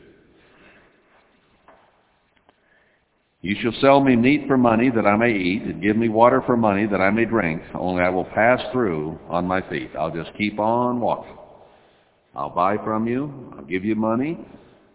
You 3.41 3.55
shall 3.61 3.71
sell 3.79 4.01
me 4.01 4.17
meat 4.17 4.43
for 4.45 4.57
money 4.57 4.89
that 4.89 5.05
I 5.05 5.15
may 5.15 5.31
eat, 5.31 5.61
and 5.61 5.81
give 5.81 5.95
me 5.95 6.09
water 6.09 6.43
for 6.45 6.57
money 6.57 6.85
that 6.85 6.99
I 6.99 7.11
may 7.11 7.23
drink, 7.23 7.61
only 7.73 8.03
I 8.03 8.09
will 8.09 8.25
pass 8.25 8.59
through 8.73 9.17
on 9.29 9.47
my 9.47 9.61
feet. 9.69 9.91
I'll 9.97 10.13
just 10.13 10.35
keep 10.37 10.59
on 10.59 10.99
walking. 10.99 11.37
I'll 12.35 12.49
buy 12.49 12.75
from 12.83 13.07
you, 13.07 13.53
I'll 13.57 13.63
give 13.63 13.85
you 13.85 13.95
money, 13.95 14.37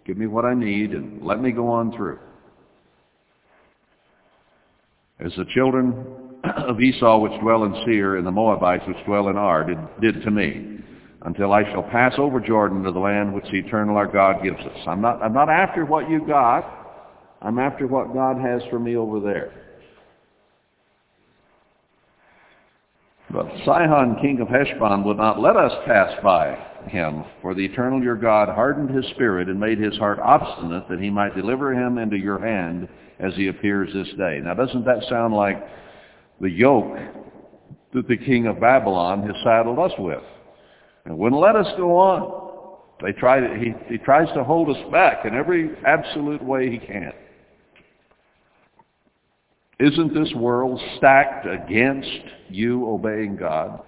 give 0.05 0.19
me 0.19 0.27
what 0.27 0.45
I 0.45 0.53
need, 0.53 0.91
and 0.91 1.23
let 1.23 1.41
me 1.41 1.51
go 1.51 1.69
on 1.69 1.97
through. 1.97 2.19
As 5.19 5.33
the 5.37 5.47
children 5.55 6.22
of 6.57 6.81
Esau 6.81 7.19
which 7.19 7.41
dwell 7.41 7.65
in 7.65 7.75
Seir, 7.85 8.17
and 8.17 8.27
the 8.27 8.31
Moabites 8.31 8.85
which 8.87 9.05
dwell 9.05 9.29
in 9.29 9.37
Ar, 9.37 9.65
did, 9.65 9.79
did 10.01 10.23
to 10.23 10.31
me, 10.31 10.79
until 11.23 11.53
I 11.53 11.65
shall 11.71 11.83
pass 11.85 12.15
over 12.19 12.41
Jordan 12.41 12.83
to 12.85 12.93
the 12.93 12.99
land 12.99 13.35
which 13.35 13.45
the 13.51 13.59
eternal 13.59 13.97
our 13.97 14.07
God 14.07 14.43
gives 14.43 14.61
us. 14.61 14.79
I'm 14.87 15.01
not, 15.01 15.23
I'm 15.23 15.33
not 15.33 15.49
after 15.49 15.85
what 15.85 16.11
you 16.11 16.27
got. 16.27 16.79
I'm 17.41 17.59
after 17.59 17.87
what 17.87 18.15
God 18.15 18.39
has 18.41 18.63
for 18.71 18.79
me 18.79 18.97
over 18.97 19.19
there. 19.19 19.53
But 23.33 23.47
Sihon, 23.65 24.19
king 24.21 24.41
of 24.41 24.49
Heshbon, 24.49 25.05
would 25.05 25.17
not 25.17 25.41
let 25.41 25.57
us 25.57 25.73
pass 25.87 26.13
by 26.23 26.55
him, 26.87 27.25
for 27.41 27.55
the 27.55 27.65
eternal 27.65 28.03
your 28.03 28.17
God 28.17 28.49
hardened 28.49 28.91
his 28.91 29.07
spirit 29.13 29.49
and 29.49 29.59
made 29.59 29.79
his 29.79 29.97
heart 29.97 30.19
obstinate 30.19 30.89
that 30.89 31.01
he 31.01 31.09
might 31.09 31.35
deliver 31.35 31.73
him 31.73 31.99
into 31.99 32.17
your 32.17 32.39
hand 32.39 32.89
as 33.19 33.35
he 33.35 33.49
appears 33.49 33.93
this 33.95 34.15
day. 34.19 34.41
Now 34.43 34.55
doesn't 34.55 34.85
that 34.85 35.05
sound 35.09 35.35
like 35.35 35.57
the 36.43 36.51
yoke 36.51 36.99
that 37.95 38.09
the 38.09 38.17
king 38.17 38.47
of 38.47 38.61
Babylon 38.61 39.23
has 39.23 39.37
saddled 39.45 39.79
us 39.79 39.93
with. 39.99 40.23
And 41.05 41.17
wouldn't 41.17 41.41
let 41.41 41.57
us 41.57 41.69
go 41.77 41.97
on. 41.97 42.79
They 43.01 43.13
try 43.13 43.41
to, 43.41 43.55
he, 43.55 43.73
he 43.89 43.99
tries 43.99 44.29
to 44.35 44.45
hold 44.45 44.69
us 44.69 44.91
back 44.91 45.25
in 45.25 45.35
every 45.35 45.71
absolute 45.87 46.43
way 46.43 46.71
he 46.71 46.79
can. 46.79 47.13
Isn't 49.79 50.15
this 50.15 50.33
world 50.35 50.81
stacked 50.97 51.47
against 51.47 52.09
you 52.49 52.89
obeying 52.89 53.37
God? 53.37 53.81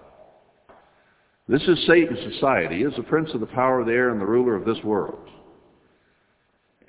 This 1.47 1.63
is 1.63 1.87
Satan's 1.87 2.33
society. 2.35 2.79
He 2.79 2.83
is 2.83 2.95
the 2.97 3.03
prince 3.03 3.31
of 3.35 3.41
the 3.41 3.47
power 3.47 3.81
of 3.81 3.87
the 3.87 3.93
air 3.93 4.11
and 4.11 4.21
the 4.21 4.27
ruler 4.27 4.55
of 4.55 4.65
this 4.65 4.83
world. 4.83 5.29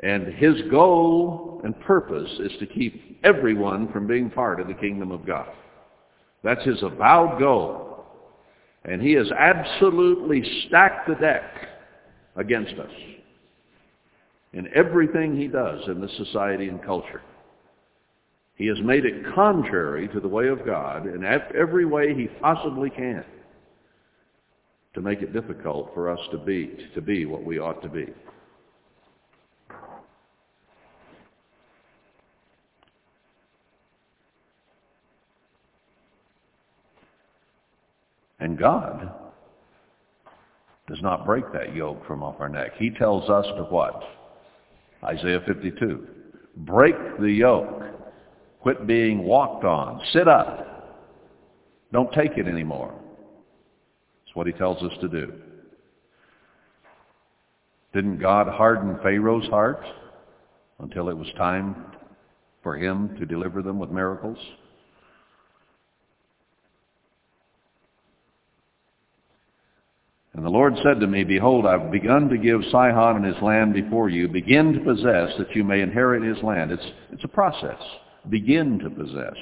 And 0.03 0.33
his 0.33 0.55
goal 0.69 1.61
and 1.63 1.79
purpose 1.81 2.29
is 2.39 2.51
to 2.59 2.65
keep 2.65 3.19
everyone 3.23 3.91
from 3.91 4.07
being 4.07 4.29
part 4.29 4.59
of 4.59 4.67
the 4.67 4.73
kingdom 4.73 5.11
of 5.11 5.25
God. 5.25 5.49
That's 6.43 6.63
his 6.65 6.83
avowed 6.83 7.39
goal. 7.39 8.05
And 8.83 9.01
he 9.01 9.13
has 9.13 9.31
absolutely 9.31 10.43
stacked 10.67 11.07
the 11.07 11.15
deck 11.15 11.51
against 12.35 12.73
us 12.73 12.91
in 14.53 14.69
everything 14.73 15.35
he 15.35 15.47
does 15.47 15.81
in 15.87 15.99
this 15.99 16.15
society 16.17 16.69
and 16.69 16.83
culture. 16.83 17.21
He 18.55 18.67
has 18.67 18.77
made 18.81 19.05
it 19.05 19.33
contrary 19.33 20.07
to 20.09 20.19
the 20.19 20.27
way 20.27 20.47
of 20.47 20.65
God 20.65 21.07
in 21.07 21.25
every 21.25 21.85
way 21.85 22.13
he 22.13 22.27
possibly 22.39 22.89
can 22.89 23.25
to 24.93 25.01
make 25.01 25.21
it 25.21 25.33
difficult 25.33 25.91
for 25.93 26.09
us 26.09 26.19
to 26.31 26.37
be, 26.37 26.71
to 26.95 27.01
be 27.01 27.25
what 27.25 27.43
we 27.43 27.59
ought 27.59 27.81
to 27.81 27.89
be. 27.89 28.07
And 38.39 38.57
God 38.57 39.11
does 40.87 41.01
not 41.01 41.25
break 41.25 41.51
that 41.53 41.75
yoke 41.75 42.05
from 42.05 42.23
off 42.23 42.39
our 42.39 42.49
neck. 42.49 42.71
He 42.77 42.89
tells 42.91 43.29
us 43.29 43.45
to 43.57 43.63
what? 43.63 44.03
Isaiah 45.03 45.41
52. 45.45 46.07
Break 46.57 46.95
the 47.19 47.31
yoke. 47.31 47.83
Quit 48.61 48.87
being 48.87 49.23
walked 49.23 49.63
on. 49.63 50.01
Sit 50.11 50.27
up. 50.27 50.65
Don't 51.91 52.11
take 52.13 52.37
it 52.37 52.47
anymore. 52.47 52.93
That's 54.25 54.35
what 54.35 54.47
he 54.47 54.53
tells 54.53 54.81
us 54.83 54.97
to 55.01 55.07
do. 55.07 55.33
Didn't 57.93 58.17
God 58.19 58.47
harden 58.47 58.99
Pharaoh's 59.01 59.47
heart 59.47 59.83
until 60.79 61.09
it 61.09 61.17
was 61.17 61.27
time 61.37 61.85
for 62.61 62.75
him 62.75 63.15
to 63.17 63.25
deliver 63.25 63.61
them 63.61 63.79
with 63.79 63.89
miracles? 63.89 64.37
And 70.35 70.45
the 70.45 70.49
Lord 70.49 70.73
said 70.83 70.99
to 70.99 71.07
me, 71.07 71.23
Behold, 71.23 71.65
I've 71.65 71.91
begun 71.91 72.27
to 72.27 72.37
give 72.37 72.61
Sihon 72.69 73.15
and 73.15 73.25
his 73.25 73.41
land 73.41 73.73
before 73.73 74.09
you. 74.09 74.27
Begin 74.27 74.73
to 74.73 74.79
possess 74.81 75.31
that 75.37 75.55
you 75.55 75.63
may 75.63 75.79
inherit 75.79 76.23
his 76.23 76.43
land. 76.43 76.71
It's, 76.71 76.85
it's 77.11 77.23
a 77.23 77.29
process. 77.29 77.81
Begin 78.29 78.77
to 78.79 78.89
possess. 78.89 79.37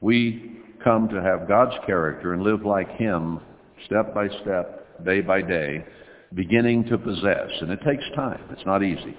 We 0.00 0.60
come 0.82 1.10
to 1.10 1.22
have 1.22 1.46
God's 1.46 1.76
character 1.84 2.32
and 2.32 2.42
live 2.42 2.64
like 2.64 2.88
him 2.96 3.40
step 3.84 4.14
by 4.14 4.28
step, 4.42 5.04
day 5.04 5.20
by 5.20 5.42
day, 5.42 5.84
beginning 6.32 6.84
to 6.84 6.96
possess. 6.96 7.50
And 7.60 7.70
it 7.70 7.80
takes 7.84 8.04
time. 8.14 8.40
It's 8.50 8.64
not 8.64 8.82
easy. 8.82 9.14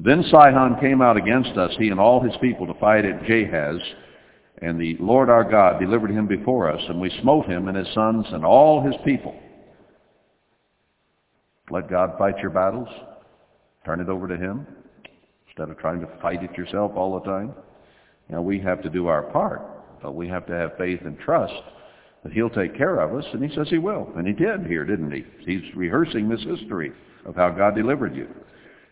Then 0.00 0.24
Sihon 0.28 0.80
came 0.80 1.00
out 1.00 1.16
against 1.16 1.56
us, 1.56 1.72
he 1.78 1.88
and 1.88 2.00
all 2.00 2.20
his 2.20 2.36
people, 2.40 2.66
to 2.66 2.74
fight 2.80 3.04
at 3.04 3.22
Jahaz, 3.22 3.78
and 4.64 4.80
the 4.80 4.96
Lord 4.98 5.28
our 5.28 5.44
God 5.44 5.78
delivered 5.78 6.10
him 6.10 6.26
before 6.26 6.70
us, 6.70 6.80
and 6.88 6.98
we 6.98 7.10
smote 7.20 7.44
him 7.46 7.68
and 7.68 7.76
his 7.76 7.92
sons 7.92 8.24
and 8.30 8.44
all 8.44 8.80
his 8.82 8.94
people. 9.04 9.38
Let 11.70 11.90
God 11.90 12.14
fight 12.18 12.38
your 12.38 12.50
battles. 12.50 12.88
Turn 13.84 14.00
it 14.00 14.08
over 14.08 14.26
to 14.26 14.36
him 14.36 14.66
instead 15.46 15.68
of 15.68 15.78
trying 15.78 16.00
to 16.00 16.08
fight 16.22 16.42
it 16.42 16.56
yourself 16.56 16.92
all 16.96 17.18
the 17.18 17.26
time. 17.26 17.52
Now 18.30 18.40
we 18.40 18.58
have 18.60 18.82
to 18.82 18.88
do 18.88 19.06
our 19.06 19.22
part, 19.24 20.00
but 20.02 20.14
we 20.14 20.28
have 20.28 20.46
to 20.46 20.54
have 20.54 20.78
faith 20.78 21.00
and 21.04 21.18
trust 21.18 21.52
that 22.22 22.32
he'll 22.32 22.48
take 22.48 22.74
care 22.74 23.00
of 23.00 23.14
us, 23.14 23.24
and 23.34 23.44
he 23.44 23.54
says 23.54 23.68
he 23.68 23.76
will. 23.76 24.10
And 24.16 24.26
he 24.26 24.32
did 24.32 24.66
here, 24.66 24.86
didn't 24.86 25.12
he? 25.12 25.24
He's 25.40 25.74
rehearsing 25.74 26.26
this 26.26 26.42
history 26.42 26.92
of 27.26 27.36
how 27.36 27.50
God 27.50 27.74
delivered 27.74 28.16
you. 28.16 28.28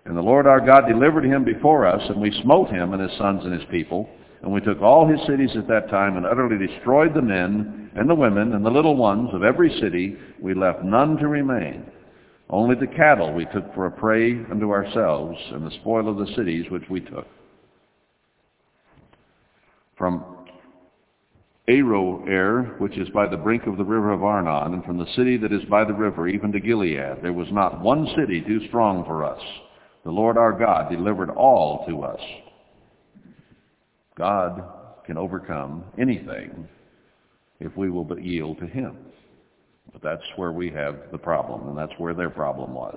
And 0.04 0.14
the 0.14 0.20
Lord 0.20 0.46
our 0.46 0.60
God 0.60 0.86
delivered 0.86 1.24
him 1.24 1.44
before 1.44 1.86
us, 1.86 2.02
and 2.10 2.20
we 2.20 2.42
smote 2.42 2.68
him 2.68 2.92
and 2.92 3.00
his 3.02 3.16
sons 3.16 3.42
and 3.44 3.54
his 3.54 3.68
people, 3.70 4.10
and 4.42 4.52
we 4.52 4.60
took 4.60 4.82
all 4.82 5.06
his 5.06 5.24
cities 5.26 5.50
at 5.56 5.68
that 5.68 5.88
time 5.88 6.16
and 6.16 6.26
utterly 6.26 6.66
destroyed 6.66 7.14
the 7.14 7.22
men 7.22 7.90
and 7.94 8.08
the 8.08 8.14
women 8.14 8.54
and 8.54 8.64
the 8.64 8.70
little 8.70 8.96
ones 8.96 9.30
of 9.32 9.44
every 9.44 9.70
city. 9.80 10.16
We 10.40 10.54
left 10.54 10.82
none 10.82 11.16
to 11.18 11.28
remain. 11.28 11.86
Only 12.50 12.74
the 12.74 12.88
cattle 12.88 13.32
we 13.32 13.46
took 13.46 13.72
for 13.74 13.86
a 13.86 13.90
prey 13.90 14.32
unto 14.50 14.70
ourselves 14.70 15.38
and 15.52 15.64
the 15.64 15.74
spoil 15.80 16.08
of 16.08 16.18
the 16.18 16.34
cities 16.34 16.70
which 16.70 16.88
we 16.90 17.00
took. 17.00 17.26
From 19.96 20.24
Aroer, 21.68 22.80
which 22.80 22.98
is 22.98 23.08
by 23.10 23.28
the 23.28 23.36
brink 23.36 23.66
of 23.66 23.76
the 23.76 23.84
river 23.84 24.12
of 24.12 24.24
Arnon, 24.24 24.74
and 24.74 24.84
from 24.84 24.98
the 24.98 25.06
city 25.14 25.36
that 25.36 25.52
is 25.52 25.64
by 25.70 25.84
the 25.84 25.94
river, 25.94 26.26
even 26.26 26.50
to 26.50 26.58
Gilead. 26.58 27.22
There 27.22 27.32
was 27.32 27.46
not 27.52 27.80
one 27.80 28.08
city 28.16 28.40
too 28.40 28.66
strong 28.66 29.04
for 29.04 29.24
us. 29.24 29.40
The 30.04 30.10
Lord 30.10 30.36
our 30.36 30.52
God 30.52 30.90
delivered 30.90 31.30
all 31.30 31.86
to 31.86 32.02
us. 32.02 32.20
God 34.22 34.62
can 35.04 35.18
overcome 35.18 35.82
anything 35.98 36.68
if 37.58 37.76
we 37.76 37.90
will 37.90 38.04
but 38.04 38.22
yield 38.22 38.56
to 38.60 38.68
him. 38.68 38.96
But 39.92 40.00
that's 40.00 40.22
where 40.36 40.52
we 40.52 40.70
have 40.70 41.10
the 41.10 41.18
problem, 41.18 41.66
and 41.66 41.76
that's 41.76 41.98
where 41.98 42.14
their 42.14 42.30
problem 42.30 42.72
was. 42.72 42.96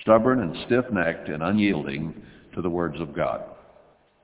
Stubborn 0.00 0.40
and 0.40 0.56
stiff-necked 0.64 1.28
and 1.28 1.42
unyielding 1.42 2.22
to 2.54 2.62
the 2.62 2.70
words 2.70 2.98
of 3.02 3.14
God, 3.14 3.42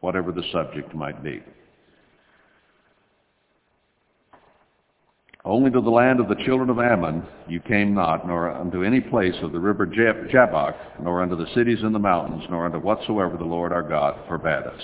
whatever 0.01 0.33
the 0.33 0.43
subject 0.53 0.95
might 0.95 1.23
be. 1.23 1.43
Only 5.45 5.71
to 5.71 5.83
the 5.83 5.91
land 5.91 6.19
of 6.19 6.29
the 6.29 6.43
children 6.47 6.71
of 6.71 6.79
Ammon 6.79 7.27
you 7.47 7.61
came 7.61 7.93
not, 7.93 8.27
nor 8.27 8.51
unto 8.51 8.83
any 8.83 9.03
place 9.03 9.37
of 9.43 9.53
the 9.53 9.61
river 9.61 9.85
Jabbok, 9.85 10.77
nor 10.99 11.21
unto 11.21 11.37
the 11.37 11.53
cities 11.55 11.83
in 11.83 11.93
the 11.93 11.99
mountains, 11.99 12.45
nor 12.49 12.65
unto 12.65 12.79
whatsoever 12.79 13.37
the 13.37 13.45
Lord 13.45 13.71
our 13.71 13.83
God 13.83 14.19
forbade 14.29 14.65
us. 14.65 14.83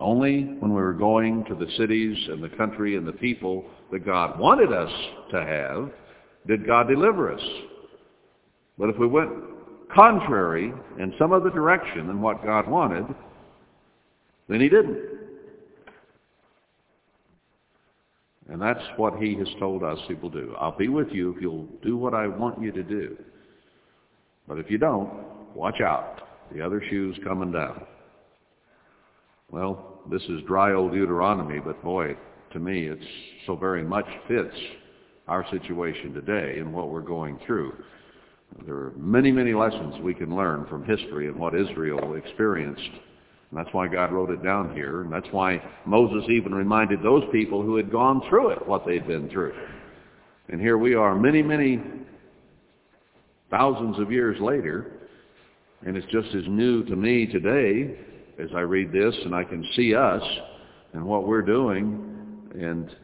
Only 0.00 0.44
when 0.44 0.74
we 0.74 0.80
were 0.80 0.92
going 0.92 1.44
to 1.46 1.54
the 1.54 1.70
cities 1.76 2.16
and 2.28 2.42
the 2.42 2.50
country 2.50 2.96
and 2.96 3.06
the 3.06 3.12
people 3.12 3.64
that 3.90 4.04
God 4.06 4.38
wanted 4.38 4.72
us 4.72 4.92
to 5.32 5.40
have 5.42 5.90
did 6.46 6.66
God 6.66 6.88
deliver 6.88 7.32
us. 7.32 7.42
But 8.78 8.90
if 8.90 8.98
we 8.98 9.08
went 9.08 9.30
contrary 9.92 10.72
in 10.98 11.14
some 11.18 11.32
other 11.32 11.50
direction 11.50 12.06
than 12.06 12.22
what 12.22 12.44
God 12.44 12.68
wanted, 12.68 13.06
then 14.48 14.60
he 14.60 14.68
didn't. 14.68 15.18
And 18.48 18.62
that's 18.62 18.80
what 18.96 19.18
he 19.18 19.34
has 19.34 19.48
told 19.58 19.82
us 19.82 19.98
he 20.06 20.14
will 20.14 20.30
do. 20.30 20.54
I'll 20.58 20.76
be 20.76 20.88
with 20.88 21.08
you 21.10 21.34
if 21.34 21.42
you'll 21.42 21.66
do 21.82 21.96
what 21.96 22.14
I 22.14 22.26
want 22.28 22.62
you 22.62 22.72
to 22.72 22.82
do. 22.82 23.16
But 24.46 24.58
if 24.58 24.70
you 24.70 24.78
don't, 24.78 25.10
watch 25.54 25.80
out. 25.82 26.22
The 26.54 26.64
other 26.64 26.82
shoe's 26.88 27.16
coming 27.24 27.52
down. 27.52 27.82
Well, 29.50 30.00
this 30.10 30.22
is 30.24 30.42
dry 30.46 30.72
old 30.72 30.92
Deuteronomy, 30.92 31.60
but 31.60 31.82
boy, 31.82 32.16
to 32.52 32.58
me 32.58 32.86
it 32.86 32.98
so 33.46 33.56
very 33.56 33.82
much 33.82 34.06
fits 34.26 34.54
our 35.26 35.44
situation 35.50 36.12
today 36.14 36.58
and 36.58 36.72
what 36.72 36.90
we're 36.90 37.00
going 37.00 37.38
through. 37.46 37.74
There 38.64 38.74
are 38.74 38.92
many, 38.96 39.30
many 39.30 39.52
lessons 39.52 39.94
we 40.02 40.14
can 40.14 40.34
learn 40.34 40.66
from 40.66 40.84
history 40.84 41.28
and 41.28 41.36
what 41.36 41.54
Israel 41.54 42.14
experienced 42.14 42.90
and 43.50 43.58
that's 43.58 43.72
why 43.72 43.88
God 43.88 44.12
wrote 44.12 44.30
it 44.30 44.42
down 44.42 44.74
here. 44.74 45.02
And 45.02 45.12
that's 45.12 45.28
why 45.30 45.62
Moses 45.86 46.28
even 46.28 46.54
reminded 46.54 47.02
those 47.02 47.24
people 47.32 47.62
who 47.62 47.76
had 47.76 47.90
gone 47.90 48.22
through 48.28 48.50
it 48.50 48.66
what 48.66 48.84
they'd 48.86 49.06
been 49.06 49.30
through. 49.30 49.54
And 50.48 50.60
here 50.60 50.78
we 50.78 50.94
are 50.94 51.14
many, 51.14 51.42
many 51.42 51.80
thousands 53.50 53.98
of 53.98 54.12
years 54.12 54.38
later, 54.40 54.92
and 55.86 55.96
it's 55.96 56.10
just 56.12 56.34
as 56.34 56.44
new 56.46 56.84
to 56.84 56.96
me 56.96 57.26
today 57.26 57.98
as 58.38 58.48
I 58.54 58.60
read 58.60 58.92
this 58.92 59.14
and 59.24 59.34
I 59.34 59.44
can 59.44 59.64
see 59.74 59.94
us 59.94 60.22
and 60.92 61.04
what 61.04 61.26
we're 61.26 61.42
doing, 61.42 62.48
and 62.54 62.94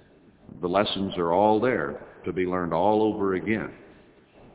the 0.60 0.68
lessons 0.68 1.16
are 1.18 1.32
all 1.32 1.60
there 1.60 2.00
to 2.24 2.32
be 2.32 2.46
learned 2.46 2.72
all 2.72 3.02
over 3.02 3.34
again. 3.34 3.70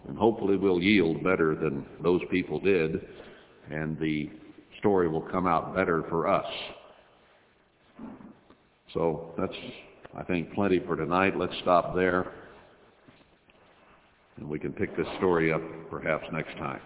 And 0.07 0.17
hopefully 0.17 0.57
we'll 0.57 0.81
yield 0.81 1.23
better 1.23 1.55
than 1.55 1.85
those 2.01 2.21
people 2.31 2.59
did, 2.59 3.05
and 3.69 3.99
the 3.99 4.29
story 4.79 5.07
will 5.07 5.21
come 5.21 5.45
out 5.45 5.75
better 5.75 6.03
for 6.09 6.27
us. 6.27 6.51
So 8.93 9.33
that's, 9.37 9.53
I 10.17 10.23
think, 10.23 10.53
plenty 10.53 10.79
for 10.79 10.95
tonight. 10.95 11.37
Let's 11.37 11.53
stop 11.61 11.93
there. 11.95 12.31
And 14.37 14.49
we 14.49 14.57
can 14.57 14.71
pick 14.71 14.95
this 14.97 15.07
story 15.17 15.53
up 15.53 15.61
perhaps 15.91 16.25
next 16.31 16.57
time. 16.57 16.79